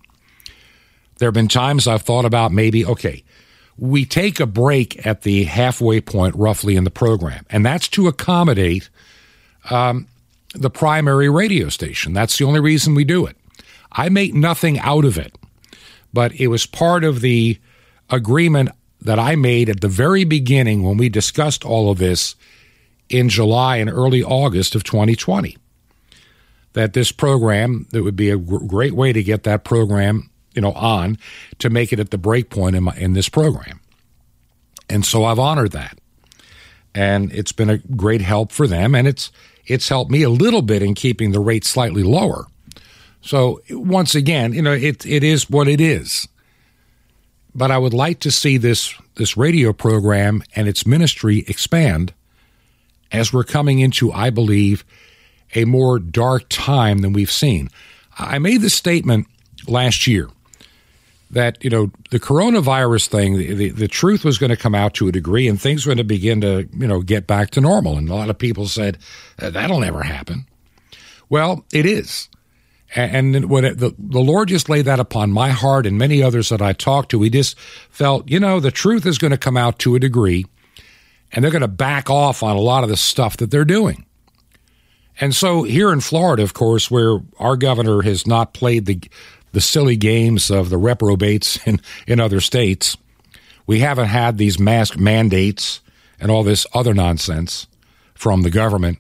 There 1.18 1.28
have 1.28 1.34
been 1.34 1.48
times 1.48 1.86
I've 1.86 2.02
thought 2.02 2.24
about 2.24 2.52
maybe, 2.52 2.84
okay, 2.84 3.22
we 3.78 4.04
take 4.04 4.40
a 4.40 4.46
break 4.46 5.06
at 5.06 5.22
the 5.22 5.44
halfway 5.44 6.00
point 6.00 6.34
roughly 6.34 6.76
in 6.76 6.84
the 6.84 6.90
program, 6.90 7.44
and 7.50 7.64
that's 7.64 7.88
to 7.88 8.08
accommodate 8.08 8.88
um, 9.70 10.08
the 10.54 10.70
primary 10.70 11.28
radio 11.28 11.68
station. 11.68 12.12
That's 12.12 12.38
the 12.38 12.44
only 12.44 12.60
reason 12.60 12.94
we 12.94 13.04
do 13.04 13.26
it. 13.26 13.36
I 13.92 14.08
make 14.08 14.34
nothing 14.34 14.78
out 14.78 15.04
of 15.04 15.18
it, 15.18 15.36
but 16.12 16.32
it 16.34 16.48
was 16.48 16.66
part 16.66 17.04
of 17.04 17.20
the 17.20 17.58
agreement 18.10 18.70
that 19.00 19.18
I 19.18 19.36
made 19.36 19.68
at 19.68 19.80
the 19.80 19.88
very 19.88 20.24
beginning 20.24 20.82
when 20.82 20.96
we 20.96 21.08
discussed 21.08 21.64
all 21.64 21.90
of 21.90 21.98
this 21.98 22.34
in 23.08 23.28
July 23.28 23.76
and 23.76 23.90
early 23.90 24.22
August 24.22 24.74
of 24.74 24.84
2020. 24.84 25.56
That 26.72 26.92
this 26.92 27.10
program, 27.10 27.86
that 27.92 28.02
would 28.02 28.16
be 28.16 28.30
a 28.30 28.36
great 28.36 28.94
way 28.94 29.12
to 29.12 29.22
get 29.22 29.44
that 29.44 29.64
program, 29.64 30.28
you 30.54 30.60
know, 30.60 30.72
on 30.72 31.18
to 31.58 31.70
make 31.70 31.92
it 31.92 32.00
at 32.00 32.10
the 32.10 32.18
break 32.18 32.50
point 32.50 32.76
in, 32.76 32.84
my, 32.84 32.94
in 32.96 33.14
this 33.14 33.28
program. 33.28 33.80
And 34.88 35.04
so 35.04 35.24
I've 35.24 35.38
honored 35.38 35.72
that. 35.72 35.98
And 36.94 37.32
it's 37.32 37.52
been 37.52 37.70
a 37.70 37.78
great 37.78 38.20
help 38.20 38.52
for 38.52 38.66
them. 38.66 38.94
And 38.94 39.06
it's, 39.06 39.32
it's 39.66 39.88
helped 39.88 40.10
me 40.10 40.22
a 40.22 40.30
little 40.30 40.62
bit 40.62 40.82
in 40.82 40.94
keeping 40.94 41.32
the 41.32 41.40
rate 41.40 41.64
slightly 41.64 42.02
lower. 42.02 42.46
So 43.20 43.60
once 43.70 44.14
again, 44.14 44.52
you 44.52 44.62
know, 44.62 44.72
it, 44.72 45.04
it 45.04 45.24
is 45.24 45.50
what 45.50 45.68
it 45.68 45.80
is. 45.80 46.28
But 47.54 47.70
I 47.70 47.78
would 47.78 47.94
like 47.94 48.20
to 48.20 48.30
see 48.30 48.58
this, 48.58 48.94
this 49.16 49.36
radio 49.36 49.72
program 49.72 50.42
and 50.54 50.68
its 50.68 50.86
ministry 50.86 51.44
expand 51.48 52.12
as 53.12 53.32
we're 53.32 53.44
coming 53.44 53.78
into, 53.78 54.12
I 54.12 54.30
believe, 54.30 54.84
a 55.54 55.64
more 55.64 55.98
dark 55.98 56.46
time 56.48 56.98
than 56.98 57.12
we've 57.12 57.30
seen. 57.30 57.70
I 58.18 58.38
made 58.38 58.62
the 58.62 58.70
statement 58.70 59.26
last 59.66 60.06
year 60.06 60.28
that 61.30 61.62
you 61.62 61.70
know 61.70 61.90
the 62.10 62.20
coronavirus 62.20 63.08
thing 63.08 63.36
the, 63.36 63.54
the, 63.54 63.68
the, 63.70 63.88
truth 63.88 64.24
was 64.24 64.38
going 64.38 64.50
to 64.50 64.56
come 64.56 64.74
out 64.74 64.94
to 64.94 65.08
a 65.08 65.12
degree 65.12 65.48
and 65.48 65.60
things 65.60 65.84
were 65.84 65.90
going 65.90 65.98
to 65.98 66.04
begin 66.04 66.40
to 66.40 66.68
you 66.72 66.86
know 66.86 67.00
get 67.00 67.26
back 67.26 67.50
to 67.50 67.60
normal. 67.60 67.96
And 67.96 68.08
a 68.08 68.14
lot 68.14 68.30
of 68.30 68.38
people 68.38 68.66
said 68.68 68.98
uh, 69.40 69.50
that'll 69.50 69.80
never 69.80 70.02
happen. 70.02 70.46
Well 71.28 71.64
it 71.72 71.84
is. 71.84 72.28
And 72.94 73.50
when 73.50 73.64
it, 73.64 73.78
the, 73.78 73.94
the 73.98 74.20
lord 74.20 74.48
just 74.48 74.68
laid 74.68 74.84
that 74.84 75.00
upon 75.00 75.32
my 75.32 75.50
heart 75.50 75.86
and 75.86 75.98
many 75.98 76.22
others 76.22 76.50
that 76.50 76.62
i 76.62 76.72
talked 76.72 77.10
to 77.10 77.18
we 77.18 77.28
just 77.28 77.58
felt 77.90 78.30
you 78.30 78.38
know 78.38 78.60
the 78.60 78.70
truth 78.70 79.04
is 79.04 79.18
going 79.18 79.32
to 79.32 79.36
come 79.36 79.56
out 79.56 79.80
to 79.80 79.96
a 79.96 79.98
degree 79.98 80.46
and 81.32 81.42
they're 81.44 81.52
going 81.52 81.62
to 81.62 81.68
back 81.68 82.08
off 82.08 82.42
on 82.42 82.56
a 82.56 82.60
lot 82.60 82.84
of 82.84 82.88
the 82.88 82.96
stuff 82.96 83.36
that 83.38 83.50
they're 83.50 83.64
doing. 83.64 84.04
And 85.20 85.34
so 85.34 85.62
here 85.62 85.92
in 85.92 86.00
Florida, 86.00 86.42
of 86.42 86.54
course, 86.54 86.90
where 86.90 87.20
our 87.38 87.56
governor 87.56 88.02
has 88.02 88.26
not 88.26 88.54
played 88.54 88.86
the 88.86 89.00
the 89.52 89.60
silly 89.62 89.96
games 89.96 90.50
of 90.50 90.68
the 90.68 90.76
reprobates 90.76 91.58
in, 91.66 91.80
in 92.06 92.20
other 92.20 92.40
states, 92.40 92.96
we 93.66 93.80
haven't 93.80 94.08
had 94.08 94.36
these 94.36 94.58
mask 94.58 94.98
mandates 94.98 95.80
and 96.20 96.30
all 96.30 96.42
this 96.42 96.66
other 96.74 96.92
nonsense 96.92 97.66
from 98.14 98.42
the 98.42 98.50
government. 98.50 98.98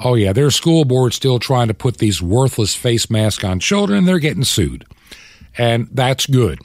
Oh 0.00 0.14
yeah, 0.14 0.32
their 0.32 0.50
school 0.50 0.84
board 0.84 1.14
still 1.14 1.38
trying 1.38 1.68
to 1.68 1.74
put 1.74 1.98
these 1.98 2.20
worthless 2.20 2.74
face 2.74 3.08
masks 3.08 3.44
on 3.44 3.60
children, 3.60 4.00
and 4.00 4.08
they're 4.08 4.18
getting 4.18 4.42
sued, 4.42 4.84
and 5.56 5.88
that's 5.92 6.26
good. 6.26 6.58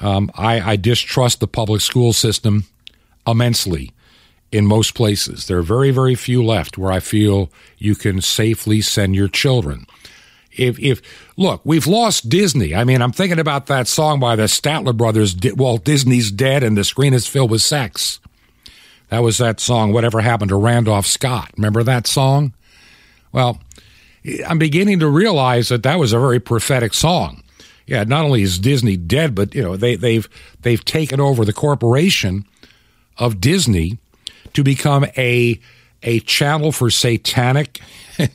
Um, 0.00 0.30
I, 0.34 0.72
I 0.72 0.76
distrust 0.76 1.40
the 1.40 1.46
public 1.46 1.82
school 1.82 2.14
system 2.14 2.64
immensely 3.26 3.92
in 4.52 4.66
most 4.66 4.94
places. 4.94 5.46
There 5.46 5.58
are 5.58 5.62
very, 5.62 5.90
very 5.90 6.14
few 6.14 6.44
left 6.44 6.78
where 6.78 6.92
I 6.92 7.00
feel 7.00 7.50
you 7.76 7.94
can 7.94 8.20
safely 8.20 8.80
send 8.80 9.16
your 9.16 9.28
children. 9.28 9.86
If, 10.52 10.78
if 10.78 11.02
look, 11.36 11.60
we've 11.64 11.88
lost 11.88 12.28
Disney. 12.28 12.74
I 12.74 12.84
mean, 12.84 13.02
I'm 13.02 13.10
thinking 13.10 13.40
about 13.40 13.66
that 13.66 13.88
song 13.88 14.20
by 14.20 14.36
the 14.36 14.44
Statler 14.44 14.96
brothers. 14.96 15.34
Walt 15.56 15.84
Disney's 15.84 16.30
dead, 16.30 16.62
and 16.62 16.76
the 16.76 16.84
screen 16.84 17.12
is 17.14 17.26
filled 17.26 17.50
with 17.50 17.62
sex. 17.62 18.20
That 19.08 19.24
was 19.24 19.38
that 19.38 19.58
song. 19.58 19.92
Whatever 19.92 20.20
happened 20.20 20.50
to 20.50 20.56
Randolph 20.56 21.06
Scott? 21.06 21.50
Remember 21.56 21.82
that 21.82 22.06
song? 22.06 22.52
Well, 23.32 23.60
I'm 24.46 24.58
beginning 24.58 25.00
to 25.00 25.08
realize 25.08 25.68
that 25.68 25.82
that 25.82 25.98
was 25.98 26.12
a 26.12 26.20
very 26.20 26.38
prophetic 26.38 26.94
song. 26.94 27.42
Yeah, 27.86 28.04
not 28.04 28.24
only 28.24 28.42
is 28.42 28.58
Disney 28.58 28.96
dead, 28.96 29.34
but 29.34 29.54
you 29.54 29.62
know 29.62 29.76
they, 29.76 29.96
they've 29.96 30.28
they've 30.62 30.82
taken 30.84 31.20
over 31.20 31.44
the 31.44 31.52
corporation 31.52 32.46
of 33.18 33.40
Disney 33.40 33.98
to 34.52 34.62
become 34.62 35.04
a 35.16 35.60
a 36.02 36.20
channel 36.20 36.70
for 36.70 36.90
satanic 36.90 37.80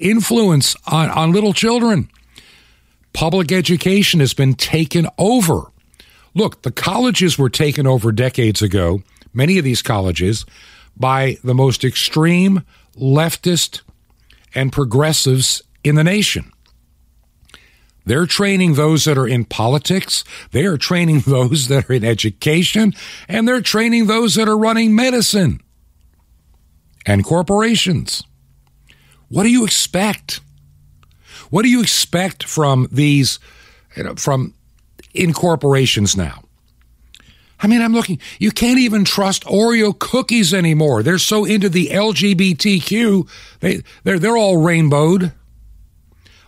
influence 0.00 0.76
on, 0.86 1.08
on 1.10 1.32
little 1.32 1.54
children. 1.54 2.10
Public 3.14 3.50
education 3.52 4.20
has 4.20 4.34
been 4.34 4.54
taken 4.54 5.08
over. 5.18 5.62
Look, 6.34 6.62
the 6.62 6.72
colleges 6.72 7.38
were 7.38 7.48
taken 7.48 7.86
over 7.86 8.12
decades 8.12 8.60
ago, 8.60 9.02
many 9.32 9.56
of 9.56 9.64
these 9.64 9.82
colleges, 9.82 10.44
by 10.96 11.38
the 11.42 11.54
most 11.54 11.84
extreme 11.84 12.62
leftist 12.96 13.80
and 14.54 14.72
progressives 14.72 15.62
in 15.82 15.94
the 15.94 16.04
nation. 16.04 16.52
They're 18.04 18.26
training 18.26 18.74
those 18.74 19.04
that 19.04 19.16
are 19.16 19.26
in 19.26 19.44
politics. 19.44 20.24
They 20.50 20.64
are 20.66 20.76
training 20.76 21.20
those 21.26 21.68
that 21.68 21.88
are 21.88 21.92
in 21.92 22.04
education. 22.04 22.94
And 23.28 23.48
they're 23.48 23.60
training 23.60 24.06
those 24.06 24.34
that 24.34 24.48
are 24.48 24.58
running 24.58 24.94
medicine 24.94 25.60
and 27.06 27.24
corporations. 27.24 28.22
What 29.28 29.44
do 29.44 29.50
you 29.50 29.64
expect? 29.64 30.40
What 31.50 31.62
do 31.62 31.68
you 31.68 31.82
expect 31.82 32.44
from 32.44 32.88
these, 32.90 33.38
you 33.96 34.04
know, 34.04 34.14
from 34.16 34.54
in 35.12 35.32
corporations 35.32 36.16
now? 36.16 36.40
I 37.60 37.66
mean, 37.66 37.80
I'm 37.80 37.92
looking, 37.92 38.20
you 38.38 38.50
can't 38.50 38.78
even 38.78 39.04
trust 39.04 39.44
Oreo 39.44 39.98
cookies 39.98 40.52
anymore. 40.52 41.02
They're 41.02 41.18
so 41.18 41.44
into 41.44 41.68
the 41.68 41.86
LGBTQ, 41.86 43.28
they, 43.60 43.82
they're, 44.02 44.18
they're 44.18 44.36
all 44.36 44.58
rainbowed. 44.58 45.32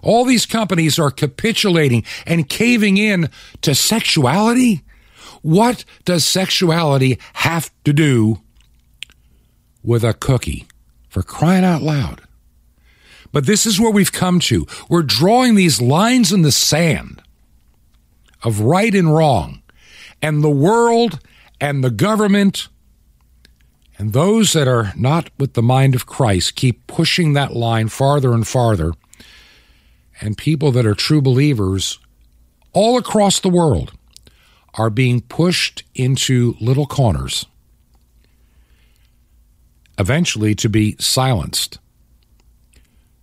All 0.03 0.25
these 0.25 0.47
companies 0.47 0.99
are 0.99 1.11
capitulating 1.11 2.05
and 2.27 2.49
caving 2.49 2.97
in 2.97 3.31
to 3.63 3.75
sexuality. 3.75 4.83
What 5.43 5.85
does 6.05 6.25
sexuality 6.25 7.19
have 7.35 7.71
to 7.85 7.93
do 7.93 8.41
with 9.83 10.05
a 10.05 10.15
cookie? 10.15 10.67
For 11.09 11.23
crying 11.23 11.65
out 11.65 11.81
loud. 11.81 12.21
But 13.33 13.47
this 13.47 13.65
is 13.65 13.81
where 13.81 13.91
we've 13.91 14.13
come 14.13 14.39
to. 14.41 14.67
We're 14.89 15.03
drawing 15.03 15.55
these 15.55 15.81
lines 15.81 16.33
in 16.33 16.43
the 16.43 16.53
sand 16.53 17.23
of 18.43 18.61
right 18.61 18.95
and 18.95 19.15
wrong. 19.15 19.63
And 20.21 20.45
the 20.45 20.51
world 20.51 21.21
and 21.61 21.83
the 21.83 21.91
government 21.91 22.69
and 23.99 24.13
those 24.13 24.53
that 24.53 24.69
are 24.69 24.93
not 24.97 25.31
with 25.39 25.55
the 25.55 25.63
mind 25.63 25.95
of 25.95 26.07
Christ 26.07 26.55
keep 26.55 26.87
pushing 26.87 27.33
that 27.33 27.55
line 27.55 27.89
farther 27.89 28.33
and 28.33 28.47
farther. 28.47 28.93
And 30.21 30.37
people 30.37 30.73
that 30.73 30.87
are 30.87 30.95
true 30.95 31.21
believers 31.21 31.99
all 32.73 32.97
across 32.99 33.41
the 33.41 33.49
world 33.49 33.93
are 34.75 34.91
being 34.91 35.21
pushed 35.21 35.83
into 35.95 36.55
little 36.61 36.87
corners, 36.87 37.47
eventually 39.99 40.55
to 40.55 40.69
be 40.69 40.97
silenced, 40.99 41.79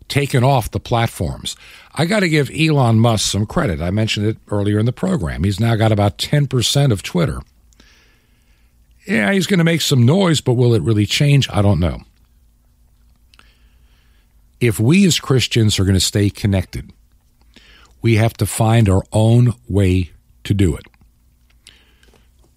taken 0.08 0.44
off 0.44 0.72
the 0.72 0.80
platforms. 0.80 1.56
I 1.94 2.06
got 2.06 2.22
to 2.22 2.30
give 2.30 2.50
Elon 2.52 3.00
Musk 3.00 3.32
some 3.32 3.46
credit. 3.46 3.82
I 3.82 3.92
mentioned 3.92 4.26
it 4.26 4.38
earlier 4.50 4.80
in 4.80 4.86
the 4.86 4.94
program. 4.94 5.44
He's 5.44 5.60
now 5.60 5.76
got 5.76 5.92
about 5.92 6.18
10% 6.18 6.92
of 6.92 7.04
Twitter. 7.04 7.42
Yeah, 9.06 9.32
he's 9.34 9.48
going 9.48 9.60
to 9.60 9.64
make 9.64 9.82
some 9.82 10.06
noise, 10.06 10.42
but 10.42 10.54
will 10.54 10.74
it 10.74 10.82
really 10.82 11.06
change? 11.06 11.50
I 11.52 11.62
don't 11.62 11.80
know. 11.80 12.02
If 14.64 14.80
we 14.80 15.06
as 15.06 15.20
Christians 15.20 15.78
are 15.78 15.84
going 15.84 15.94
to 15.94 16.00
stay 16.00 16.30
connected, 16.30 16.94
we 18.02 18.16
have 18.16 18.34
to 18.36 18.46
find 18.46 18.88
our 18.88 19.04
own 19.12 19.56
way 19.68 20.12
to 20.46 20.54
do 20.54 20.78
it. 20.78 20.86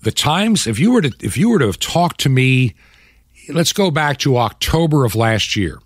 The 0.03 0.13
times, 0.13 0.69
if 0.69 0.79
you 0.79 0.93
were 0.93 1.03
to, 1.03 1.13
if 1.21 1.37
you 1.37 1.51
were 1.51 1.59
to 1.59 1.67
have 1.67 1.81
talked 1.81 2.21
to 2.21 2.29
me, 2.29 2.77
let's 3.49 3.73
go 3.73 3.91
back 3.91 4.19
to 4.19 4.37
October 4.37 5.05
of 5.05 5.17
last 5.17 5.57
year. 5.57 5.81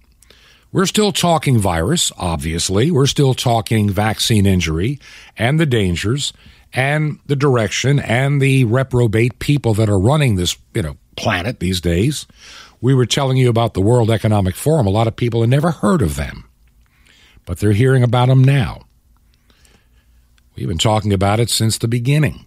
We're 0.72 0.84
still 0.84 1.10
talking 1.10 1.58
virus, 1.58 2.12
obviously. 2.18 2.90
We're 2.90 3.06
still 3.06 3.32
talking 3.32 3.88
vaccine 3.88 4.44
injury 4.44 5.00
and 5.38 5.58
the 5.58 5.64
dangers 5.64 6.34
and 6.74 7.18
the 7.26 7.34
direction 7.34 7.98
and 7.98 8.42
the 8.42 8.64
reprobate 8.64 9.38
people 9.38 9.72
that 9.72 9.88
are 9.88 9.98
running 9.98 10.36
this, 10.36 10.54
you 10.74 10.82
know, 10.82 10.98
planet 11.16 11.60
these 11.60 11.80
days. 11.80 12.26
We 12.80 12.94
were 12.94 13.06
telling 13.06 13.36
you 13.36 13.48
about 13.48 13.74
the 13.74 13.82
World 13.82 14.10
Economic 14.10 14.54
Forum. 14.54 14.86
A 14.86 14.90
lot 14.90 15.06
of 15.06 15.16
people 15.16 15.42
had 15.42 15.50
never 15.50 15.70
heard 15.70 16.02
of 16.02 16.16
them, 16.16 16.48
but 17.44 17.58
they're 17.58 17.72
hearing 17.72 18.02
about 18.02 18.28
them 18.28 18.42
now. 18.42 18.86
We've 20.56 20.68
been 20.68 20.78
talking 20.78 21.12
about 21.12 21.40
it 21.40 21.50
since 21.50 21.78
the 21.78 21.88
beginning. 21.88 22.46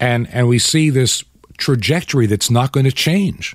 And 0.00 0.28
and 0.32 0.48
we 0.48 0.58
see 0.58 0.90
this 0.90 1.24
trajectory 1.58 2.26
that's 2.26 2.50
not 2.50 2.72
going 2.72 2.84
to 2.84 2.92
change. 2.92 3.54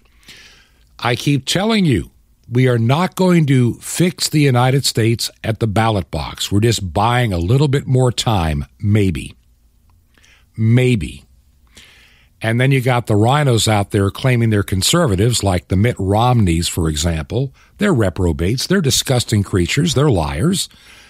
I 0.99 1.15
keep 1.15 1.45
telling 1.45 1.85
you, 1.85 2.11
we 2.49 2.67
are 2.67 2.77
not 2.77 3.15
going 3.15 3.45
to 3.47 3.75
fix 3.75 4.29
the 4.29 4.41
United 4.41 4.85
States 4.85 5.31
at 5.43 5.59
the 5.59 5.67
ballot 5.67 6.11
box. 6.11 6.51
We're 6.51 6.59
just 6.59 6.93
buying 6.93 7.33
a 7.33 7.37
little 7.37 7.67
bit 7.67 7.87
more 7.87 8.11
time, 8.11 8.65
maybe. 8.79 9.35
Maybe. 10.55 11.24
And 12.45 12.61
then 12.61 12.69
you 12.69 12.79
got 12.79 13.07
the 13.07 13.15
RINOs 13.15 13.67
out 13.67 13.89
there 13.89 14.11
claiming 14.11 14.51
they're 14.51 14.61
conservatives, 14.61 15.41
like 15.41 15.67
the 15.67 15.75
Mitt 15.75 15.95
Romneys, 15.97 16.67
for 16.67 16.87
example. 16.87 17.51
They're 17.79 17.91
reprobates. 17.91 18.67
They're 18.67 18.81
disgusting 18.81 19.41
creatures. 19.41 19.95
They're 19.95 20.11
liars. 20.11 20.69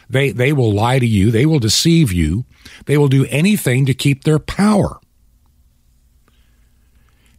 They, 0.09 0.31
they 0.31 0.53
will 0.53 0.71
lie 0.71 0.97
to 0.97 1.05
you. 1.05 1.31
They 1.31 1.45
will 1.45 1.59
deceive 1.59 2.13
you. 2.13 2.45
They 2.85 2.97
will 2.97 3.09
do 3.09 3.25
anything 3.25 3.85
to 3.85 3.93
keep 3.93 4.23
their 4.23 4.39
power. 4.39 5.01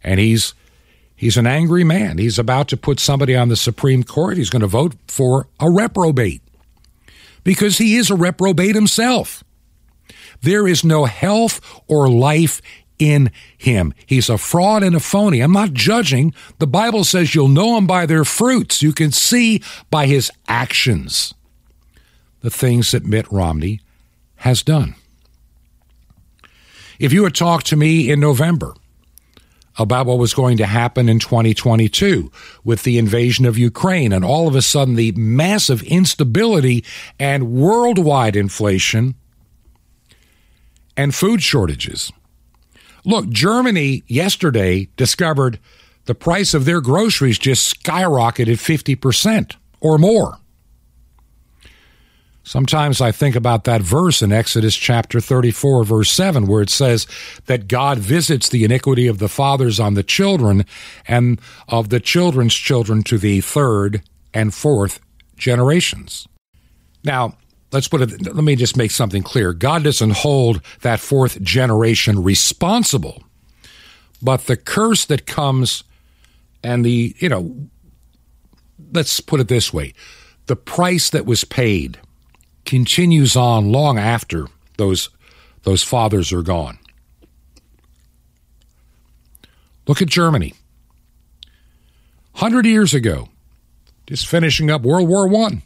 And 0.05 0.21
he's 0.21 0.53
He's 1.19 1.39
an 1.39 1.47
angry 1.47 1.83
man. 1.83 2.19
He's 2.19 2.39
about 2.39 2.69
to 2.69 2.77
put 2.77 3.01
somebody 3.01 3.35
on 3.35 3.49
the 3.49 3.57
Supreme 3.57 4.03
Court. 4.03 4.37
He's 4.37 4.51
going 4.51 4.61
to 4.61 4.67
vote 4.67 4.95
for 5.09 5.49
a 5.59 5.71
reprobate 5.71 6.43
because 7.43 7.79
he 7.79 7.97
is 7.97 8.11
a 8.11 8.15
reprobate 8.15 8.75
himself. 8.75 9.43
There 10.43 10.69
is 10.69 10.85
no 10.85 11.07
health 11.07 11.63
or 11.89 12.11
life 12.11 12.61
in 12.99 13.31
him. 13.57 13.95
He's 14.07 14.29
a 14.29 14.39
fraud 14.39 14.83
and 14.83 14.95
a 14.95 15.01
phony. 15.01 15.41
I'm 15.41 15.53
not 15.53 15.73
judging. 15.73 16.35
The 16.59 16.67
Bible 16.67 17.05
says 17.05 17.35
you'll 17.35 17.49
know 17.49 17.77
him 17.77 17.87
by 17.87 18.07
their 18.07 18.25
fruits. 18.25 18.83
You 18.83 18.93
can 18.93 19.13
see 19.13 19.63
by 19.91 20.07
his 20.07 20.31
actions 20.49 21.35
the 22.41 22.51
things 22.51 22.91
that 22.91 23.05
Mitt 23.05 23.31
Romney 23.31 23.81
has 24.37 24.63
done. 24.63 24.95
If 26.99 27.13
you 27.13 27.25
had 27.25 27.35
talked 27.35 27.67
to 27.67 27.77
me 27.77 28.11
in 28.11 28.21
November, 28.21 28.75
about 29.79 30.07
what 30.07 30.19
was 30.19 30.35
going 30.35 30.57
to 30.57 30.67
happen 30.67 31.09
in 31.09 31.19
2022 31.19 32.31
with 32.65 32.83
the 32.83 32.99
invasion 32.99 33.45
of 33.45 33.59
Ukraine 33.59 34.13
and 34.13 34.25
all 34.25 34.49
of 34.49 34.57
a 34.57 34.63
sudden 34.63 34.95
the 34.95 35.13
massive 35.13 35.83
instability 35.83 36.85
and 37.19 37.53
worldwide 37.53 38.37
inflation 38.37 39.15
and 40.97 41.15
food 41.15 41.43
shortages. 41.43 42.11
Look, 43.07 43.29
Germany 43.29 44.03
yesterday 44.09 44.89
discovered 44.97 45.61
the 46.07 46.15
price 46.15 46.55
of 46.55 46.65
their 46.65 46.81
groceries 46.81 47.39
just 47.39 47.83
skyrocketed 47.83 48.57
50% 48.57 49.55
or 49.81 49.97
more. 49.97 50.39
Sometimes 52.43 53.01
I 53.01 53.13
think 53.13 53.37
about 53.37 53.65
that 53.65 53.81
verse 53.81 54.23
in 54.23 54.33
Exodus 54.33 54.77
chapter 54.77 55.21
34, 55.21 55.85
verse 55.85 56.11
7, 56.11 56.49
where 56.49 56.63
it 56.63 56.71
says 56.71 57.07
that 57.47 57.69
God 57.69 57.99
visits 57.99 58.49
the 58.49 58.65
iniquity 58.65 59.07
of 59.07 59.19
the 59.19 59.29
fathers 59.29 59.79
on 59.79 59.95
the 59.95 60.05
children 60.05 60.65
and 61.07 61.41
of 61.69 61.89
the 61.91 62.01
children's 62.01 62.55
children 62.55 63.03
to 63.05 63.19
the 63.19 63.41
third 63.41 64.03
and 64.35 64.53
fourth 64.53 65.01
generations. 65.37 66.27
Now, 67.05 67.37
let's 67.73 67.89
put 67.89 68.03
it, 68.03 68.35
let 68.35 68.45
me 68.45 68.57
just 68.57 68.77
make 68.77 68.91
something 68.91 69.23
clear. 69.23 69.53
God 69.53 69.85
doesn't 69.85 70.13
hold 70.13 70.61
that 70.83 71.01
fourth 71.01 71.41
generation 71.43 72.23
responsible, 72.23 73.23
but 74.23 74.47
the 74.47 74.57
curse 74.57 75.05
that 75.07 75.27
comes 75.27 75.85
and 76.63 76.85
the, 76.85 77.15
you 77.19 77.29
know, 77.29 77.55
let's 78.93 79.21
put 79.21 79.41
it 79.41 79.49
this 79.49 79.73
way 79.73 79.93
the 80.47 80.57
price 80.57 81.11
that 81.11 81.27
was 81.27 81.45
paid 81.45 81.99
continues 82.65 83.37
on 83.37 83.73
long 83.73 83.99
after 83.99 84.47
those, 84.77 85.11
those 85.63 85.83
fathers 85.83 86.33
are 86.33 86.43
gone. 86.43 86.79
Look 89.87 90.03
at 90.03 90.09
Germany. 90.09 90.55
100 92.33 92.67
years 92.67 92.93
ago, 92.93 93.29
just 94.07 94.27
finishing 94.27 94.71
up 94.71 94.83
World 94.83 95.09
War 95.09 95.27
I 95.47 95.63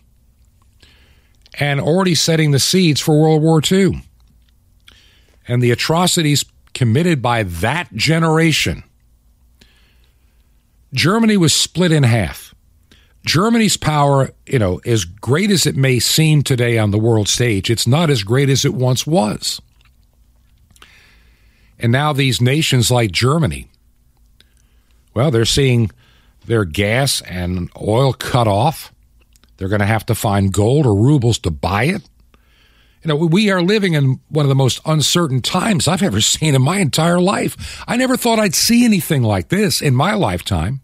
and 1.59 1.81
already 1.81 2.15
setting 2.15 2.51
the 2.51 2.59
seeds 2.59 3.01
for 3.01 3.21
World 3.21 3.43
War 3.43 3.61
II. 3.71 4.03
And 5.49 5.63
the 5.63 5.71
atrocities 5.71 6.45
committed 6.75 7.21
by 7.21 7.43
that 7.43 7.93
generation. 7.95 8.85
Germany 10.93 11.37
was 11.37 11.55
split 11.55 11.93
in 11.93 12.03
half. 12.03 12.55
Germany's 13.25 13.77
power, 13.77 14.31
you 14.47 14.59
know, 14.59 14.81
as 14.85 15.05
great 15.05 15.51
as 15.51 15.67
it 15.67 15.77
may 15.77 15.99
seem 15.99 16.43
today 16.43 16.79
on 16.79 16.91
the 16.91 16.99
world 16.99 17.29
stage, 17.29 17.71
it's 17.71 17.87
not 17.87 18.11
as 18.11 18.23
great 18.23 18.49
as 18.49 18.65
it 18.65 18.75
once 18.75 19.07
was. 19.07 19.61
And 21.79 21.93
now 21.93 22.13
these 22.13 22.41
nations 22.41 22.91
like 22.91 23.11
Germany, 23.11 23.69
well, 25.15 25.31
they're 25.31 25.45
seeing 25.45 25.91
their 26.47 26.65
gas 26.65 27.21
and 27.23 27.71
oil 27.81 28.13
cut 28.13 28.47
off. 28.47 28.93
They're 29.61 29.69
going 29.69 29.81
to 29.81 29.87
have 29.87 30.07
to 30.07 30.15
find 30.15 30.51
gold 30.51 30.87
or 30.87 30.95
rubles 30.95 31.39
to 31.41 31.51
buy 31.51 31.85
it. 31.85 32.03
You 33.05 33.09
know, 33.09 33.17
we 33.17 33.51
are 33.51 33.63
living 33.63 33.93
in 33.93 34.19
one 34.31 34.47
of 34.47 34.49
the 34.49 34.55
most 34.55 34.81
uncertain 34.87 35.43
times 35.43 35.87
I've 35.87 36.03
ever 36.03 36.21
seen 36.23 36.55
in 36.55 36.63
my 36.63 36.79
entire 36.79 37.21
life. 37.21 37.85
I 37.87 37.97
never 37.97 38.17
thought 38.17 38.39
I'd 38.39 38.55
see 38.55 38.87
anything 38.87 39.23
like 39.23 39.51
this 39.51 39.83
in 39.83 39.95
my 39.95 40.15
lifetime. 40.15 40.81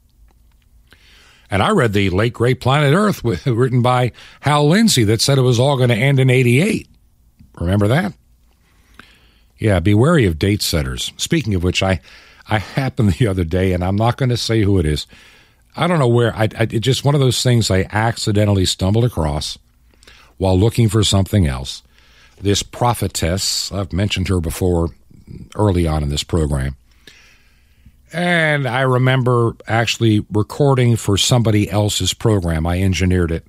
And 1.50 1.62
I 1.62 1.70
read 1.70 1.94
the 1.94 2.10
late 2.10 2.34
great 2.34 2.60
Planet 2.60 2.92
Earth 2.94 3.24
written 3.46 3.80
by 3.80 4.12
Hal 4.40 4.68
Lindsey 4.68 5.04
that 5.04 5.22
said 5.22 5.38
it 5.38 5.42
was 5.42 5.58
all 5.58 5.78
going 5.78 5.88
to 5.88 5.94
end 5.94 6.20
in 6.20 6.28
88. 6.28 6.86
Remember 7.58 7.88
that? 7.88 8.12
Yeah, 9.58 9.80
be 9.80 9.94
wary 9.94 10.26
of 10.26 10.38
date 10.38 10.60
setters. 10.60 11.14
Speaking 11.16 11.54
of 11.54 11.64
which, 11.64 11.82
I, 11.82 12.00
I 12.46 12.58
happened 12.58 13.12
the 13.18 13.26
other 13.26 13.44
day, 13.44 13.72
and 13.72 13.82
I'm 13.82 13.96
not 13.96 14.18
going 14.18 14.28
to 14.28 14.36
say 14.36 14.60
who 14.60 14.78
it 14.78 14.84
is. 14.84 15.06
I 15.76 15.86
don't 15.86 15.98
know 15.98 16.08
where. 16.08 16.34
I, 16.34 16.44
I 16.44 16.62
it's 16.70 16.80
just 16.80 17.04
one 17.04 17.14
of 17.14 17.20
those 17.20 17.42
things 17.42 17.70
I 17.70 17.86
accidentally 17.90 18.64
stumbled 18.64 19.04
across 19.04 19.58
while 20.38 20.58
looking 20.58 20.88
for 20.88 21.04
something 21.04 21.46
else. 21.46 21.82
This 22.40 22.62
prophetess, 22.62 23.72
I've 23.72 23.92
mentioned 23.92 24.28
her 24.28 24.40
before 24.40 24.90
early 25.54 25.86
on 25.86 26.02
in 26.02 26.08
this 26.08 26.22
program. 26.22 26.76
And 28.12 28.66
I 28.66 28.82
remember 28.82 29.56
actually 29.66 30.24
recording 30.32 30.96
for 30.96 31.16
somebody 31.16 31.70
else's 31.70 32.14
program. 32.14 32.66
I 32.66 32.80
engineered 32.80 33.30
it 33.30 33.46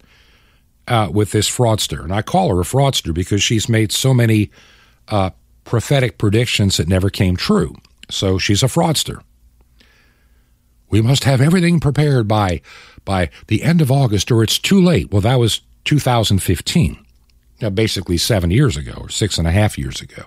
uh, 0.88 1.10
with 1.12 1.32
this 1.32 1.50
fraudster. 1.50 2.04
And 2.04 2.14
I 2.14 2.22
call 2.22 2.50
her 2.50 2.62
a 2.62 2.66
fraudster 2.66 3.14
because 3.14 3.44
she's 3.44 3.70
made 3.70 3.92
so 3.92 4.14
many 4.14 4.50
uh, 5.10 5.30
prophetic 5.64 6.18
predictions 6.18 6.78
that 6.78 6.88
never 6.88 7.10
came 7.10 7.36
true. 7.36 7.76
So 8.10 8.38
she's 8.38 8.64
a 8.64 8.68
fraudster. 8.68 9.22
We 10.90 11.02
must 11.02 11.24
have 11.26 11.42
everything 11.42 11.80
prepared 11.80 12.28
by 12.28 12.62
by 13.06 13.30
the 13.48 13.64
end 13.64 13.82
of 13.82 13.92
August 13.92 14.32
or 14.32 14.44
it's 14.44 14.60
too 14.60 14.82
late. 14.82 15.12
Well, 15.12 15.22
that 15.22 15.40
was 15.40 15.62
2015. 15.86 17.06
Now, 17.62 17.70
basically 17.70 18.18
seven 18.18 18.52
years 18.52 18.78
ago 18.78 18.94
or 19.00 19.10
six 19.10 19.38
and 19.38 19.48
a 19.48 19.52
half 19.52 19.78
years 19.78 20.02
ago. 20.02 20.26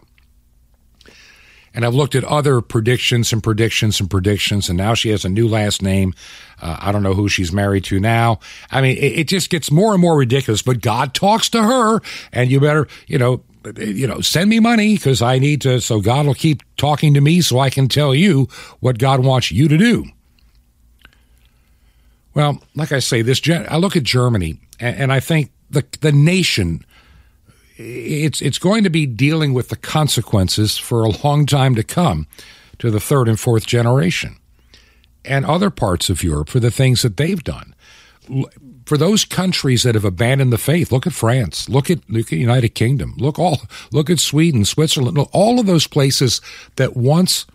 And 1.72 1.84
I've 1.84 1.94
looked 1.94 2.16
at 2.16 2.24
other 2.24 2.60
predictions 2.60 3.32
and 3.32 3.42
predictions 3.42 4.00
and 4.00 4.10
predictions, 4.10 4.68
and 4.68 4.76
now 4.76 4.94
she 4.94 5.10
has 5.10 5.24
a 5.24 5.28
new 5.28 5.46
last 5.46 5.82
name. 5.82 6.14
Uh, 6.60 6.76
I 6.80 6.90
don't 6.90 7.04
know 7.04 7.14
who 7.14 7.28
she's 7.28 7.52
married 7.52 7.84
to 7.84 8.00
now. 8.00 8.40
I 8.72 8.80
mean, 8.80 8.96
it, 8.96 9.20
it 9.20 9.28
just 9.28 9.50
gets 9.50 9.70
more 9.70 9.92
and 9.92 10.00
more 10.00 10.16
ridiculous. 10.16 10.62
But 10.62 10.80
God 10.80 11.14
talks 11.14 11.48
to 11.50 11.62
her, 11.62 12.00
and 12.32 12.50
you 12.50 12.58
better, 12.58 12.88
you 13.06 13.18
know, 13.18 13.44
you 13.76 14.08
know, 14.08 14.20
send 14.20 14.50
me 14.50 14.58
money 14.58 14.94
because 14.96 15.22
I 15.22 15.38
need 15.38 15.60
to. 15.60 15.80
So 15.80 16.00
God 16.00 16.26
will 16.26 16.34
keep 16.34 16.62
talking 16.76 17.14
to 17.14 17.20
me, 17.20 17.40
so 17.40 17.60
I 17.60 17.70
can 17.70 17.86
tell 17.86 18.16
you 18.16 18.48
what 18.80 18.98
God 18.98 19.24
wants 19.24 19.52
you 19.52 19.68
to 19.68 19.78
do. 19.78 20.06
Well, 22.34 22.62
like 22.74 22.92
I 22.92 23.00
say, 23.00 23.22
this 23.22 23.40
I 23.48 23.76
look 23.76 23.96
at 23.96 24.04
Germany, 24.04 24.60
and, 24.78 25.12
I 25.12 25.20
think 25.20 25.50
the 25.68 25.84
the 26.00 26.12
nation 26.12 26.84
it's 27.76 28.40
it's 28.40 28.58
going 28.58 28.84
to 28.84 28.90
be 28.90 29.06
dealing 29.06 29.54
with 29.54 29.68
the 29.68 29.76
consequences 29.76 30.76
for 30.76 31.02
a 31.02 31.24
long 31.24 31.46
time 31.46 31.74
to 31.74 31.82
come 31.82 32.26
to 32.78 32.90
the 32.90 33.00
third 33.00 33.28
and 33.28 33.38
fourth 33.38 33.66
generation 33.66 34.36
and 35.24 35.44
other 35.44 35.70
parts 35.70 36.08
of 36.10 36.22
Europe 36.22 36.48
for 36.48 36.60
the 36.60 36.70
things 36.70 37.02
that 37.02 37.16
they've 37.16 37.42
done. 37.42 37.74
For 38.86 38.96
those 38.96 39.24
countries 39.24 39.82
that 39.82 39.94
have 39.94 40.04
abandoned 40.04 40.52
the 40.52 40.58
faith, 40.58 40.92
look 40.92 41.06
at 41.06 41.12
France, 41.12 41.68
look 41.68 41.90
at 41.90 41.98
look 42.08 42.32
at 42.32 42.38
United 42.38 42.74
Kingdom, 42.74 43.14
look 43.18 43.38
all 43.38 43.62
look 43.92 44.10
at 44.10 44.20
Sweden, 44.20 44.64
Switzerland, 44.64 45.18
all 45.32 45.58
of 45.58 45.66
those 45.66 45.86
places 45.86 46.40
that 46.76 46.96
once 46.96 47.46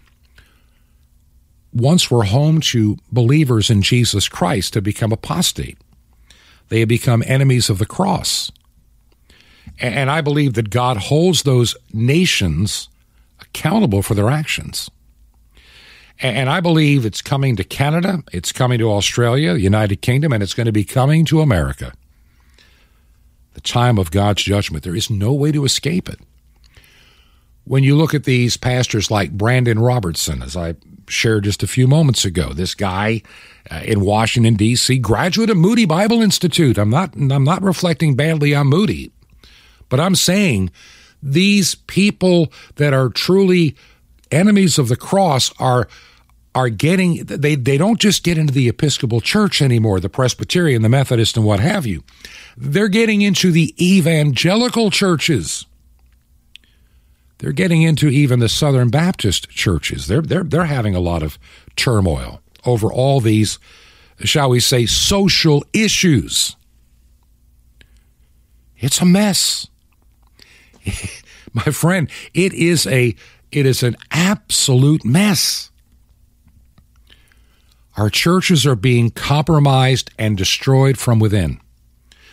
once 1.75 2.09
were 2.09 2.23
home 2.23 2.61
to 2.61 2.97
believers 3.11 3.69
in 3.69 3.81
Jesus 3.81 4.29
Christ 4.29 4.73
have 4.73 4.83
become 4.83 5.11
apostate. 5.11 5.77
They 6.69 6.79
have 6.79 6.89
become 6.89 7.23
enemies 7.27 7.69
of 7.69 7.77
the 7.77 7.85
cross. 7.85 8.51
And 9.77 10.09
I 10.09 10.21
believe 10.21 10.53
that 10.53 10.69
God 10.69 10.97
holds 10.97 11.43
those 11.43 11.75
nations 11.91 12.87
accountable 13.41 14.01
for 14.01 14.13
their 14.13 14.29
actions. 14.29 14.89
And 16.19 16.49
I 16.49 16.61
believe 16.61 17.05
it's 17.05 17.21
coming 17.21 17.57
to 17.57 17.65
Canada, 17.65 18.23
it's 18.31 18.53
coming 18.53 18.79
to 18.79 18.89
Australia, 18.89 19.53
the 19.53 19.59
United 19.59 20.01
Kingdom, 20.01 20.31
and 20.31 20.41
it's 20.41 20.53
going 20.53 20.65
to 20.65 20.71
be 20.71 20.85
coming 20.85 21.25
to 21.25 21.41
America. 21.41 21.91
The 23.53 23.61
time 23.61 23.97
of 23.97 24.11
God's 24.11 24.43
judgment. 24.43 24.85
There 24.85 24.95
is 24.95 25.09
no 25.09 25.33
way 25.33 25.51
to 25.51 25.65
escape 25.65 26.07
it. 26.07 26.19
When 27.65 27.83
you 27.83 27.95
look 27.95 28.13
at 28.13 28.23
these 28.23 28.57
pastors 28.57 29.11
like 29.11 29.31
Brandan 29.31 29.79
Robertson, 29.79 30.41
as 30.41 30.55
I 30.55 30.75
shared 31.07 31.43
just 31.43 31.63
a 31.63 31.67
few 31.67 31.87
moments 31.87 32.23
ago, 32.25 32.53
this 32.53 32.75
guy 32.75 33.21
uh, 33.69 33.81
in 33.83 34.01
Washington 34.01 34.53
D.C., 34.55 34.97
graduate 34.99 35.49
of 35.49 35.57
Moody 35.57 35.85
Bible 35.85 36.21
Institute. 36.21 36.77
I'm 36.77 36.89
not 36.89 37.15
I'm 37.15 37.43
not 37.43 37.63
reflecting 37.63 38.15
badly 38.15 38.53
on 38.53 38.67
Moody. 38.67 39.11
But 39.89 39.99
I'm 39.99 40.15
saying 40.15 40.71
these 41.21 41.75
people 41.75 42.51
that 42.75 42.93
are 42.93 43.09
truly 43.09 43.75
enemies 44.31 44.77
of 44.77 44.87
the 44.87 44.95
cross 44.95 45.51
are 45.59 45.87
are 46.53 46.69
getting 46.69 47.25
they 47.25 47.55
they 47.55 47.77
don't 47.77 47.99
just 47.99 48.23
get 48.23 48.37
into 48.37 48.53
the 48.53 48.69
Episcopal 48.69 49.21
Church 49.21 49.61
anymore, 49.61 49.99
the 49.99 50.09
Presbyterian, 50.09 50.81
the 50.81 50.89
Methodist, 50.89 51.35
and 51.35 51.45
what 51.45 51.59
have 51.59 51.85
you. 51.85 52.03
They're 52.55 52.87
getting 52.87 53.21
into 53.21 53.51
the 53.51 53.75
evangelical 53.83 54.89
churches. 54.89 55.65
They're 57.39 57.51
getting 57.51 57.81
into 57.81 58.07
even 58.07 58.39
the 58.39 58.49
Southern 58.49 58.89
Baptist 58.89 59.49
churches. 59.49 60.07
They're 60.07 60.21
they're 60.21 60.43
they're 60.43 60.65
having 60.65 60.95
a 60.95 60.99
lot 60.99 61.23
of 61.23 61.37
turmoil 61.75 62.41
over 62.65 62.91
all 62.91 63.19
these, 63.19 63.59
shall 64.19 64.49
we 64.49 64.59
say, 64.59 64.85
social 64.85 65.63
issues. 65.73 66.55
It's 68.77 69.01
a 69.01 69.05
mess. 69.05 69.67
my 71.53 71.63
friend, 71.63 72.09
it 72.33 72.53
is 72.53 72.87
a 72.87 73.15
it 73.51 73.65
is 73.65 73.83
an 73.83 73.95
absolute 74.11 75.05
mess. 75.05 75.71
Our 77.97 78.09
churches 78.09 78.65
are 78.65 78.75
being 78.75 79.09
compromised 79.09 80.11
and 80.19 80.37
destroyed 80.37 80.97
from 80.97 81.19
within. 81.19 81.61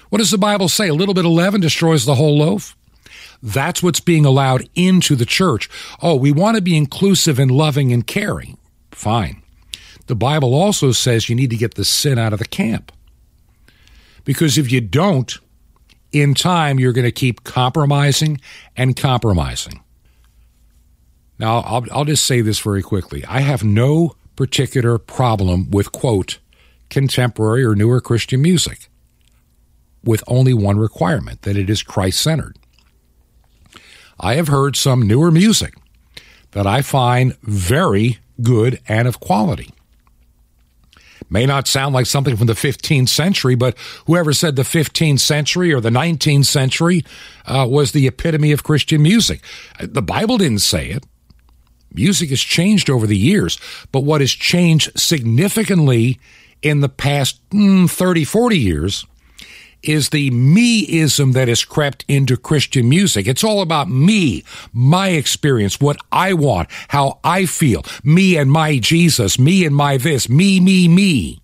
What 0.08 0.18
does 0.18 0.32
the 0.32 0.38
Bible 0.38 0.68
say? 0.68 0.88
A 0.88 0.94
little 0.94 1.14
bit 1.14 1.24
of 1.24 1.30
leaven 1.30 1.60
destroys 1.60 2.04
the 2.04 2.16
whole 2.16 2.38
loaf. 2.38 2.76
That's 3.42 3.82
what's 3.82 4.00
being 4.00 4.24
allowed 4.24 4.68
into 4.74 5.16
the 5.16 5.26
church. 5.26 5.68
Oh, 6.00 6.14
we 6.14 6.30
want 6.30 6.56
to 6.56 6.62
be 6.62 6.76
inclusive 6.76 7.38
and 7.38 7.50
loving 7.50 7.92
and 7.92 8.06
caring. 8.06 8.56
Fine. 8.92 9.42
The 10.06 10.14
Bible 10.14 10.54
also 10.54 10.92
says 10.92 11.28
you 11.28 11.34
need 11.34 11.50
to 11.50 11.56
get 11.56 11.74
the 11.74 11.84
sin 11.84 12.18
out 12.18 12.32
of 12.32 12.38
the 12.38 12.44
camp. 12.44 12.92
Because 14.24 14.58
if 14.58 14.70
you 14.70 14.80
don't, 14.80 15.36
in 16.12 16.34
time, 16.34 16.78
you're 16.78 16.92
going 16.92 17.06
to 17.06 17.12
keep 17.12 17.42
compromising 17.42 18.40
and 18.76 18.94
compromising. 18.96 19.82
Now, 21.38 21.60
I'll, 21.60 21.84
I'll 21.90 22.04
just 22.04 22.24
say 22.24 22.40
this 22.42 22.60
very 22.60 22.82
quickly. 22.82 23.24
I 23.26 23.40
have 23.40 23.64
no 23.64 24.14
particular 24.36 24.98
problem 24.98 25.70
with, 25.70 25.90
quote, 25.90 26.38
contemporary 26.90 27.64
or 27.64 27.74
newer 27.74 28.00
Christian 28.00 28.42
music, 28.42 28.88
with 30.04 30.22
only 30.28 30.54
one 30.54 30.78
requirement 30.78 31.42
that 31.42 31.56
it 31.56 31.70
is 31.70 31.82
Christ 31.82 32.20
centered. 32.20 32.58
I 34.22 34.34
have 34.34 34.48
heard 34.48 34.76
some 34.76 35.02
newer 35.02 35.32
music 35.32 35.74
that 36.52 36.66
I 36.66 36.80
find 36.80 37.36
very 37.42 38.18
good 38.40 38.80
and 38.86 39.08
of 39.08 39.18
quality. 39.20 39.74
May 41.28 41.46
not 41.46 41.66
sound 41.66 41.94
like 41.94 42.06
something 42.06 42.36
from 42.36 42.46
the 42.46 42.52
15th 42.52 43.08
century, 43.08 43.54
but 43.54 43.76
whoever 44.06 44.32
said 44.32 44.54
the 44.54 44.62
15th 44.62 45.20
century 45.20 45.72
or 45.72 45.80
the 45.80 45.90
19th 45.90 46.44
century 46.44 47.04
uh, 47.46 47.66
was 47.68 47.92
the 47.92 48.06
epitome 48.06 48.52
of 48.52 48.62
Christian 48.62 49.02
music. 49.02 49.42
The 49.80 50.02
Bible 50.02 50.38
didn't 50.38 50.60
say 50.60 50.90
it. 50.90 51.06
Music 51.94 52.30
has 52.30 52.40
changed 52.40 52.88
over 52.88 53.06
the 53.06 53.16
years, 53.16 53.58
but 53.92 54.00
what 54.00 54.20
has 54.20 54.30
changed 54.30 54.98
significantly 54.98 56.20
in 56.62 56.80
the 56.80 56.88
past 56.88 57.40
mm, 57.50 57.90
30, 57.90 58.24
40 58.24 58.58
years 58.58 59.06
is 59.82 60.10
the 60.10 60.30
me-ism 60.30 61.32
that 61.32 61.48
has 61.48 61.64
crept 61.64 62.04
into 62.08 62.36
Christian 62.36 62.88
music. 62.88 63.26
It's 63.26 63.44
all 63.44 63.62
about 63.62 63.88
me, 63.88 64.44
my 64.72 65.08
experience, 65.08 65.80
what 65.80 65.96
I 66.10 66.32
want, 66.34 66.68
how 66.88 67.18
I 67.24 67.46
feel, 67.46 67.84
me 68.04 68.36
and 68.36 68.50
my 68.50 68.78
Jesus, 68.78 69.38
me 69.38 69.64
and 69.64 69.74
my 69.74 69.96
this, 69.96 70.28
me, 70.28 70.60
me, 70.60 70.88
me. 70.88 71.40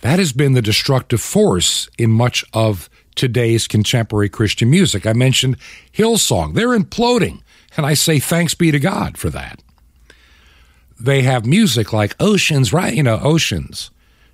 That 0.00 0.18
has 0.18 0.32
been 0.32 0.54
the 0.54 0.62
destructive 0.62 1.20
force 1.20 1.88
in 1.96 2.10
much 2.10 2.44
of 2.52 2.90
today's 3.14 3.68
contemporary 3.68 4.28
Christian 4.28 4.68
music. 4.68 5.06
I 5.06 5.12
mentioned 5.12 5.56
Hillsong. 5.92 6.54
They're 6.54 6.76
imploding, 6.76 7.40
and 7.76 7.86
I 7.86 7.94
say 7.94 8.18
thanks 8.18 8.54
be 8.54 8.72
to 8.72 8.80
God 8.80 9.16
for 9.16 9.30
that. 9.30 9.62
They 10.98 11.22
have 11.22 11.46
music 11.46 11.92
like 11.92 12.20
Oceans, 12.20 12.72
right? 12.72 12.94
You 12.94 13.04
know, 13.04 13.20
Oceans 13.22 13.91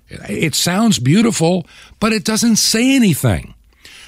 it 0.09 0.55
sounds 0.55 0.99
beautiful, 0.99 1.67
but 1.99 2.13
it 2.13 2.25
doesn't 2.25 2.57
say 2.57 2.95
anything. 2.95 3.53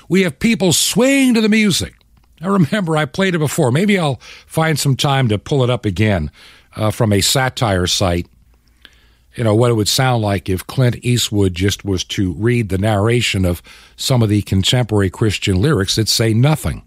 We 0.10 0.24
have 0.24 0.40
people 0.40 0.74
swaying 0.74 1.36
to 1.36 1.42
the 1.42 1.50
music. 1.50 1.96
I 2.42 2.48
remember 2.48 2.98
I 2.98 3.06
played 3.06 3.36
it 3.36 3.40
before. 3.40 3.72
Maybe 3.72 4.00
I'll 4.00 4.20
find 4.48 4.78
some 4.78 4.96
time 4.96 5.28
to 5.30 5.38
pull 5.38 5.64
it 5.64 5.70
up 5.70 5.86
again 5.86 6.32
uh, 6.76 6.92
from 6.92 7.14
a 7.14 7.22
satire 7.22 7.88
site. 7.88 8.28
You 9.36 9.46
know, 9.46 9.56
what 9.56 9.72
it 9.72 9.76
would 9.76 9.88
sound 9.88 10.22
like 10.24 10.50
if 10.50 10.68
Clint 10.68 10.98
Eastwood 11.04 11.54
just 11.54 11.86
was 11.86 12.04
to 12.06 12.34
read 12.34 12.68
the 12.68 12.78
narration 12.78 13.46
of 13.46 13.62
some 13.96 14.22
of 14.22 14.28
the 14.28 14.42
contemporary 14.42 15.10
Christian 15.10 15.62
lyrics 15.62 15.96
that 15.96 16.10
say 16.10 16.34
nothing. 16.34 16.84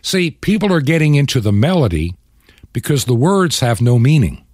See, 0.00 0.30
people 0.30 0.72
are 0.72 0.80
getting 0.80 1.16
into 1.16 1.40
the 1.40 1.52
melody 1.52 2.14
because 2.72 3.04
the 3.04 3.14
words 3.14 3.60
have 3.60 3.82
no 3.82 3.98
meaning 3.98 4.46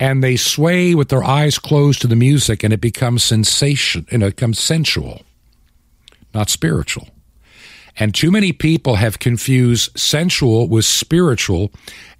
and 0.00 0.24
they 0.24 0.34
sway 0.34 0.94
with 0.94 1.10
their 1.10 1.22
eyes 1.22 1.58
closed 1.58 2.00
to 2.00 2.06
the 2.06 2.16
music 2.16 2.64
and 2.64 2.72
it 2.72 2.80
becomes 2.80 3.22
sensation 3.22 4.06
and 4.10 4.22
it 4.22 4.34
becomes 4.34 4.58
sensual 4.58 5.22
not 6.34 6.48
spiritual 6.48 7.08
and 7.96 8.14
too 8.14 8.30
many 8.30 8.52
people 8.52 8.96
have 8.96 9.18
confused 9.18 9.96
sensual 9.96 10.66
with 10.66 10.84
spiritual 10.84 11.70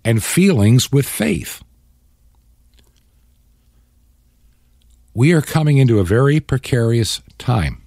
and 0.05 0.23
feelings 0.23 0.93
with 0.93 1.09
faith 1.09 1.65
we 5.15 5.33
are 5.33 5.43
coming 5.43 5.79
into 5.79 5.99
a 5.99 6.05
very 6.05 6.39
precarious 6.39 7.23
time 7.39 7.83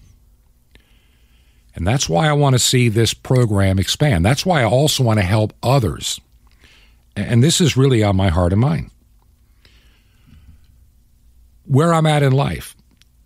and 1.75 1.87
that's 1.87 2.09
why 2.09 2.27
I 2.27 2.33
want 2.33 2.53
to 2.53 2.59
see 2.59 2.87
this 2.87 3.15
program 3.15 3.79
expand. 3.79 4.23
That's 4.23 4.45
why 4.45 4.61
I 4.61 4.65
also 4.65 5.03
want 5.03 5.19
to 5.19 5.25
help 5.25 5.53
others. 5.63 6.21
And 7.15 7.43
this 7.43 7.59
is 7.59 7.75
really 7.75 8.03
on 8.03 8.15
my 8.15 8.29
heart 8.29 8.53
and 8.53 8.61
mind 8.61 8.91
where 11.65 11.93
I'm 11.93 12.05
at 12.05 12.23
in 12.23 12.31
life. 12.31 12.75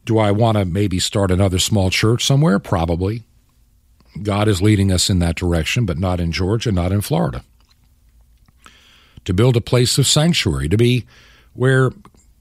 Do 0.06 0.18
I 0.18 0.32
want 0.32 0.58
to 0.58 0.66
maybe 0.66 1.00
start 1.00 1.32
another 1.32 1.60
small 1.60 1.90
church 1.90 2.26
somewhere? 2.26 2.60
Probably. 2.60 3.24
God 4.24 4.48
is 4.48 4.62
leading 4.62 4.92
us 4.92 5.10
in 5.10 5.20
that 5.20 5.36
direction, 5.36 5.86
but 5.86 5.98
not 5.98 6.20
in 6.20 6.32
Georgia, 6.32 6.72
not 6.72 6.92
in 6.92 7.02
Florida. 7.02 7.44
To 9.26 9.34
build 9.34 9.58
a 9.58 9.62
place 9.62 9.98
of 9.98 10.08
sanctuary, 10.08 10.70
to 10.70 10.78
be 10.78 11.06
where 11.54 11.92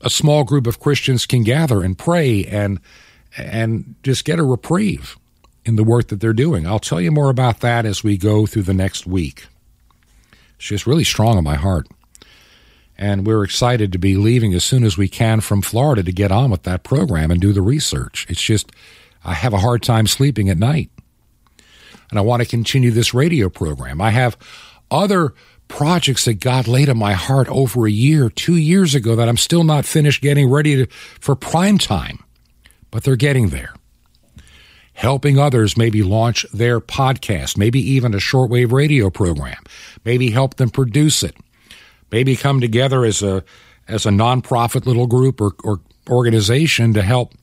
a 0.01 0.11
small 0.11 0.45
group 0.45 0.67
of 0.67 0.79
Christians 0.79 1.27
can 1.27 1.43
gather 1.43 1.83
and 1.83 1.99
pray 1.99 2.45
and 2.45 2.79
and 3.37 3.97
just 4.03 4.25
get 4.25 4.39
a 4.39 4.45
reprieve 4.45 5.17
in 5.65 5.77
the 5.77 5.85
work 5.85 6.09
that 6.09 6.21
they're 6.21 6.33
doing. 6.33 6.67
I'll 6.67 6.79
tell 6.79 7.01
you 7.01 7.11
more 7.11 7.29
about 7.29 7.61
that 7.61 7.85
as 7.85 8.03
we 8.03 8.17
go 8.17 8.47
through 8.47 8.63
the 8.63 8.73
next 8.73 9.07
week. 9.07 9.47
It's 10.57 10.69
just 10.69 10.87
really 10.87 11.05
strong 11.05 11.37
on 11.37 11.45
my 11.45 11.57
heart. 11.57 11.89
And 12.99 13.27
we're 13.27 13.45
excited 13.45 13.93
to 13.93 13.99
be 13.99 14.17
leaving 14.17 14.55
as 14.55 14.65
soon 14.65 14.83
as 14.83 14.97
we 14.97 15.09
can 15.09 15.41
from 15.41 15.61
Florida 15.63 16.03
to 16.03 16.13
get 16.13 16.33
on 16.33 16.51
with 16.51 16.63
that 16.63 16.83
program 16.83 17.31
and 17.31 17.41
do 17.41 17.53
the 17.53 17.63
research. 17.63 18.27
It's 18.29 18.41
just, 18.41 18.73
I 19.25 19.35
have 19.35 19.53
a 19.53 19.59
hard 19.59 19.83
time 19.83 20.07
sleeping 20.07 20.49
at 20.49 20.57
night. 20.57 20.91
And 22.11 22.19
I 22.19 22.23
want 22.23 22.43
to 22.43 22.49
continue 22.49 22.91
this 22.91 23.13
radio 23.13 23.49
program. 23.49 24.01
I 24.01 24.11
have 24.11 24.37
other 24.91 25.35
projects 25.69 26.25
that 26.25 26.35
God 26.35 26.69
laid 26.69 26.89
on 26.89 26.97
my 26.97 27.13
heart 27.13 27.49
over 27.49 27.87
a 27.87 27.91
year, 27.91 28.31
two 28.31 28.57
years 28.57 28.95
ago 28.95 29.17
that 29.17 29.29
I'm 29.29 29.37
still 29.37 29.65
not 29.65 29.85
finished 29.85 30.23
getting 30.23 30.49
ready 30.49 30.77
to, 30.77 30.87
for 31.21 31.35
prime 31.35 31.79
time, 31.79 32.21
but 32.91 33.03
they're 33.03 33.17
getting 33.17 33.49
there. 33.49 33.75
Helping 34.93 35.39
others 35.39 35.77
maybe 35.77 36.03
launch 36.03 36.47
their 36.55 36.81
podcast, 36.81 37.59
maybe 37.59 37.81
even 37.81 38.15
a 38.15 38.19
shortwave 38.19 38.73
radio 38.73 39.11
program, 39.11 39.63
maybe 40.05 40.31
help 40.31 40.55
them 40.55 40.71
produce 40.71 41.23
it, 41.23 41.37
maybe 42.11 42.37
come 42.37 42.61
together 42.61 43.05
as 43.05 43.23
a 43.23 43.45
as 43.89 44.07
a 44.07 44.11
nonprofit 44.11 44.87
little 44.87 45.07
group 45.07 45.41
or, 45.41 45.53
or 45.63 45.81
organization 46.09 46.93
to 46.95 47.03
help 47.03 47.35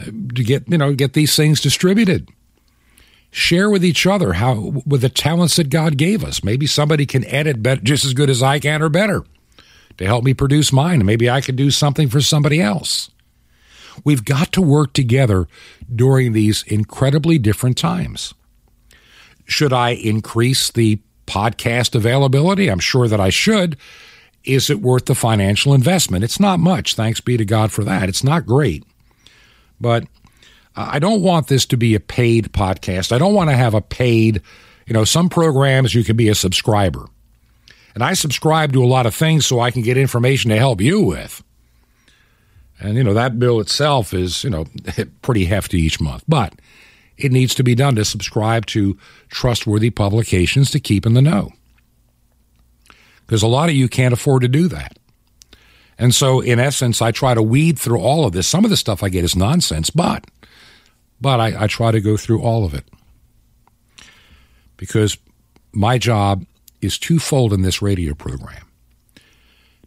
uh, 0.00 0.04
to 0.04 0.44
get 0.44 0.68
you 0.68 0.78
know 0.78 0.94
get 0.94 1.12
these 1.12 1.36
things 1.36 1.60
distributed 1.60 2.28
share 3.32 3.70
with 3.70 3.84
each 3.84 4.06
other 4.06 4.34
how 4.34 4.72
with 4.86 5.00
the 5.00 5.08
talents 5.08 5.56
that 5.56 5.70
God 5.70 5.96
gave 5.96 6.22
us. 6.22 6.44
Maybe 6.44 6.66
somebody 6.66 7.06
can 7.06 7.24
edit 7.24 7.62
better, 7.62 7.80
just 7.80 8.04
as 8.04 8.14
good 8.14 8.30
as 8.30 8.42
I 8.42 8.60
can 8.60 8.82
or 8.82 8.88
better 8.88 9.24
to 9.98 10.06
help 10.06 10.22
me 10.22 10.34
produce 10.34 10.72
mine. 10.72 11.04
Maybe 11.04 11.28
I 11.28 11.40
could 11.40 11.56
do 11.56 11.70
something 11.70 12.08
for 12.08 12.20
somebody 12.20 12.60
else. 12.60 13.10
We've 14.04 14.24
got 14.24 14.52
to 14.52 14.62
work 14.62 14.92
together 14.92 15.48
during 15.94 16.32
these 16.32 16.62
incredibly 16.64 17.38
different 17.38 17.76
times. 17.76 18.32
Should 19.44 19.72
I 19.72 19.90
increase 19.90 20.70
the 20.70 21.00
podcast 21.32 21.94
availability? 21.94 22.68
I'm 22.68 22.78
sure 22.78 23.08
that 23.08 23.20
I 23.20 23.30
should. 23.30 23.76
Is 24.44 24.68
it 24.68 24.82
worth 24.82 25.06
the 25.06 25.14
financial 25.14 25.72
investment? 25.72 26.24
It's 26.24 26.40
not 26.40 26.60
much. 26.60 26.94
Thanks 26.94 27.20
be 27.20 27.36
to 27.36 27.44
God 27.44 27.72
for 27.72 27.84
that. 27.84 28.08
It's 28.08 28.24
not 28.24 28.44
great. 28.44 28.84
But 29.80 30.04
I 30.76 30.98
don't 30.98 31.22
want 31.22 31.48
this 31.48 31.64
to 31.66 31.76
be 31.76 31.94
a 31.94 32.00
paid 32.00 32.52
podcast. 32.52 33.12
I 33.12 33.18
don't 33.18 33.34
want 33.34 33.50
to 33.50 33.56
have 33.56 33.74
a 33.74 33.80
paid, 33.80 34.42
you 34.86 34.94
know, 34.94 35.04
some 35.04 35.28
programs 35.28 35.94
you 35.94 36.04
can 36.04 36.16
be 36.16 36.28
a 36.28 36.34
subscriber. 36.34 37.06
And 37.94 38.02
I 38.02 38.14
subscribe 38.14 38.72
to 38.72 38.82
a 38.82 38.86
lot 38.86 39.06
of 39.06 39.14
things 39.14 39.46
so 39.46 39.60
I 39.60 39.70
can 39.70 39.82
get 39.82 39.96
information 39.96 40.50
to 40.50 40.56
help 40.56 40.80
you 40.80 41.00
with. 41.02 41.42
And, 42.80 42.96
you 42.96 43.04
know, 43.04 43.14
that 43.14 43.38
bill 43.38 43.60
itself 43.60 44.12
is, 44.12 44.42
you 44.42 44.50
know, 44.50 44.66
pretty 45.22 45.44
hefty 45.44 45.80
each 45.80 46.00
month. 46.00 46.24
But 46.26 46.54
it 47.16 47.32
needs 47.32 47.54
to 47.56 47.64
be 47.64 47.74
done 47.74 47.94
to 47.96 48.04
subscribe 48.04 48.66
to 48.66 48.98
trustworthy 49.28 49.90
publications 49.90 50.70
to 50.70 50.80
keep 50.80 51.06
in 51.06 51.14
the 51.14 51.22
know. 51.22 51.52
Because 53.26 53.42
a 53.42 53.48
lot 53.48 53.68
of 53.68 53.74
you 53.74 53.88
can't 53.88 54.14
afford 54.14 54.42
to 54.42 54.48
do 54.48 54.68
that. 54.68 54.98
And 55.98 56.14
so, 56.14 56.40
in 56.40 56.58
essence, 56.58 57.00
I 57.00 57.12
try 57.12 57.34
to 57.34 57.42
weed 57.42 57.78
through 57.78 58.00
all 58.00 58.26
of 58.26 58.32
this. 58.32 58.48
Some 58.48 58.64
of 58.64 58.70
the 58.70 58.76
stuff 58.76 59.02
I 59.02 59.08
get 59.08 59.24
is 59.24 59.36
nonsense, 59.36 59.90
but 59.90 60.24
but 61.20 61.38
I, 61.38 61.64
I 61.64 61.66
try 61.68 61.92
to 61.92 62.00
go 62.00 62.16
through 62.16 62.42
all 62.42 62.64
of 62.64 62.74
it 62.74 62.84
because 64.76 65.16
my 65.72 65.96
job 65.96 66.44
is 66.80 66.98
twofold 66.98 67.52
in 67.52 67.62
this 67.62 67.80
radio 67.80 68.14
program. 68.14 68.61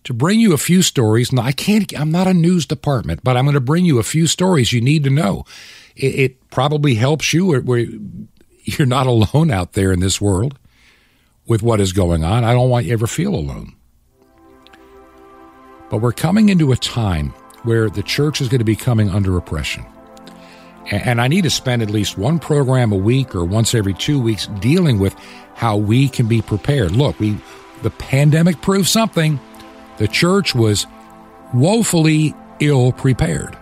To 0.06 0.14
bring 0.14 0.40
you 0.40 0.54
a 0.54 0.58
few 0.58 0.84
stories, 0.84 1.32
and 1.32 1.40
I 1.40 1.52
can't, 1.52 1.92
I'm 2.00 2.12
not 2.12 2.28
a 2.28 2.34
news 2.34 2.66
department, 2.66 3.24
but 3.24 3.36
I'm 3.36 3.46
going 3.46 3.56
to 3.56 3.60
bring 3.60 3.86
you 3.86 3.98
a 3.98 4.04
few 4.04 4.28
stories 4.28 4.72
you 4.72 4.80
need 4.80 5.04
to 5.04 5.10
know. 5.10 5.46
It, 5.96 6.16
it 6.16 6.50
probably 6.52 6.96
helps 6.96 7.34
you 7.34 7.52
where 7.62 7.86
you're 8.64 8.86
not 8.86 9.08
alone 9.08 9.50
out 9.50 9.74
there 9.74 9.92
in 9.92 10.00
this 10.00 10.22
world 10.22 10.58
with 11.48 11.64
what 11.64 11.82
is 11.82 11.92
going 11.92 12.24
on. 12.24 12.44
I 12.44 12.54
don't 12.54 12.70
want 12.70 12.86
you 12.86 12.90
to 12.90 12.94
ever 12.94 13.08
feel 13.08 13.34
alone. 13.34 13.74
But 15.90 15.98
we're 15.98 16.12
coming 16.12 16.50
into 16.50 16.72
a 16.72 16.78
time 16.78 17.30
where 17.64 17.90
the 17.90 18.04
church 18.04 18.42
is 18.42 18.48
going 18.48 18.60
to 18.60 18.66
be 18.66 18.76
coming 18.76 19.10
under 19.10 19.38
oppression. 19.38 19.86
And 20.92 21.20
I 21.20 21.28
need 21.28 21.46
to 21.46 21.50
spend 21.50 21.82
at 21.82 21.90
least 21.90 22.16
one 22.16 22.38
program 22.38 22.92
a 22.92 22.98
week 22.98 23.34
or 23.34 23.44
once 23.44 23.74
every 23.74 23.96
two 23.96 24.20
weeks 24.20 24.46
dealing 24.60 25.00
with 25.00 25.16
how 25.56 25.78
we 25.78 26.10
can 26.10 26.28
be 26.28 26.44
prepared. 26.44 26.92
Look, 26.92 27.20
we 27.20 27.38
the 27.82 27.90
pandemic 27.90 28.62
proved 28.62 28.88
something. 28.88 29.40
The 29.98 30.08
church 30.08 30.54
was 30.54 30.88
woefully 31.54 32.34
ill 32.60 32.92
prepared. 32.92 33.58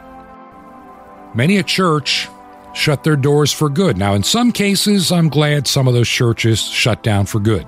Many 1.34 1.58
a 1.58 1.64
church 1.64 2.30
shut 2.74 3.04
their 3.04 3.16
doors 3.16 3.52
for 3.52 3.70
good. 3.70 3.98
Now, 3.98 4.14
in 4.14 4.24
some 4.24 4.52
cases, 4.52 5.12
I'm 5.12 5.30
glad 5.30 5.68
some 5.68 5.88
of 5.88 5.94
those 5.94 6.10
churches 6.10 6.62
shut 6.62 7.04
down 7.04 7.26
for 7.26 7.40
good. 7.40 7.68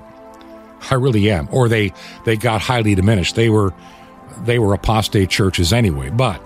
I 0.92 0.96
really 0.96 1.30
am. 1.32 1.48
Or 1.52 1.68
they 1.68 1.94
they 2.26 2.36
got 2.36 2.62
highly 2.62 2.96
diminished. 2.96 3.36
They 3.36 3.50
were 3.50 3.74
they 4.42 4.60
were 4.60 4.74
apostate 4.74 5.30
churches 5.30 5.74
anyway. 5.74 6.10
But 6.10 6.42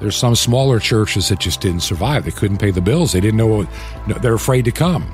there's 0.00 0.16
some 0.16 0.34
smaller 0.34 0.78
churches 0.78 1.28
that 1.28 1.40
just 1.40 1.60
didn't 1.60 1.80
survive. 1.80 2.24
They 2.24 2.30
couldn't 2.30 2.58
pay 2.58 2.70
the 2.70 2.80
bills. 2.80 3.12
They 3.12 3.20
didn't 3.20 3.38
know 3.38 3.66
they're 4.20 4.34
afraid 4.34 4.64
to 4.66 4.72
come. 4.72 5.10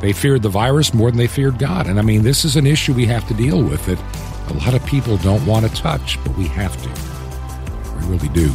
They 0.00 0.12
feared 0.12 0.42
the 0.42 0.48
virus 0.48 0.94
more 0.94 1.10
than 1.10 1.18
they 1.18 1.26
feared 1.26 1.58
God. 1.58 1.88
And 1.88 1.98
I 1.98 2.02
mean, 2.02 2.22
this 2.22 2.44
is 2.44 2.54
an 2.54 2.66
issue 2.66 2.94
we 2.94 3.06
have 3.06 3.26
to 3.28 3.34
deal 3.34 3.62
with 3.62 3.84
that 3.86 3.98
a 4.50 4.54
lot 4.54 4.74
of 4.74 4.84
people 4.86 5.16
don't 5.18 5.44
want 5.46 5.66
to 5.66 5.74
touch, 5.74 6.22
but 6.24 6.36
we 6.36 6.46
have 6.48 6.76
to. 6.82 6.88
We 8.00 8.12
really 8.12 8.28
do. 8.28 8.48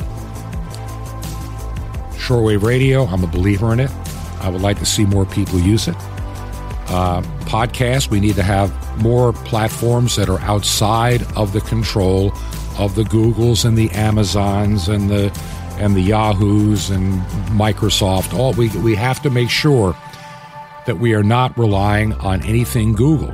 Shortwave 2.18 2.64
radio, 2.64 3.06
I'm 3.06 3.24
a 3.24 3.28
believer 3.28 3.74
in 3.74 3.80
it. 3.80 3.92
I 4.40 4.50
would 4.50 4.62
like 4.62 4.80
to 4.80 4.86
see 4.86 5.06
more 5.06 5.26
people 5.26 5.60
use 5.60 5.88
it. 5.88 5.96
Uh, 6.88 7.22
podcast, 7.46 8.10
we 8.10 8.20
need 8.20 8.36
to 8.36 8.44
have 8.44 8.72
more 9.02 9.34
platforms 9.34 10.16
that 10.16 10.30
are 10.30 10.40
outside 10.42 11.24
of 11.36 11.54
the 11.54 11.62
control 11.62 12.34
of 12.78 12.96
the 12.96 13.04
Googles 13.04 13.66
and 13.66 13.78
the 13.78 13.90
Amazons 13.92 14.88
and 14.88 15.10
the 15.10 15.32
and 15.80 15.96
the 15.96 16.02
Yahoos 16.02 16.90
and 16.90 17.22
Microsoft. 17.50 18.38
All 18.38 18.54
we 18.54 18.70
we 18.80 18.96
have 18.96 19.22
to 19.24 19.30
make 19.30 19.50
sure 19.50 19.96
that 20.86 21.00
we 21.00 21.14
are 21.14 21.24
not 21.24 21.58
relying 21.58 22.14
on 22.14 22.42
anything 22.44 22.94
Google, 22.94 23.32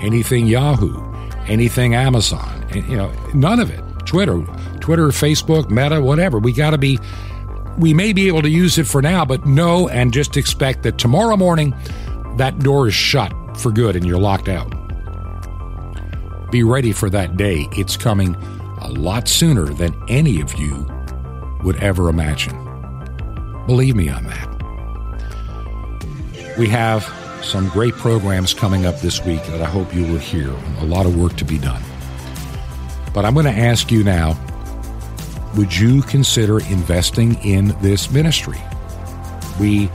anything 0.00 0.46
Yahoo, 0.46 1.09
anything 1.50 1.94
Amazon, 1.94 2.66
you 2.74 2.96
know, 2.96 3.12
none 3.34 3.60
of 3.60 3.70
it. 3.70 3.80
Twitter, 4.06 4.42
Twitter, 4.80 5.08
Facebook, 5.08 5.70
Meta, 5.70 6.00
whatever. 6.00 6.38
We 6.38 6.52
got 6.52 6.70
to 6.70 6.78
be. 6.78 6.98
We 7.78 7.94
may 7.94 8.12
be 8.12 8.26
able 8.26 8.42
to 8.42 8.48
use 8.48 8.78
it 8.78 8.86
for 8.86 9.00
now, 9.00 9.24
but 9.24 9.46
no, 9.46 9.88
and 9.88 10.12
just 10.12 10.36
expect 10.36 10.82
that 10.82 10.98
tomorrow 10.98 11.36
morning 11.36 11.74
that 12.36 12.58
door 12.58 12.88
is 12.88 12.94
shut 12.94 13.32
for 13.56 13.70
good 13.70 13.96
and 13.96 14.04
you're 14.04 14.18
locked 14.18 14.48
out. 14.48 14.70
Be 16.50 16.62
ready 16.62 16.92
for 16.92 17.08
that 17.10 17.36
day. 17.36 17.68
It's 17.72 17.96
coming 17.96 18.34
a 18.80 18.88
lot 18.90 19.28
sooner 19.28 19.66
than 19.66 19.94
any 20.08 20.40
of 20.40 20.54
you 20.54 20.86
would 21.62 21.76
ever 21.76 22.08
imagine. 22.08 22.56
Believe 23.66 23.94
me 23.94 24.08
on 24.08 24.24
that. 24.24 24.48
We 26.58 26.68
have 26.68 27.04
some 27.42 27.68
great 27.70 27.94
programs 27.94 28.54
coming 28.54 28.86
up 28.86 29.00
this 29.00 29.24
week 29.24 29.42
that 29.46 29.60
I 29.60 29.66
hope 29.66 29.94
you 29.94 30.02
will 30.02 30.18
hear. 30.18 30.50
A 30.78 30.84
lot 30.84 31.06
of 31.06 31.16
work 31.16 31.36
to 31.36 31.44
be 31.44 31.58
done. 31.58 31.82
But 33.12 33.24
I'm 33.24 33.34
going 33.34 33.46
to 33.46 33.52
ask 33.52 33.90
you 33.90 34.04
now 34.04 34.38
would 35.56 35.76
you 35.76 36.02
consider 36.02 36.60
investing 36.60 37.34
in 37.44 37.76
this 37.80 38.10
ministry? 38.10 38.60
We 39.58 39.90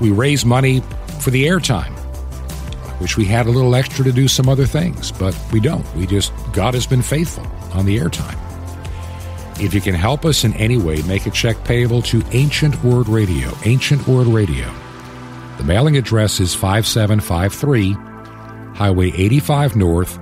we 0.00 0.10
raise 0.10 0.44
money 0.44 0.82
for 1.20 1.30
the 1.30 1.44
airtime. 1.46 1.92
I 2.88 2.98
Wish 3.00 3.16
we 3.16 3.24
had 3.24 3.46
a 3.46 3.50
little 3.50 3.74
extra 3.74 4.04
to 4.04 4.12
do 4.12 4.26
some 4.26 4.48
other 4.48 4.66
things, 4.66 5.12
but 5.12 5.38
we 5.52 5.60
don't. 5.60 5.86
We 5.94 6.06
just 6.06 6.32
God 6.52 6.74
has 6.74 6.86
been 6.86 7.02
faithful 7.02 7.46
on 7.72 7.86
the 7.86 7.98
airtime. 7.98 8.38
If 9.60 9.72
you 9.72 9.80
can 9.80 9.94
help 9.94 10.24
us 10.24 10.42
in 10.42 10.52
any 10.54 10.78
way, 10.78 11.00
make 11.02 11.26
a 11.26 11.30
check 11.30 11.62
payable 11.62 12.02
to 12.02 12.22
Ancient 12.32 12.82
Word 12.82 13.08
Radio. 13.08 13.52
Ancient 13.64 14.06
Word 14.08 14.26
Radio. 14.26 14.74
The 15.58 15.64
mailing 15.64 15.96
address 15.96 16.40
is 16.40 16.54
5753 16.54 17.92
Highway 18.74 19.12
85 19.12 19.76
North, 19.76 20.18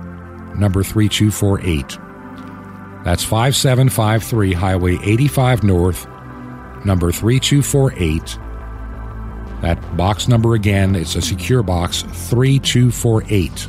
number 0.55 0.83
3248. 0.83 1.97
That's 3.03 3.23
5753 3.23 4.53
Highway 4.53 4.97
85 5.01 5.63
North, 5.63 6.07
number 6.85 7.11
3248. 7.11 8.39
That 9.61 9.97
box 9.97 10.27
number 10.27 10.53
again, 10.53 10.95
it's 10.95 11.15
a 11.15 11.21
secure 11.21 11.63
box 11.63 12.03
3248 12.03 13.67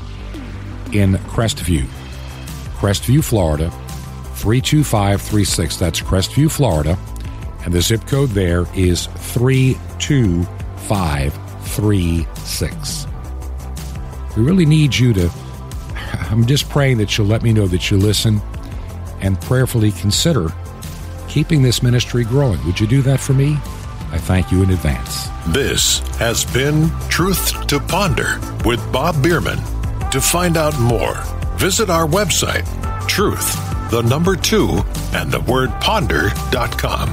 in 0.93 1.15
Crestview, 1.15 1.87
Crestview, 2.77 3.25
Florida 3.25 3.71
32536. 4.35 5.77
That's 5.79 6.01
Crestview, 6.01 6.51
Florida. 6.51 6.99
And 7.65 7.73
the 7.73 7.81
zip 7.81 8.07
code 8.07 8.31
there 8.31 8.67
is 8.75 9.07
32536. 11.75 13.07
We 14.37 14.43
really 14.43 14.67
need 14.67 14.97
you 14.97 15.13
to. 15.15 15.31
I'm 16.31 16.47
just 16.47 16.69
praying 16.69 16.99
that 16.99 17.17
you'll 17.17 17.27
let 17.27 17.43
me 17.43 17.53
know 17.53 17.67
that 17.67 17.91
you 17.91 17.97
listen 17.97 18.41
and 19.21 19.41
prayerfully 19.41 19.93
consider 19.93 20.49
keeping 21.29 21.63
this 21.63 21.83
ministry 21.83 22.25
growing. 22.25 22.65
Would 22.65 22.79
you 22.79 22.87
do 22.87 23.03
that 23.03 23.19
for 23.21 23.33
me? 23.33 23.59
I 24.13 24.19
thank 24.19 24.53
you 24.53 24.63
in 24.63 24.71
advance. 24.71 25.29
This 25.49 25.99
has 26.19 26.45
been 26.45 26.91
Truth 27.09 27.67
to 27.67 27.81
Ponder 27.81 28.39
with 28.65 28.81
Bob 28.93 29.21
Bierman. 29.21 29.59
To 30.13 30.21
find 30.21 30.57
out 30.57 30.79
more, 30.79 31.17
visit 31.57 31.91
our 31.91 32.07
website, 32.07 32.65
truth, 33.09 33.55
the 33.91 34.03
number 34.03 34.37
two, 34.37 34.85
and 35.13 35.33
the 35.33 35.41
word 35.41 35.71
ponder.com. 35.81 37.09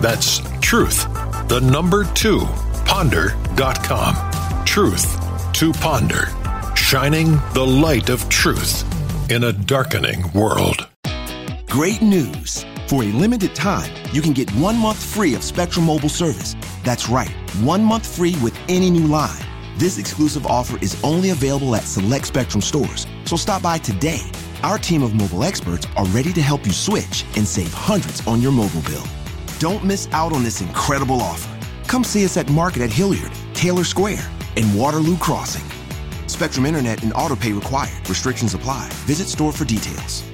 That's 0.00 0.40
truth, 0.60 1.04
the 1.48 1.60
number 1.60 2.04
two, 2.14 2.46
ponder.com. 2.96 4.64
Truth 4.64 5.52
to 5.52 5.70
ponder, 5.70 6.28
shining 6.74 7.32
the 7.52 7.62
light 7.62 8.08
of 8.08 8.26
truth 8.30 8.84
in 9.30 9.44
a 9.44 9.52
darkening 9.52 10.32
world. 10.32 10.88
Great 11.68 12.00
news! 12.00 12.64
For 12.88 13.02
a 13.02 13.12
limited 13.12 13.54
time, 13.54 13.92
you 14.14 14.22
can 14.22 14.32
get 14.32 14.50
one 14.52 14.78
month 14.78 14.96
free 14.96 15.34
of 15.34 15.44
Spectrum 15.44 15.84
Mobile 15.84 16.08
service. 16.08 16.56
That's 16.84 17.06
right, 17.10 17.28
one 17.60 17.84
month 17.84 18.16
free 18.16 18.34
with 18.42 18.58
any 18.66 18.88
new 18.88 19.06
line. 19.06 19.44
This 19.76 19.98
exclusive 19.98 20.46
offer 20.46 20.78
is 20.80 20.98
only 21.04 21.28
available 21.28 21.76
at 21.76 21.82
select 21.82 22.26
Spectrum 22.26 22.62
stores, 22.62 23.06
so 23.26 23.36
stop 23.36 23.60
by 23.60 23.76
today. 23.76 24.22
Our 24.62 24.78
team 24.78 25.02
of 25.02 25.14
mobile 25.14 25.44
experts 25.44 25.86
are 25.98 26.06
ready 26.06 26.32
to 26.32 26.40
help 26.40 26.64
you 26.64 26.72
switch 26.72 27.26
and 27.36 27.46
save 27.46 27.74
hundreds 27.74 28.26
on 28.26 28.40
your 28.40 28.52
mobile 28.52 28.80
bill. 28.80 29.04
Don't 29.58 29.84
miss 29.84 30.08
out 30.12 30.32
on 30.32 30.42
this 30.42 30.62
incredible 30.62 31.20
offer. 31.20 31.55
Come 31.86 32.04
see 32.04 32.24
us 32.24 32.36
at 32.36 32.50
Market 32.50 32.82
at 32.82 32.92
Hilliard, 32.92 33.32
Taylor 33.54 33.84
Square, 33.84 34.28
and 34.56 34.78
Waterloo 34.78 35.16
Crossing. 35.16 35.64
Spectrum 36.26 36.66
Internet 36.66 37.02
and 37.02 37.12
autopay 37.12 37.54
required. 37.54 38.08
Restrictions 38.08 38.54
apply. 38.54 38.88
Visit 39.06 39.28
store 39.28 39.52
for 39.52 39.64
details. 39.64 40.24